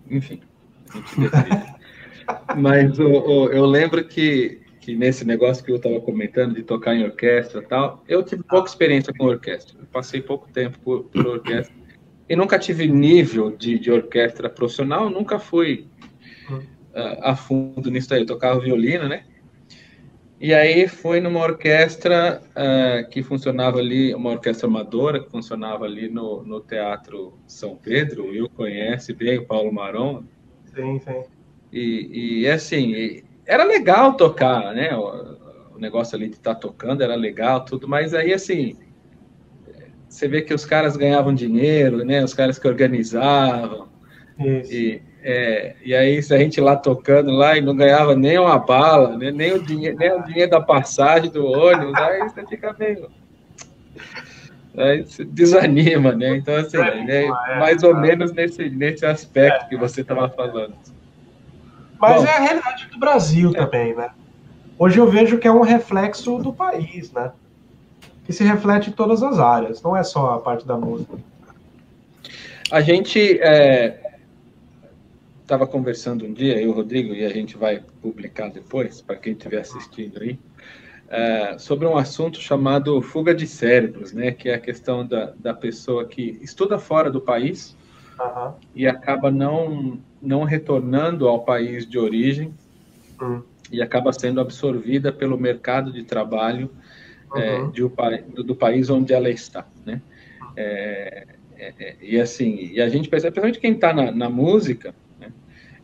Enfim, 0.09 0.41
a 0.89 0.97
gente. 0.97 1.73
Mas 2.57 2.97
o, 2.97 3.49
eu 3.51 3.65
lembro 3.65 4.03
que, 4.07 4.62
que 4.83 4.93
nesse 4.97 5.23
negócio 5.23 5.63
que 5.63 5.71
eu 5.71 5.77
estava 5.77 5.99
comentando 6.01 6.53
de 6.53 6.61
tocar 6.61 6.93
em 6.93 7.05
orquestra 7.05 7.61
e 7.61 7.65
tal, 7.65 8.03
eu 8.05 8.21
tive 8.21 8.43
pouca 8.43 8.67
experiência 8.67 9.13
com 9.17 9.25
orquestra. 9.25 9.79
Eu 9.79 9.85
passei 9.85 10.21
pouco 10.21 10.51
tempo 10.51 10.77
por, 10.79 11.05
por 11.05 11.25
orquestra 11.25 11.73
e 12.27 12.35
nunca 12.35 12.59
tive 12.59 12.85
nível 12.87 13.49
de, 13.55 13.79
de 13.79 13.89
orquestra 13.89 14.49
profissional, 14.49 15.09
nunca 15.09 15.39
fui 15.39 15.87
uh, 16.49 17.17
a 17.21 17.33
fundo 17.33 17.89
nisso 17.89 18.13
aí. 18.13 18.21
Eu 18.21 18.25
tocava 18.25 18.59
violino, 18.59 19.07
né? 19.07 19.23
E 20.37 20.53
aí 20.53 20.85
foi 20.85 21.21
numa 21.21 21.39
orquestra 21.39 22.41
uh, 22.49 23.09
que 23.09 23.23
funcionava 23.23 23.79
ali, 23.79 24.13
uma 24.13 24.31
orquestra 24.31 24.67
amadora, 24.67 25.23
que 25.23 25.31
funcionava 25.31 25.85
ali 25.85 26.09
no, 26.09 26.43
no 26.43 26.59
Teatro 26.59 27.39
São 27.47 27.77
Pedro. 27.77 28.25
O 28.25 28.29
Will 28.31 28.49
conhece 28.49 29.13
bem 29.13 29.37
o 29.37 29.45
Paulo 29.45 29.71
Maron. 29.71 30.25
Sim, 30.75 30.99
sim. 30.99 31.23
E, 31.71 32.41
e 32.41 32.47
assim, 32.49 33.23
era 33.45 33.63
legal 33.63 34.13
tocar, 34.13 34.73
né? 34.73 34.95
O, 34.95 35.75
o 35.75 35.79
negócio 35.79 36.15
ali 36.15 36.29
de 36.29 36.35
estar 36.35 36.55
tá 36.55 36.59
tocando 36.59 37.03
era 37.03 37.15
legal, 37.15 37.65
tudo, 37.65 37.87
mas 37.87 38.13
aí 38.13 38.33
assim, 38.33 38.77
você 40.13 40.27
vê 40.27 40.41
que 40.41 40.53
os 40.53 40.65
caras 40.65 40.95
ganhavam 40.95 41.33
dinheiro, 41.33 42.05
né? 42.05 42.23
Os 42.23 42.33
caras 42.33 42.59
que 42.59 42.67
organizavam. 42.67 43.87
Isso. 44.39 44.71
E, 44.71 45.01
é, 45.23 45.75
e 45.83 45.95
aí, 45.95 46.21
se 46.21 46.35
a 46.35 46.37
gente 46.37 46.61
lá 46.61 46.75
tocando 46.75 47.31
lá 47.31 47.57
e 47.57 47.61
não 47.61 47.75
ganhava 47.75 48.15
nem 48.15 48.37
uma 48.37 48.59
bala, 48.59 49.17
né? 49.17 49.31
nem, 49.31 49.53
o 49.53 49.63
dinheiro, 49.63 49.97
nem 49.97 50.11
o 50.11 50.23
dinheiro 50.23 50.51
da 50.51 50.61
passagem 50.61 51.31
do 51.31 51.45
ônibus, 51.45 51.95
aí 51.97 52.19
você 52.23 52.45
fica 52.45 52.75
meio. 52.77 53.09
Aí 54.77 55.03
você 55.03 55.23
desanima, 55.23 56.11
né? 56.11 56.35
Então, 56.37 56.55
assim, 56.55 56.77
né? 56.77 57.27
mais 57.57 57.81
ou 57.83 57.95
menos 57.95 58.33
nesse, 58.33 58.69
nesse 58.69 59.05
aspecto 59.05 59.69
que 59.69 59.77
você 59.77 60.01
estava 60.01 60.29
falando. 60.29 60.75
Mas 61.99 62.21
Bom, 62.21 62.27
é 62.27 62.35
a 62.35 62.39
realidade 62.39 62.87
do 62.87 62.99
Brasil 62.99 63.51
é. 63.51 63.53
também, 63.53 63.95
né? 63.95 64.09
Hoje 64.77 64.99
eu 64.99 65.09
vejo 65.09 65.37
que 65.37 65.47
é 65.47 65.51
um 65.51 65.61
reflexo 65.61 66.37
do 66.39 66.51
país, 66.51 67.11
né? 67.11 67.31
Que 68.25 68.33
se 68.33 68.43
reflete 68.43 68.89
em 68.89 68.93
todas 68.93 69.21
as 69.21 69.39
áreas, 69.39 69.81
não 69.81 69.95
é 69.95 70.03
só 70.03 70.35
a 70.35 70.39
parte 70.39 70.65
da 70.65 70.77
música. 70.77 71.17
A 72.71 72.81
gente 72.81 73.39
é, 73.39 74.17
estava 75.41 75.67
conversando 75.67 76.25
um 76.25 76.33
dia, 76.33 76.55
eu 76.55 76.63
e 76.63 76.67
o 76.67 76.71
Rodrigo, 76.71 77.13
e 77.13 77.23
a 77.23 77.29
gente 77.29 77.55
vai 77.55 77.83
publicar 78.01 78.49
depois, 78.49 79.01
para 79.01 79.15
quem 79.15 79.33
estiver 79.33 79.59
assistindo 79.59 80.21
aí, 80.21 80.39
é, 81.09 81.57
sobre 81.59 81.85
um 81.85 81.95
assunto 81.95 82.39
chamado 82.41 83.01
fuga 83.01 83.35
de 83.35 83.45
cérebros, 83.45 84.11
né? 84.13 84.31
Que 84.31 84.49
é 84.49 84.55
a 84.55 84.59
questão 84.59 85.05
da, 85.05 85.33
da 85.37 85.53
pessoa 85.53 86.05
que 86.05 86.39
estuda 86.41 86.79
fora 86.79 87.11
do 87.11 87.21
país 87.21 87.75
uhum. 88.23 88.53
e 88.75 88.87
acaba 88.87 89.29
não, 89.31 89.99
não 90.21 90.43
retornando 90.43 91.27
ao 91.27 91.43
país 91.43 91.87
de 91.87 91.97
origem 91.97 92.53
uhum. 93.21 93.41
e 93.71 93.81
acaba 93.81 94.11
sendo 94.13 94.39
absorvida 94.39 95.11
pelo 95.11 95.37
mercado 95.37 95.91
de 95.91 96.03
trabalho 96.03 96.69
é, 97.35 97.59
uhum. 97.59 97.67
é, 97.67 97.71
de, 97.71 97.81
do, 98.33 98.43
do, 98.43 98.55
país 98.55 98.89
onde 98.89 99.13
ela 99.13 99.29
está, 99.29 99.67
né? 99.85 100.01
É, 100.55 101.27
é, 101.57 101.73
é, 101.79 101.95
e 102.01 102.19
assim, 102.19 102.71
e 102.73 102.81
a 102.81 102.89
gente 102.89 103.09
percebe, 103.09 103.33
principalmente 103.33 103.59
quem 103.59 103.73
está 103.73 103.93
na, 103.93 104.11
na 104.11 104.29
música, 104.29 104.93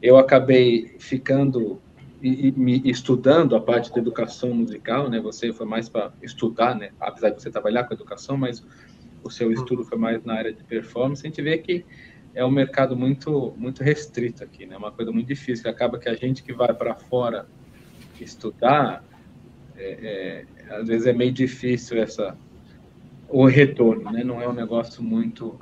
eu 0.01 0.17
acabei 0.17 0.95
ficando 0.99 1.81
e, 2.21 2.47
e, 2.47 2.51
me 2.51 2.81
estudando 2.85 3.55
a 3.55 3.61
parte 3.61 3.91
da 3.93 3.99
educação 3.99 4.53
musical, 4.53 5.09
né? 5.09 5.19
Você 5.19 5.51
foi 5.53 5.65
mais 5.65 5.89
para 5.89 6.11
estudar, 6.21 6.75
né? 6.75 6.91
Apesar 6.99 7.29
de 7.29 7.41
você 7.41 7.49
trabalhar 7.49 7.85
com 7.85 7.93
educação, 7.93 8.37
mas 8.37 8.65
o 9.23 9.29
seu 9.29 9.51
estudo 9.51 9.83
foi 9.83 9.97
mais 9.97 10.23
na 10.23 10.33
área 10.33 10.53
de 10.53 10.63
performance. 10.63 11.25
A 11.25 11.29
gente 11.29 11.41
vê 11.41 11.57
que 11.57 11.85
é 12.33 12.45
um 12.45 12.51
mercado 12.51 12.95
muito 12.95 13.53
muito 13.57 13.83
restrito 13.83 14.43
aqui, 14.43 14.65
né? 14.65 14.77
Uma 14.77 14.91
coisa 14.91 15.11
muito 15.11 15.27
difícil. 15.27 15.69
Acaba 15.69 15.97
que 15.97 16.09
a 16.09 16.15
gente 16.15 16.43
que 16.43 16.53
vai 16.53 16.73
para 16.73 16.95
fora 16.95 17.47
estudar, 18.19 19.03
é, 19.77 20.45
é, 20.69 20.75
às 20.75 20.87
vezes 20.87 21.07
é 21.07 21.13
meio 21.13 21.31
difícil 21.31 22.01
essa 22.01 22.37
o 23.27 23.45
retorno, 23.45 24.11
né? 24.11 24.23
Não 24.23 24.41
é 24.41 24.47
um 24.47 24.53
negócio 24.53 25.03
muito 25.03 25.57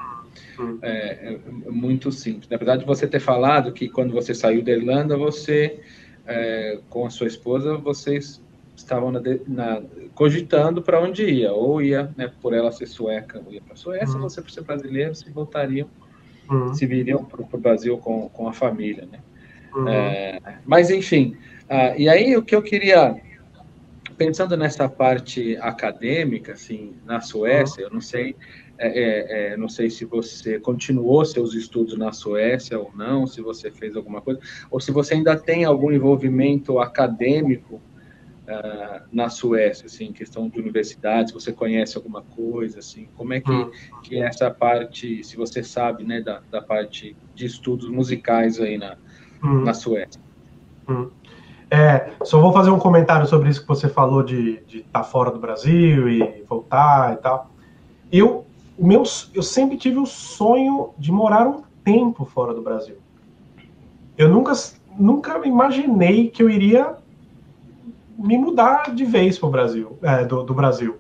é, 0.82 1.34
é, 1.34 1.40
muito 1.70 2.12
simples. 2.12 2.50
Na 2.50 2.58
verdade, 2.58 2.86
você 2.86 3.08
ter 3.08 3.20
falado 3.20 3.72
que 3.72 3.90
quando 3.90 4.14
você 4.14 4.34
saiu 4.34 4.64
da 4.64 4.72
Irlanda, 4.72 5.18
você, 5.18 5.80
é, 6.26 6.80
com 6.90 7.06
a 7.06 7.10
sua 7.10 7.28
esposa, 7.28 7.78
vocês 7.78 8.42
estavam 8.76 9.12
na, 9.12 9.22
na, 9.48 9.82
cogitando 10.14 10.82
para 10.82 11.02
onde 11.02 11.26
ia, 11.26 11.52
ou 11.52 11.82
ia, 11.82 12.12
né, 12.16 12.32
por 12.42 12.54
ela 12.54 12.72
ser 12.72 12.86
sueca, 12.86 13.42
ou 13.46 13.52
ia 13.52 13.62
para 13.62 13.74
a 13.74 13.76
Suécia, 13.76 14.16
uhum. 14.16 14.22
você 14.22 14.42
por 14.42 14.52
ser 14.52 14.62
brasileiro, 14.62 15.16
se 15.16 15.30
voltariam, 15.32 15.90
uhum. 16.50 16.74
se 16.74 16.86
viriam 16.86 17.24
para 17.24 17.42
o 17.42 17.60
Brasil 17.60 17.98
com, 17.98 18.30
com 18.30 18.48
a 18.48 18.54
família, 18.54 19.08
né? 19.12 19.20
Uhum. 19.76 19.88
É, 19.88 20.40
mas, 20.66 20.90
enfim, 20.90 21.36
uh, 21.70 21.98
e 21.98 22.10
aí 22.10 22.36
o 22.36 22.44
que 22.44 22.56
eu 22.56 22.62
queria, 22.62 23.16
pensando 24.18 24.56
nessa 24.58 24.90
parte 24.90 25.58
acadêmica, 25.58 26.54
assim, 26.54 26.96
na 27.06 27.22
Suécia, 27.22 27.84
eu 27.84 27.90
não 27.90 28.02
sei 28.02 28.36
é, 28.80 28.88
é, 28.88 29.54
é, 29.54 29.58
não 29.58 29.68
sei 29.68 29.90
se 29.90 30.06
você 30.06 30.60
continuou 30.60 31.26
seus 31.26 31.56
estudos 31.56 31.98
na 31.98 32.12
Suécia 32.12 32.80
ou 32.80 32.92
não, 32.96 33.26
se 33.26 33.42
você 33.42 33.72
fez 33.72 33.96
alguma 33.96 34.22
coisa, 34.22 34.40
ou 34.70 34.80
se 34.80 34.92
você 34.92 35.16
ainda 35.16 35.36
tem 35.36 35.66
algum 35.66 35.92
envolvimento 35.92 36.80
acadêmico 36.80 37.82
uh, 38.48 39.04
na 39.12 39.30
Suécia, 39.30 39.86
assim, 39.86 40.12
questão 40.12 40.50
de 40.50 40.60
universidades, 40.60 41.34
você 41.34 41.52
conhece 41.52 41.98
alguma 41.98 42.22
coisa, 42.22 42.80
assim, 42.80 43.08
como 43.16 43.34
é 43.34 43.42
que, 43.42 43.52
hum. 43.52 43.72
que 44.04 44.16
é 44.16 44.26
essa 44.26 44.50
parte, 44.50 45.24
se 45.24 45.36
você 45.36 45.64
sabe, 45.64 46.04
né, 46.04 46.22
da, 46.22 46.42
da 46.52 46.62
parte 46.62 47.16
de 47.36 47.46
estudos 47.46 47.90
musicais 47.90 48.60
aí 48.60 48.78
na, 48.78 48.98
hum. 49.44 49.64
na 49.64 49.74
Suécia? 49.74 50.22
Hum. 50.88 51.10
É, 51.70 52.12
só 52.24 52.40
vou 52.40 52.54
fazer 52.54 52.70
um 52.70 52.80
comentário 52.80 53.28
sobre 53.28 53.50
isso 53.50 53.62
que 53.62 53.68
você 53.68 53.90
falou 53.90 54.24
de 54.24 54.64
estar 54.70 54.86
tá 54.92 55.04
fora 55.04 55.30
do 55.30 55.40
Brasil 55.40 56.08
e 56.08 56.44
voltar 56.48 57.14
e 57.14 57.18
tal. 57.18 57.52
Eu 58.10 58.48
o 58.78 58.86
meu, 58.86 59.04
eu 59.34 59.42
sempre 59.42 59.76
tive 59.76 59.98
o 59.98 60.06
sonho 60.06 60.92
de 60.98 61.12
morar 61.12 61.48
um 61.48 61.64
tempo 61.84 62.26
fora 62.26 62.54
do 62.54 62.62
Brasil. 62.62 62.98
Eu 64.18 64.30
nunca, 64.30 64.54
nunca 64.98 65.46
imaginei 65.48 66.30
que 66.30 66.44
eu 66.44 66.50
iria 66.50 66.96
me 68.18 68.38
mudar 68.38 68.94
de 68.94 69.06
vez 69.06 69.38
para 69.38 69.48
o 69.48 69.52
Brasil, 69.52 69.98
é, 70.02 70.26
do, 70.26 70.44
do 70.44 70.54
Brasil 70.54 70.96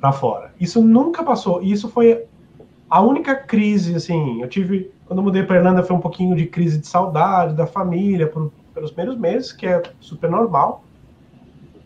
para 0.00 0.12
fora. 0.12 0.54
Isso 0.60 0.82
nunca 0.82 1.22
passou. 1.22 1.62
Isso 1.62 1.88
foi 1.88 2.24
a 2.88 3.00
única 3.00 3.34
crise, 3.34 3.94
assim, 3.94 4.40
eu 4.40 4.48
tive 4.48 4.92
quando 5.06 5.18
eu 5.18 5.24
mudei 5.24 5.42
para 5.42 5.56
Irlanda 5.56 5.82
foi 5.82 5.96
um 5.96 6.00
pouquinho 6.00 6.34
de 6.34 6.46
crise 6.46 6.78
de 6.78 6.86
saudade 6.86 7.54
da 7.54 7.66
família 7.66 8.26
por, 8.26 8.50
pelos 8.72 8.90
primeiros 8.90 9.20
meses, 9.20 9.52
que 9.52 9.66
é 9.66 9.82
super 10.00 10.30
normal. 10.30 10.84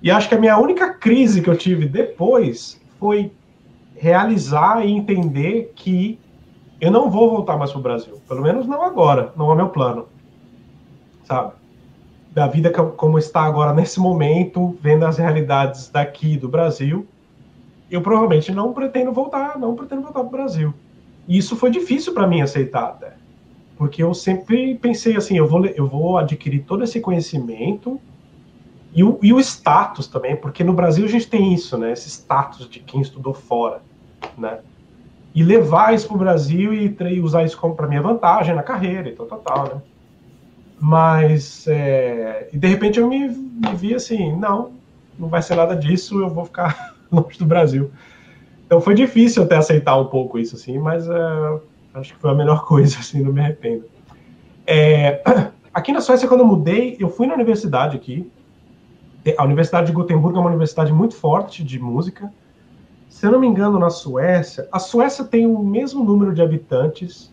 E 0.00 0.10
acho 0.10 0.28
que 0.28 0.34
a 0.34 0.38
minha 0.38 0.56
única 0.56 0.94
crise 0.94 1.42
que 1.42 1.50
eu 1.50 1.56
tive 1.56 1.86
depois 1.86 2.80
foi 2.98 3.32
realizar 3.96 4.86
e 4.86 4.92
entender 4.92 5.72
que 5.74 6.18
eu 6.80 6.90
não 6.90 7.10
vou 7.10 7.28
voltar 7.30 7.56
mais 7.56 7.72
para 7.72 7.80
o 7.80 7.82
Brasil. 7.82 8.20
Pelo 8.28 8.42
menos 8.42 8.66
não 8.66 8.82
agora, 8.82 9.32
não 9.36 9.50
é 9.50 9.56
meu 9.56 9.68
plano. 9.68 10.06
Sabe? 11.24 11.52
Da 12.38 12.46
vida 12.46 12.70
como 12.70 13.18
está 13.18 13.42
agora 13.42 13.72
nesse 13.72 13.98
momento, 13.98 14.78
vendo 14.80 15.04
as 15.04 15.18
realidades 15.18 15.88
daqui 15.88 16.36
do 16.36 16.48
Brasil, 16.48 17.04
eu 17.90 18.00
provavelmente 18.00 18.52
não 18.52 18.72
pretendo 18.72 19.10
voltar, 19.10 19.58
não 19.58 19.74
pretendo 19.74 20.02
voltar 20.02 20.20
para 20.20 20.28
o 20.28 20.30
Brasil. 20.30 20.72
E 21.26 21.36
isso 21.36 21.56
foi 21.56 21.68
difícil 21.68 22.14
para 22.14 22.28
mim 22.28 22.40
aceitar 22.40 22.84
até. 22.84 23.14
Porque 23.76 24.00
eu 24.00 24.14
sempre 24.14 24.76
pensei 24.76 25.16
assim, 25.16 25.36
eu 25.36 25.48
vou, 25.48 25.66
eu 25.66 25.88
vou 25.88 26.16
adquirir 26.16 26.62
todo 26.62 26.84
esse 26.84 27.00
conhecimento 27.00 28.00
e 28.94 29.02
o, 29.02 29.18
e 29.20 29.32
o 29.32 29.40
status 29.40 30.06
também, 30.06 30.36
porque 30.36 30.62
no 30.62 30.72
Brasil 30.72 31.06
a 31.06 31.08
gente 31.08 31.26
tem 31.26 31.52
isso, 31.52 31.76
né? 31.76 31.90
Esse 31.90 32.08
status 32.08 32.70
de 32.70 32.78
quem 32.78 33.00
estudou 33.00 33.34
fora 33.34 33.82
né? 34.38 34.60
E 35.34 35.42
levar 35.42 35.92
isso 35.92 36.06
para 36.06 36.14
o 36.14 36.20
Brasil 36.20 36.72
e, 36.72 36.96
e 37.00 37.20
usar 37.20 37.42
isso 37.42 37.58
para 37.74 37.88
minha 37.88 38.00
vantagem 38.00 38.54
na 38.54 38.62
carreira 38.62 39.08
e 39.08 39.16
tal, 39.16 39.26
tal, 39.26 39.38
tal, 39.40 39.64
né? 39.64 39.82
Mas, 40.80 41.66
é, 41.66 42.48
e 42.52 42.56
de 42.56 42.68
repente 42.68 43.00
eu 43.00 43.08
me, 43.08 43.28
me 43.28 43.74
vi 43.74 43.94
assim, 43.94 44.36
não, 44.36 44.72
não 45.18 45.28
vai 45.28 45.42
ser 45.42 45.56
nada 45.56 45.74
disso, 45.74 46.20
eu 46.20 46.30
vou 46.30 46.44
ficar 46.44 46.94
longe 47.10 47.38
do 47.38 47.44
Brasil. 47.44 47.90
Então 48.66 48.80
foi 48.80 48.94
difícil 48.94 49.42
até 49.42 49.56
aceitar 49.56 49.96
um 49.96 50.06
pouco 50.06 50.38
isso, 50.38 50.54
assim, 50.54 50.78
mas 50.78 51.08
é, 51.08 51.60
acho 51.94 52.14
que 52.14 52.20
foi 52.20 52.30
a 52.30 52.34
melhor 52.34 52.64
coisa, 52.68 52.98
assim, 52.98 53.22
não 53.22 53.32
me 53.32 53.40
arrependo. 53.40 53.84
É, 54.66 55.22
aqui 55.74 55.92
na 55.92 56.00
Suécia, 56.00 56.28
quando 56.28 56.40
eu 56.40 56.46
mudei, 56.46 56.96
eu 57.00 57.08
fui 57.08 57.26
na 57.26 57.34
universidade 57.34 57.96
aqui, 57.96 58.30
A 59.36 59.44
Universidade 59.44 59.88
de 59.88 59.92
Gotemburgo 59.92 60.38
é 60.38 60.40
uma 60.40 60.48
universidade 60.48 60.92
muito 60.92 61.14
forte 61.14 61.64
de 61.64 61.78
música. 61.78 62.32
Se 63.08 63.26
eu 63.26 63.32
não 63.32 63.40
me 63.40 63.46
engano, 63.46 63.78
na 63.78 63.90
Suécia, 63.90 64.68
a 64.70 64.78
Suécia 64.78 65.24
tem 65.24 65.44
o 65.44 65.58
mesmo 65.58 66.04
número 66.04 66.32
de 66.32 66.40
habitantes 66.40 67.32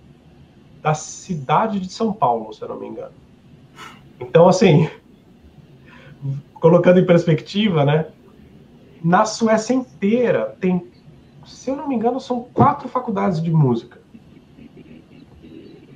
da 0.82 0.94
cidade 0.94 1.80
de 1.80 1.92
São 1.92 2.12
Paulo, 2.12 2.54
se 2.54 2.62
eu 2.62 2.70
não 2.70 2.80
me 2.80 2.88
engano. 2.88 3.25
Então, 4.20 4.48
assim, 4.48 4.90
colocando 6.54 7.00
em 7.00 7.06
perspectiva, 7.06 7.86
né? 7.86 8.08
Na 9.04 9.26
Suécia 9.26 9.74
inteira 9.74 10.56
tem, 10.60 10.88
se 11.46 11.70
eu 11.70 11.76
não 11.76 11.88
me 11.88 11.96
engano, 11.96 12.20
são 12.20 12.42
quatro 12.54 12.90
faculdades 12.90 13.42
de 13.42 13.52
música. 13.52 14.00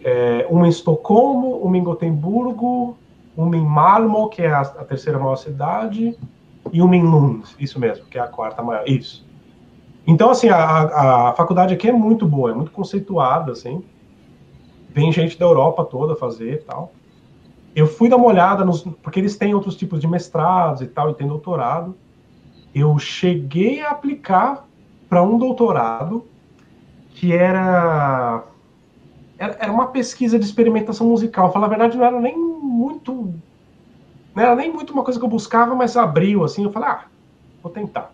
É, 0.03 0.45
uma 0.49 0.67
em 0.67 0.69
Estocolmo, 0.69 1.57
uma 1.57 1.77
em 1.77 1.83
Gotemburgo, 1.83 2.97
uma 3.35 3.57
em 3.57 3.65
Malmo, 3.65 4.29
que 4.29 4.41
é 4.41 4.51
a, 4.51 4.61
a, 4.61 4.85
terceira 4.85 5.17
maior 5.17 5.35
cidade, 5.37 6.17
e 6.71 6.81
uma 6.81 6.95
em 6.95 7.03
Lund, 7.03 7.43
isso 7.59 7.79
mesmo, 7.79 8.05
que 8.05 8.17
é 8.17 8.21
a 8.21 8.27
quarta 8.27 8.61
maior, 8.61 8.87
isso. 8.87 9.25
Então, 10.05 10.29
assim, 10.29 10.49
a, 10.49 11.29
a 11.29 11.33
faculdade 11.33 11.73
aqui 11.73 11.89
é 11.89 11.91
muito 11.91 12.27
boa, 12.27 12.51
é 12.51 12.53
muito 12.53 12.71
conceituada, 12.71 13.51
assim. 13.51 13.83
Vem 14.91 15.11
gente 15.11 15.37
da 15.37 15.45
Europa 15.45 15.85
toda 15.85 16.15
fazer 16.15 16.53
e 16.53 16.57
tal. 16.57 16.91
Eu 17.75 17.87
fui 17.87 18.09
dar 18.09 18.17
uma 18.17 18.27
olhada, 18.27 18.65
nos, 18.65 18.81
porque 18.81 19.19
eles 19.19 19.37
têm 19.37 19.53
outros 19.53 19.75
tipos 19.75 19.99
de 19.99 20.07
mestrados 20.07 20.81
e 20.81 20.87
tal, 20.87 21.11
e 21.11 21.13
tem 21.13 21.27
doutorado. 21.27 21.95
Eu 22.73 22.97
cheguei 22.99 23.81
a 23.81 23.91
aplicar 23.91 24.65
para 25.07 25.23
um 25.23 25.37
doutorado 25.37 26.25
que 27.15 27.33
era, 27.33 28.43
era, 29.37 29.57
era 29.59 29.71
uma 29.71 29.87
pesquisa 29.87 30.37
de 30.37 30.45
experimentação 30.45 31.07
musical. 31.07 31.51
Falar 31.51 31.65
a 31.65 31.69
verdade, 31.69 31.97
não 31.97 32.05
era 32.05 32.19
nem 32.19 32.37
muito 32.37 33.33
não 34.35 34.43
era 34.43 34.55
nem 34.55 34.71
muito 34.71 34.93
uma 34.93 35.03
coisa 35.03 35.19
que 35.19 35.25
eu 35.25 35.29
buscava, 35.29 35.75
mas 35.75 35.97
abriu 35.97 36.43
assim, 36.43 36.63
eu 36.63 36.71
falei, 36.71 36.89
ah, 36.89 37.05
vou 37.61 37.71
tentar. 37.71 38.11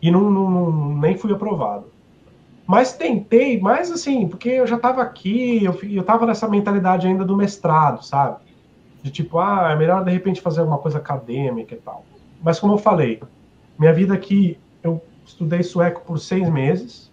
E 0.00 0.10
não, 0.10 0.30
não, 0.30 0.50
não 0.50 0.96
nem 0.96 1.16
fui 1.16 1.32
aprovado. 1.32 1.86
Mas 2.66 2.94
tentei, 2.94 3.60
mas 3.60 3.90
assim, 3.90 4.26
porque 4.26 4.48
eu 4.48 4.66
já 4.66 4.76
estava 4.76 5.02
aqui, 5.02 5.62
eu, 5.64 5.78
eu 5.82 6.02
tava 6.04 6.24
nessa 6.26 6.48
mentalidade 6.48 7.06
ainda 7.06 7.24
do 7.24 7.36
mestrado, 7.36 8.02
sabe? 8.04 8.38
De 9.02 9.10
tipo, 9.10 9.38
ah, 9.38 9.70
é 9.72 9.76
melhor 9.76 10.04
de 10.04 10.12
repente 10.12 10.40
fazer 10.40 10.60
alguma 10.60 10.78
coisa 10.78 10.98
acadêmica 10.98 11.74
e 11.74 11.78
tal. 11.78 12.04
Mas 12.42 12.60
como 12.60 12.74
eu 12.74 12.78
falei, 12.78 13.20
minha 13.78 13.92
vida 13.92 14.14
aqui, 14.14 14.58
eu 14.82 15.02
estudei 15.24 15.62
sueco 15.62 16.02
por 16.02 16.18
seis 16.18 16.48
meses. 16.48 17.10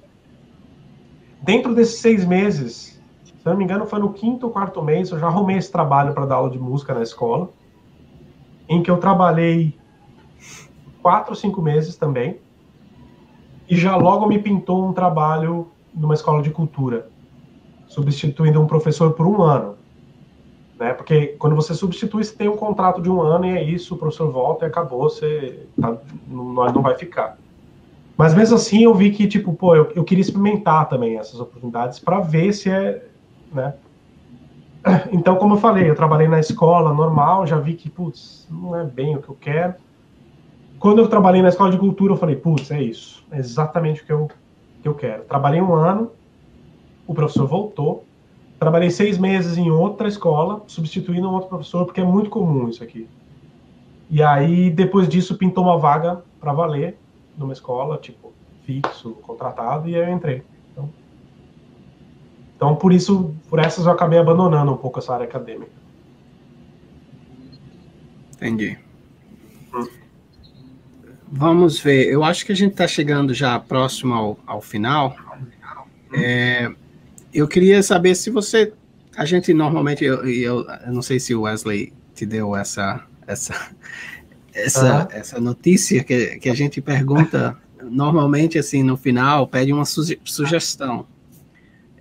Dentro 1.42 1.74
desses 1.74 2.00
seis 2.00 2.24
meses, 2.24 3.02
se 3.24 3.46
não 3.46 3.58
me 3.58 3.64
engano, 3.64 3.86
foi 3.86 4.00
no 4.00 4.14
quinto 4.14 4.46
ou 4.46 4.52
quarto 4.52 4.84
mês, 4.84 5.10
eu 5.10 5.20
já 5.20 5.28
arrumei 5.28 5.58
esse 5.58 5.72
trabalho 5.72 6.14
para 6.14 6.26
dar 6.26 6.36
aula 6.36 6.50
de 6.52 6.60
música 6.60 6.94
na 6.94 7.02
escola, 7.02 7.50
em 8.68 8.84
que 8.84 8.92
eu 8.92 8.98
trabalhei 8.98 9.76
quatro 11.02 11.32
ou 11.32 11.36
cinco 11.36 11.62
meses 11.62 11.96
também, 11.96 12.40
e 13.68 13.76
já 13.76 13.96
logo 13.96 14.28
me 14.28 14.38
pintou 14.38 14.88
um 14.88 14.94
trabalho 14.94 15.68
numa 15.94 16.14
escola 16.14 16.44
de 16.44 16.52
cultura, 16.52 17.10
substituindo 17.88 18.62
um 18.62 18.68
professor 18.68 19.14
por 19.14 19.26
um 19.26 19.42
ano 19.42 19.79
né? 20.80 20.94
Porque 20.94 21.36
quando 21.38 21.56
você 21.56 21.74
substitui, 21.74 22.24
você 22.24 22.34
tem 22.34 22.48
um 22.48 22.56
contrato 22.56 23.02
de 23.02 23.10
um 23.10 23.22
ano 23.22 23.46
e 23.46 23.58
é 23.58 23.64
isso, 23.64 23.94
o 23.94 23.98
professor 23.98 24.32
volta 24.32 24.66
e 24.66 24.70
acabou, 24.70 25.10
você 25.10 25.68
tá, 25.80 25.98
não, 26.26 26.54
não 26.54 26.82
vai 26.82 26.96
ficar. 26.96 27.38
Mas 28.18 28.34
mesmo 28.34 28.56
assim, 28.56 28.84
eu 28.84 28.94
vi 28.94 29.12
que, 29.12 29.28
tipo, 29.28 29.54
pô, 29.54 29.76
eu, 29.76 29.92
eu 29.94 30.04
queria 30.04 30.22
experimentar 30.22 30.88
também 30.88 31.18
essas 31.18 31.40
oportunidades 31.40 32.00
para 32.00 32.22
ver 32.22 32.54
se 32.54 32.70
é, 32.70 33.06
né? 33.52 33.74
Então, 35.12 35.36
como 35.36 35.56
eu 35.56 35.58
falei, 35.60 35.90
eu 35.90 35.96
trabalhei 35.96 36.30
na 36.30 36.40
escola 36.40 36.94
normal, 36.94 37.46
já 37.46 37.60
vi 37.60 37.74
que, 37.74 37.90
putz, 37.90 38.48
não 38.50 38.80
é 38.80 38.86
bem 38.86 39.18
o 39.18 39.22
que 39.22 39.30
eu 39.30 39.38
quero. 39.40 39.76
Quando 40.80 41.00
eu 41.00 41.10
trabalhei 41.10 41.42
na 41.42 41.50
escola 41.50 41.70
de 41.70 41.78
cultura, 41.78 42.14
eu 42.14 42.18
falei, 42.18 42.38
putz, 42.38 42.72
é 42.72 42.82
isso, 42.82 43.22
é 43.30 43.38
exatamente 43.38 44.02
o 44.02 44.06
que 44.06 44.14
eu, 44.14 44.30
que 44.82 44.88
eu 44.88 44.94
quero. 44.94 45.24
Trabalhei 45.24 45.62
um 45.62 45.74
ano, 45.74 46.12
o 47.06 47.14
professor 47.14 47.46
voltou, 47.46 48.06
Trabalhei 48.60 48.90
seis 48.90 49.18
meses 49.18 49.58
em 49.58 49.72
outra 49.72 50.08
escola, 50.10 50.64
substituindo 50.68 51.30
um 51.30 51.34
outro 51.34 51.48
professor, 51.48 51.86
porque 51.86 52.02
é 52.02 52.04
muito 52.04 52.30
comum 52.30 52.68
isso 52.68 52.84
aqui. 52.84 53.08
E 54.10 54.22
aí, 54.22 54.70
depois 54.70 55.08
disso, 55.08 55.38
pintou 55.38 55.64
uma 55.64 55.78
vaga 55.78 56.22
para 56.42 56.52
valer 56.52 56.98
numa 57.38 57.54
escola, 57.54 57.98
tipo, 57.98 58.34
fixo, 58.66 59.12
contratado, 59.22 59.88
e 59.88 59.96
aí 59.96 60.10
eu 60.10 60.14
entrei. 60.14 60.44
Então, 60.74 60.90
então, 62.56 62.76
por 62.76 62.92
isso, 62.92 63.34
por 63.50 63.60
essas 63.60 63.86
eu 63.86 63.92
acabei 63.94 64.20
abandonando 64.20 64.74
um 64.74 64.78
pouco 64.78 65.00
essa 65.00 65.14
área 65.14 65.26
acadêmica. 65.26 65.72
Entendi. 68.34 68.78
Hum. 69.74 69.88
Vamos 71.32 71.80
ver. 71.80 72.12
Eu 72.12 72.24
acho 72.24 72.46
que 72.46 72.52
a 72.52 72.56
gente 72.56 72.72
está 72.72 72.88
chegando 72.88 73.34
já 73.34 73.58
próximo 73.60 74.14
ao, 74.14 74.40
ao 74.46 74.60
final. 74.60 75.16
Hum. 76.12 76.20
É, 76.20 76.70
eu 77.34 77.48
queria 77.48 77.82
saber 77.84 78.16
se 78.16 78.30
você. 78.30 78.74
A 79.16 79.26
gente 79.26 79.54
normalmente, 79.54 80.04
eu, 80.04 80.26
eu, 80.26 80.66
eu 80.86 80.94
não 80.94 81.02
sei 81.02 81.20
se 81.20 81.36
o 81.36 81.42
Wesley 81.42 81.92
te 82.16 82.26
deu 82.26 82.56
essa, 82.56 83.04
essa, 83.26 83.54
essa, 84.54 85.08
essa 85.12 85.40
notícia 85.40 86.04
que, 86.04 86.38
que 86.38 86.50
a 86.50 86.54
gente 86.54 86.82
pergunta 86.82 87.58
normalmente 87.84 88.58
assim 88.58 88.84
no 88.84 88.98
final 88.98 89.48
pede 89.48 89.72
uma 89.72 89.86
suge 89.86 90.20
sugestão 90.24 91.08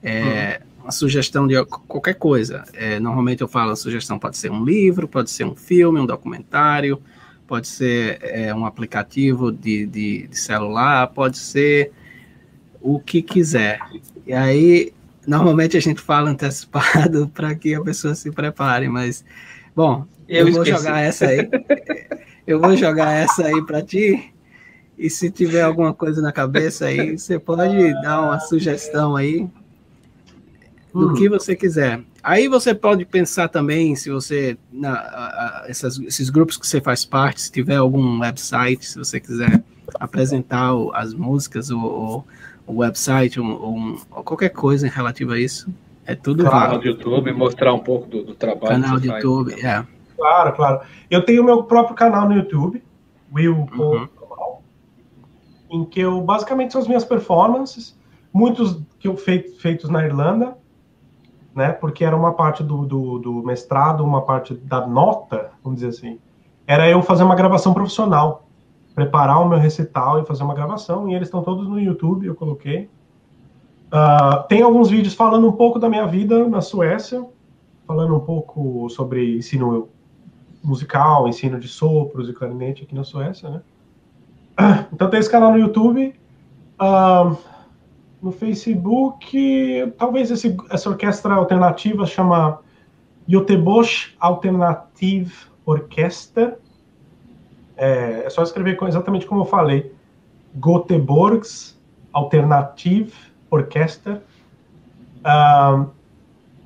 é, 0.03 0.61
uhum. 0.61 0.85
uma 0.85 0.93
sugestão 0.93 1.47
de 1.47 1.63
qualquer 1.65 2.15
coisa 2.15 2.65
é, 2.73 2.99
normalmente 2.99 3.43
eu 3.43 3.49
falo 3.49 3.73
a 3.73 3.77
sugestão 3.77 4.19
pode 4.19 4.37
ser 4.37 4.51
um 4.51 4.65
livro 4.65 5.07
pode 5.07 5.31
ser 5.31 5.45
um 5.45 5.55
filme 5.55 6.01
um 6.01 6.07
documentário 6.07 7.01
pode 7.47 7.69
ser 7.69 8.19
é, 8.23 8.55
um 8.55 8.67
aplicativo 8.67 9.53
de, 9.53 9.87
de, 9.87 10.27
de, 10.27 10.39
celular 10.39 11.07
pode 11.09 11.39
ser 11.39 11.93
o 12.81 12.99
que 12.99 13.23
quiser 13.23 13.81
e 14.27 14.33
aí 14.33 14.93
Normalmente 15.29 15.77
a 15.77 15.81
gente 15.81 16.01
fala 16.01 16.31
antecipado 16.31 17.29
para 17.35 17.55
que 17.55 17.75
a 17.75 17.83
pessoa 17.83 18.15
se 18.15 18.31
prepare, 18.31 18.89
mas 18.89 19.23
bom, 19.77 20.07
eu, 20.27 20.49
eu 20.49 20.55
vou 20.55 20.65
jogar 20.65 21.01
essa 21.01 21.27
aí. 21.27 21.47
eu 22.47 22.59
vou 22.59 22.75
jogar 22.75 23.13
essa 23.13 23.45
aí 23.45 23.63
para 23.67 23.83
ti. 23.83 24.33
E 24.97 25.11
se 25.11 25.31
tiver 25.31 25.61
alguma 25.61 25.93
coisa 25.93 26.23
na 26.23 26.33
cabeça 26.33 26.87
aí, 26.87 27.19
você 27.19 27.39
pode 27.39 27.93
dar 28.01 28.23
uma 28.23 28.41
sugestão 28.41 29.15
aí 29.15 29.47
do 30.95 31.11
hum. 31.11 31.15
que 31.15 31.29
você 31.29 31.55
quiser. 31.55 32.01
Aí 32.23 32.49
você 32.49 32.75
pode 32.75 33.05
pensar 33.05 33.49
também, 33.49 33.95
se 33.95 34.09
você, 34.09 34.57
na, 34.73 34.95
a, 34.95 35.27
a, 35.27 35.65
essas, 35.69 35.99
esses 35.99 36.31
grupos 36.31 36.57
que 36.57 36.67
você 36.67 36.81
faz 36.81 37.05
parte, 37.05 37.43
se 37.43 37.53
tiver 37.53 37.77
algum 37.77 38.21
website, 38.21 38.87
se 38.87 38.97
você 38.97 39.21
quiser 39.21 39.63
apresentar 40.01 40.75
o, 40.75 40.91
as 40.95 41.13
músicas 41.13 41.71
ou, 41.71 41.81
ou 41.81 42.27
website, 42.73 43.41
um, 43.41 43.51
um, 43.51 43.97
qualquer 44.25 44.51
coisa 44.51 44.87
em 44.87 44.91
relativo 44.91 45.33
a 45.33 45.39
isso, 45.39 45.73
é 46.07 46.15
tudo 46.15 46.45
claro. 46.45 46.67
Canal 46.67 46.79
do 46.79 46.87
YouTube, 46.87 47.33
mostrar 47.33 47.73
um 47.73 47.79
pouco 47.79 48.07
do, 48.09 48.23
do 48.23 48.35
trabalho. 48.35 48.81
Canal 48.81 48.99
do 48.99 49.07
YouTube, 49.07 49.53
faz. 49.53 49.65
é. 49.65 49.87
Claro, 50.17 50.53
claro. 50.53 50.81
Eu 51.11 51.25
tenho 51.25 51.45
meu 51.45 51.63
próprio 51.63 51.95
canal 51.95 52.29
no 52.29 52.35
YouTube, 52.35 52.83
Will 53.33 53.69
uhum. 53.73 54.09
em 55.71 55.85
que 55.85 56.01
eu 56.01 56.21
basicamente 56.21 56.73
são 56.73 56.81
as 56.81 56.89
minhas 56.89 57.05
performances, 57.05 57.97
muitos 58.33 58.83
que 58.99 59.07
eu 59.07 59.17
feito, 59.17 59.61
feitos 59.61 59.89
na 59.89 60.05
Irlanda, 60.05 60.57
né? 61.55 61.73
Porque 61.73 62.05
era 62.05 62.17
uma 62.17 62.33
parte 62.33 62.63
do, 62.63 62.85
do, 62.85 63.19
do 63.19 63.33
mestrado, 63.45 64.03
uma 64.03 64.23
parte 64.23 64.55
da 64.55 64.87
nota, 64.87 65.51
vamos 65.63 65.81
dizer 65.81 65.91
assim. 65.97 66.19
Era 66.67 66.89
eu 66.89 67.03
fazer 67.03 67.23
uma 67.23 67.37
gravação 67.37 67.73
profissional 67.73 68.48
preparar 68.99 69.41
o 69.41 69.49
meu 69.49 69.61
recital 69.61 70.21
e 70.21 70.27
fazer 70.27 70.43
uma 70.43 70.55
gravação, 70.55 71.09
e 71.09 71.15
eles 71.15 71.29
estão 71.29 71.41
todos 71.41 71.69
no 71.69 71.79
YouTube, 71.79 72.27
eu 72.27 72.35
coloquei. 72.35 72.91
Uh, 73.93 74.43
tem 74.49 74.61
alguns 74.61 74.91
vídeos 74.91 75.15
falando 75.15 75.47
um 75.47 75.53
pouco 75.53 75.79
da 75.79 75.89
minha 75.89 76.05
vida 76.05 76.49
na 76.49 76.61
Suécia, 76.61 77.25
falando 77.87 78.17
um 78.17 78.19
pouco 78.19 78.91
sobre 78.91 79.37
ensino 79.37 79.89
musical, 80.65 81.29
ensino 81.29 81.61
de 81.61 81.69
sopros 81.69 82.29
e 82.29 82.33
clarinete 82.33 82.83
aqui 82.83 82.93
na 82.93 83.05
Suécia, 83.05 83.49
né? 83.49 83.63
Então 84.93 85.09
tem 85.09 85.21
esse 85.21 85.31
canal 85.31 85.53
no 85.53 85.59
YouTube, 85.59 86.13
uh, 86.83 87.39
no 88.21 88.33
Facebook, 88.33 89.95
talvez 89.97 90.29
esse, 90.33 90.57
essa 90.71 90.91
orquestra 90.91 91.35
alternativa 91.35 92.05
chama 92.05 92.59
Göteborgs 93.29 94.17
Alternative 94.19 95.33
Orchester, 95.65 96.59
é, 97.79 98.25
é 98.27 98.31
só 98.31 98.43
escrever 98.43 98.77
exatamente 98.87 99.25
como 99.25 99.43
eu 99.43 99.47
falei. 99.47 99.95
Göteborgs 100.55 101.79
Alternative 102.13 103.13
Orchester. 103.51 104.21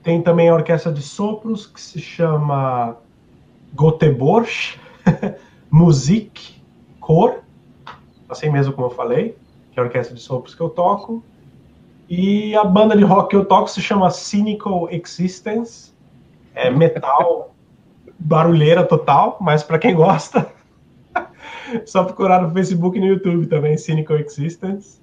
Tem 0.02 0.20
também 0.20 0.48
a 0.48 0.54
orquestra 0.54 0.90
de 0.90 1.02
sopros 1.02 1.66
que 1.66 1.80
se 1.80 2.00
chama 2.00 2.96
Göteborg 3.78 4.48
Musik 5.70 6.60
Chor, 7.00 7.40
assim 8.28 8.50
mesmo 8.50 8.72
como 8.72 8.86
eu 8.88 8.90
falei, 8.90 9.36
que 9.70 9.78
é 9.78 9.82
a 9.82 9.86
orquestra 9.86 10.14
de 10.14 10.20
sopros 10.20 10.54
que 10.54 10.60
eu 10.60 10.70
toco. 10.70 11.22
E 12.08 12.54
a 12.56 12.64
banda 12.64 12.96
de 12.96 13.04
rock 13.04 13.30
que 13.30 13.36
eu 13.36 13.44
toco 13.44 13.68
se 13.68 13.80
chama 13.80 14.10
Cynical 14.10 14.88
Existence, 14.90 15.92
é 16.54 16.70
metal 16.70 17.54
barulheira 18.18 18.84
total, 18.84 19.38
mas 19.40 19.62
para 19.62 19.78
quem 19.78 19.94
gosta. 19.94 20.52
Só 21.86 22.04
procurar 22.04 22.42
no 22.42 22.50
Facebook 22.52 22.96
e 22.96 23.00
no 23.00 23.06
YouTube 23.06 23.46
também, 23.46 23.76
Cynical 23.76 24.18
Existence. 24.18 25.00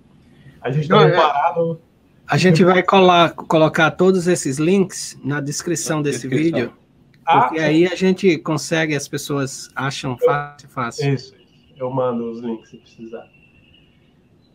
A 0.61 0.71
gente 0.71 0.83
está 0.83 1.01
é... 1.01 1.15
parado. 1.15 1.81
A 2.27 2.37
gente 2.37 2.63
vai 2.63 2.83
colar, 2.83 3.33
colocar 3.33 3.91
todos 3.91 4.27
esses 4.27 4.57
links 4.59 5.17
na 5.23 5.41
descrição 5.41 6.01
desse 6.01 6.27
descrição. 6.27 6.59
vídeo. 6.59 6.73
Ah, 7.25 7.41
porque 7.41 7.59
aí 7.59 7.85
a 7.85 7.95
gente 7.95 8.37
consegue, 8.37 8.95
as 8.95 9.07
pessoas 9.07 9.69
acham 9.75 10.17
fácil, 10.17 10.69
fácil. 10.69 11.13
Isso, 11.13 11.35
eu 11.75 11.89
mando 11.89 12.29
os 12.31 12.39
links 12.39 12.69
se 12.69 12.77
precisar. 12.77 13.27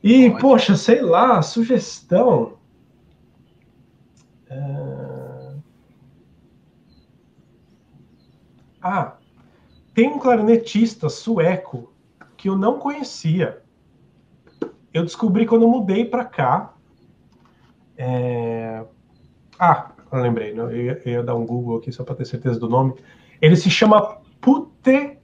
E, 0.03 0.29
Pode. 0.31 0.41
poxa, 0.41 0.77
sei 0.77 1.01
lá, 1.01 1.41
sugestão. 1.41 2.59
Uh... 4.51 5.63
Ah, 8.83 9.17
tem 9.95 10.09
um 10.09 10.19
clarinetista 10.19 11.09
sueco 11.09 11.94
que 12.45 12.49
eu 12.51 12.59
não 12.59 12.79
conhecia. 12.79 13.63
Eu 14.93 15.03
descobri 15.03 15.47
quando 15.47 15.63
eu 15.63 15.71
mudei 15.71 16.05
para 16.05 16.27
cá. 16.27 16.75
É... 17.97 18.85
Ah, 19.59 19.93
eu 20.13 20.21
lembrei, 20.21 20.53
né? 20.53 20.61
eu, 20.61 20.77
ia, 20.77 21.01
eu 21.07 21.13
ia 21.13 21.23
dar 21.23 21.37
um 21.37 21.47
Google 21.47 21.79
aqui 21.79 21.91
só 21.91 22.05
para 22.05 22.17
ter 22.17 22.27
certeza 22.27 22.61
do 22.61 22.69
nome. 22.69 22.93
Ele 23.41 23.57
se 23.57 23.71
chama 23.71 24.19
Putte 24.43 25.17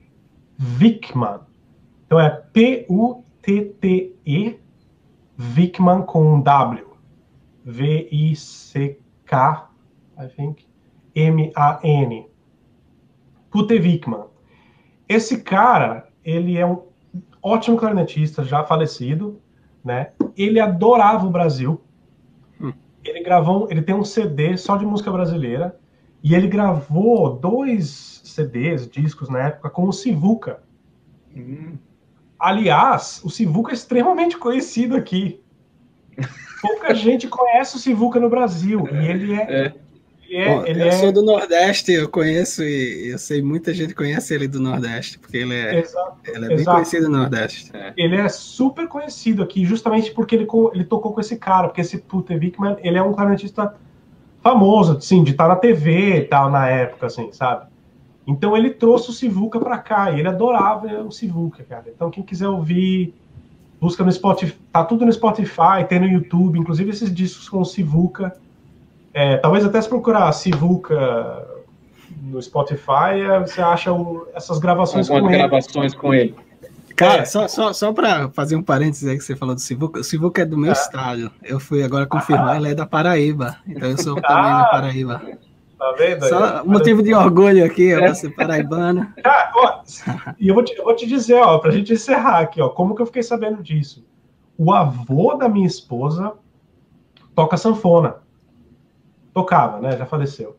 Wickman. 0.81 1.41
Então 2.07 2.19
é 2.19 2.31
P-U-T-T-E 2.55 4.09
Wickman 5.39 6.01
com 6.07 6.37
um 6.37 6.41
W. 6.41 6.87
V-I-C-K, 7.67 9.37
I 10.19 10.29
think, 10.29 10.67
M-A-N. 11.15 12.27
Putte 13.51 13.75
Wickman. 13.75 14.25
Esse 15.07 15.43
cara, 15.43 16.09
ele 16.25 16.57
é 16.57 16.65
um 16.65 16.89
ótimo 17.43 17.77
clarinetista, 17.77 18.45
já 18.45 18.65
falecido, 18.65 19.41
né? 19.85 20.11
Ele 20.37 20.61
adorava 20.61 21.27
o 21.27 21.31
Brasil. 21.31 21.81
Hum. 22.61 22.73
Ele 23.05 23.23
gravou, 23.23 23.69
ele 23.71 23.83
tem 23.83 23.95
um 23.95 24.05
CD 24.05 24.57
só 24.57 24.77
de 24.77 24.85
música 24.85 25.11
brasileira 25.11 25.79
e 26.23 26.35
ele 26.35 26.49
gravou 26.49 27.37
dois 27.37 28.21
CDs, 28.25 28.89
discos 28.89 29.29
na 29.29 29.49
época 29.49 29.71
com 29.71 29.89
o 29.89 29.93
Sivuca. 29.93 30.63
Hum. 31.35 31.77
Aliás, 32.39 33.21
o 33.25 33.31
Sivuca 33.31 33.73
é 33.73 33.75
extremamente 33.75 34.37
conhecido 34.37 34.97
aqui. 34.97 35.41
Pouca 36.61 36.95
gente 36.95 37.29
conhece 37.29 37.77
o 37.77 37.79
Sivuca 37.79 38.21
no 38.21 38.29
Brasil. 38.29 38.87
E 38.93 39.07
ele 39.07 39.35
é. 39.35 39.67
é. 39.67 39.75
É, 40.31 40.49
Bom, 40.49 40.65
eu 40.65 40.87
é... 40.87 40.91
sou 40.93 41.11
do 41.11 41.23
Nordeste, 41.23 41.91
eu 41.93 42.09
conheço 42.09 42.63
e 42.63 43.09
eu 43.11 43.19
sei 43.19 43.43
muita 43.43 43.75
gente 43.75 43.95
conhece 43.95 44.33
ele 44.33 44.47
do 44.47 44.61
Nordeste, 44.61 45.19
porque 45.19 45.39
ele 45.39 45.55
é, 45.55 45.81
exato, 45.81 46.19
ele 46.25 46.45
é 46.45 46.49
bem 46.49 46.57
exato. 46.59 46.77
conhecido 46.77 47.09
no 47.09 47.19
Nordeste. 47.19 47.71
É. 47.75 47.93
Ele 47.97 48.17
é 48.17 48.29
super 48.29 48.87
conhecido 48.87 49.43
aqui, 49.43 49.65
justamente 49.65 50.13
porque 50.13 50.37
ele, 50.37 50.47
ele 50.73 50.85
tocou 50.85 51.13
com 51.13 51.21
esse 51.21 51.37
cara, 51.37 51.67
porque 51.67 51.81
esse 51.81 51.99
Puter 51.99 52.39
Wickman, 52.39 52.77
ele 52.81 52.97
é 52.97 53.03
um 53.03 53.13
clarinetista 53.13 53.75
famoso, 54.41 54.99
assim, 54.99 55.25
de 55.25 55.33
estar 55.33 55.49
na 55.49 55.57
TV 55.57 56.19
e 56.19 56.25
tal, 56.25 56.49
na 56.49 56.69
época, 56.69 57.07
assim, 57.07 57.33
sabe? 57.33 57.67
Então 58.25 58.57
ele 58.57 58.71
trouxe 58.71 59.11
o 59.11 59.13
Sivuca 59.13 59.59
para 59.59 59.79
cá 59.79 60.13
e 60.13 60.21
ele 60.21 60.29
adorava 60.29 60.87
o 61.03 61.11
Sivuca, 61.11 61.65
cara. 61.65 61.87
Então 61.89 62.09
quem 62.09 62.23
quiser 62.23 62.47
ouvir, 62.47 63.13
busca 63.81 64.05
no 64.05 64.13
Spotify, 64.13 64.57
tá 64.71 64.85
tudo 64.85 65.05
no 65.05 65.13
Spotify, 65.13 65.85
tem 65.89 65.99
no 65.99 66.07
YouTube, 66.07 66.57
inclusive 66.57 66.91
esses 66.91 67.13
discos 67.13 67.49
com 67.49 67.61
o 67.61 67.65
Sivuca. 67.65 68.33
É, 69.13 69.37
talvez 69.39 69.65
até 69.65 69.81
se 69.81 69.89
procurar 69.89 70.31
Sivuca 70.33 71.47
no 72.23 72.41
Spotify, 72.41 73.21
é, 73.21 73.41
você 73.41 73.61
acha 73.61 73.93
o, 73.93 74.27
essas 74.35 74.59
gravações 74.59 75.09
com 75.09 75.17
ele. 75.19 75.29
gravações 75.29 75.95
com 75.95 76.15
ele. 76.15 76.35
Cara, 76.97 77.23
é. 77.23 77.25
só, 77.25 77.49
só, 77.49 77.73
só 77.73 77.93
para 77.93 78.29
fazer 78.29 78.57
um 78.57 78.63
parênteses 78.63 79.09
aí 79.09 79.17
que 79.17 79.25
você 79.25 79.35
falou 79.35 79.55
do 79.55 79.61
Sivuca, 79.61 80.01
o 80.01 80.05
Sivuca 80.05 80.43
é 80.43 80.45
do 80.45 80.57
meu 80.57 80.71
é. 80.71 80.73
estado. 80.75 81.31
Eu 81.43 81.59
fui 81.59 81.83
agora 81.83 82.07
confirmar, 82.07 82.51
ah. 82.51 82.57
ele 82.57 82.69
é 82.69 82.75
da 82.75 82.87
Paraíba. 82.87 83.57
Então 83.67 83.89
eu 83.91 83.97
sou 83.97 84.21
também 84.21 84.53
da 84.53 84.65
Paraíba. 84.67 85.23
Tá 85.79 85.93
vendo? 85.97 86.29
Só 86.29 86.63
motivo 86.63 87.03
de 87.03 87.15
orgulho 87.15 87.65
aqui, 87.65 87.91
é. 87.91 88.07
você 88.07 88.29
paraibano. 88.29 89.11
Ah, 89.25 89.51
ó, 89.55 89.81
e 90.39 90.49
eu 90.49 90.55
vou, 90.55 90.63
te, 90.63 90.77
eu 90.77 90.85
vou 90.85 90.95
te 90.95 91.07
dizer, 91.07 91.41
ó, 91.41 91.59
pra 91.59 91.71
gente 91.71 91.93
encerrar 91.93 92.41
aqui, 92.41 92.61
ó, 92.61 92.69
como 92.69 92.95
que 92.95 93.01
eu 93.01 93.07
fiquei 93.07 93.23
sabendo 93.23 93.63
disso? 93.63 94.05
O 94.59 94.71
avô 94.73 95.35
da 95.35 95.49
minha 95.49 95.67
esposa 95.67 96.35
toca 97.35 97.57
sanfona. 97.57 98.17
Tocava, 99.41 99.81
né? 99.81 99.97
Já 99.97 100.05
faleceu. 100.05 100.57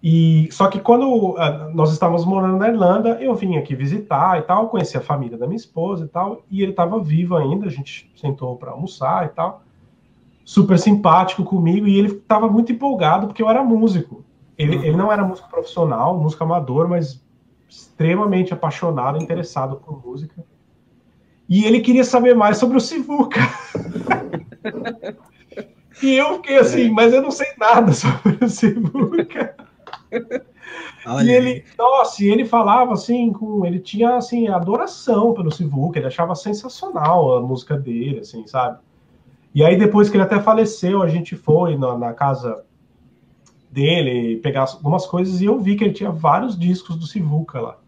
E 0.00 0.48
só 0.50 0.68
que 0.68 0.78
quando 0.80 1.06
uh, 1.06 1.74
nós 1.74 1.92
estávamos 1.92 2.24
morando 2.24 2.56
na 2.56 2.68
Irlanda, 2.68 3.18
eu 3.20 3.34
vim 3.34 3.56
aqui 3.56 3.74
visitar 3.74 4.38
e 4.38 4.42
tal, 4.42 4.68
conheci 4.68 4.96
a 4.96 5.00
família 5.00 5.36
da 5.36 5.46
minha 5.46 5.56
esposa 5.56 6.04
e 6.04 6.08
tal, 6.08 6.42
e 6.50 6.62
ele 6.62 6.70
estava 6.72 7.00
vivo 7.00 7.36
ainda, 7.36 7.66
a 7.66 7.70
gente 7.70 8.10
sentou 8.16 8.56
para 8.56 8.72
almoçar 8.72 9.26
e 9.26 9.28
tal. 9.28 9.62
Super 10.44 10.78
simpático 10.78 11.44
comigo 11.44 11.86
e 11.86 11.98
ele 11.98 12.08
estava 12.08 12.48
muito 12.48 12.72
empolgado 12.72 13.26
porque 13.28 13.42
eu 13.42 13.48
era 13.48 13.62
músico. 13.62 14.24
Ele, 14.58 14.76
ele 14.76 14.96
não 14.96 15.10
era 15.10 15.24
músico 15.24 15.48
profissional, 15.48 16.18
músico 16.18 16.44
amador, 16.44 16.88
mas 16.88 17.20
extremamente 17.68 18.52
apaixonado, 18.52 19.22
interessado 19.22 19.76
por 19.76 20.04
música. 20.04 20.44
E 21.48 21.64
ele 21.64 21.80
queria 21.80 22.04
saber 22.04 22.34
mais 22.34 22.56
sobre 22.58 22.76
o 22.76 22.80
Sivuca. 22.80 23.40
e 26.02 26.16
eu 26.16 26.34
fiquei 26.36 26.58
assim, 26.58 26.90
mas 26.90 27.12
eu 27.12 27.22
não 27.22 27.30
sei 27.30 27.48
nada 27.58 27.92
sobre 27.94 28.44
o 28.44 28.48
Sivuca. 28.48 29.54
e 31.22 31.30
ele, 31.30 31.64
nossa, 31.78 32.22
e 32.22 32.28
ele 32.28 32.44
falava 32.44 32.92
assim, 32.92 33.32
com, 33.32 33.64
ele 33.64 33.78
tinha 33.78 34.16
assim 34.16 34.48
adoração 34.48 35.32
pelo 35.32 35.50
Sivuca, 35.50 35.98
ele 35.98 36.08
achava 36.08 36.34
sensacional 36.34 37.36
a 37.36 37.40
música 37.40 37.76
dele, 37.76 38.20
assim, 38.20 38.46
sabe? 38.46 38.78
E 39.54 39.64
aí 39.64 39.76
depois 39.76 40.08
que 40.08 40.16
ele 40.16 40.24
até 40.24 40.40
faleceu, 40.40 41.02
a 41.02 41.08
gente 41.08 41.36
foi 41.36 41.76
na, 41.76 41.96
na 41.96 42.12
casa 42.12 42.64
dele, 43.70 44.38
pegar 44.38 44.62
algumas 44.62 45.06
coisas 45.06 45.40
e 45.40 45.46
eu 45.46 45.58
vi 45.58 45.76
que 45.76 45.84
ele 45.84 45.94
tinha 45.94 46.10
vários 46.10 46.58
discos 46.58 46.96
do 46.96 47.06
Sivuca 47.06 47.60
lá. 47.60 47.81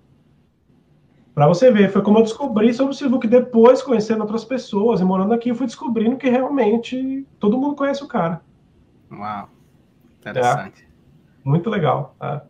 Para 1.34 1.48
você 1.48 1.70
ver, 1.70 1.90
foi 1.90 2.00
como 2.00 2.18
eu 2.18 2.22
descobri 2.22 2.72
sobre 2.72 2.94
o 2.94 2.96
Sivuca 2.96 3.26
depois, 3.26 3.82
conhecendo 3.82 4.20
outras 4.20 4.44
pessoas 4.44 5.00
e 5.00 5.04
morando 5.04 5.34
aqui, 5.34 5.48
eu 5.48 5.56
fui 5.56 5.66
descobrindo 5.66 6.16
que 6.16 6.30
realmente 6.30 7.26
todo 7.40 7.58
mundo 7.58 7.74
conhece 7.74 8.04
o 8.04 8.06
cara. 8.06 8.40
Uau, 9.10 9.48
interessante. 10.20 10.82
É, 10.82 11.48
muito 11.48 11.68
legal. 11.68 12.14
É. 12.22 12.40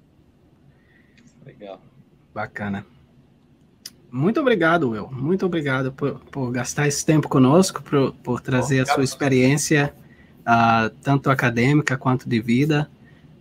Legal. 1.47 1.81
Bacana. 2.35 2.85
Muito 4.11 4.39
obrigado, 4.39 4.91
Will. 4.91 5.09
Muito 5.11 5.47
obrigado 5.47 5.91
por, 5.91 6.21
por 6.31 6.53
gastar 6.53 6.87
esse 6.87 7.05
tempo 7.05 7.27
conosco, 7.27 7.83
por, 7.83 8.13
por 8.17 8.41
trazer 8.41 8.81
a 8.81 8.87
sua 8.87 9.03
experiência, 9.03 9.95
uh, 10.41 10.91
tanto 11.03 11.31
acadêmica 11.31 11.97
quanto 11.97 12.29
de 12.29 12.39
vida 12.39 12.89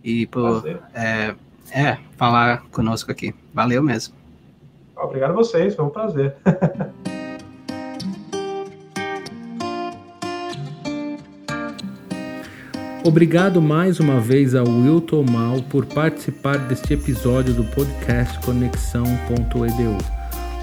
e 0.02 0.26
por 0.26 0.66
é, 0.94 1.34
é, 1.70 1.98
falar 2.16 2.62
conosco 2.70 3.12
aqui. 3.12 3.34
Valeu 3.52 3.82
mesmo. 3.82 4.23
Obrigado 4.96 5.30
a 5.30 5.34
vocês, 5.34 5.74
foi 5.74 5.84
um 5.84 5.90
prazer. 5.90 6.34
Obrigado 13.06 13.60
mais 13.60 14.00
uma 14.00 14.18
vez 14.18 14.54
ao 14.54 14.66
Wilton 14.66 15.24
Mal 15.30 15.60
por 15.68 15.84
participar 15.84 16.56
deste 16.56 16.94
episódio 16.94 17.52
do 17.52 17.62
podcast 17.64 18.38
Conexão.edu. 18.40 19.98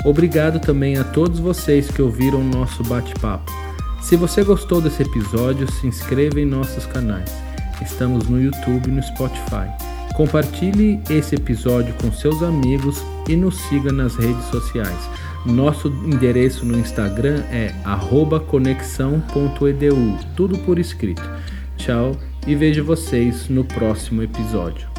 Obrigado 0.03 0.59
também 0.59 0.97
a 0.97 1.03
todos 1.03 1.39
vocês 1.39 1.91
que 1.91 2.01
ouviram 2.01 2.43
nosso 2.43 2.83
bate-papo. 2.83 3.51
Se 4.01 4.15
você 4.15 4.43
gostou 4.43 4.81
desse 4.81 5.03
episódio, 5.03 5.71
se 5.71 5.85
inscreva 5.85 6.39
em 6.39 6.45
nossos 6.45 6.87
canais. 6.87 7.31
Estamos 7.79 8.27
no 8.27 8.41
YouTube 8.41 8.87
e 8.87 8.91
no 8.91 9.03
Spotify. 9.03 9.69
Compartilhe 10.15 10.99
esse 11.11 11.35
episódio 11.35 11.93
com 12.01 12.11
seus 12.11 12.41
amigos 12.41 13.03
e 13.31 13.35
nos 13.35 13.55
siga 13.55 13.91
nas 13.91 14.15
redes 14.15 14.45
sociais. 14.45 15.09
Nosso 15.45 15.87
endereço 15.87 16.65
no 16.65 16.77
Instagram 16.77 17.43
é 17.49 17.73
conexão.edu, 18.47 20.17
tudo 20.35 20.57
por 20.59 20.77
escrito. 20.77 21.27
Tchau 21.77 22.15
e 22.45 22.55
vejo 22.55 22.83
vocês 22.83 23.47
no 23.49 23.63
próximo 23.63 24.21
episódio. 24.21 24.90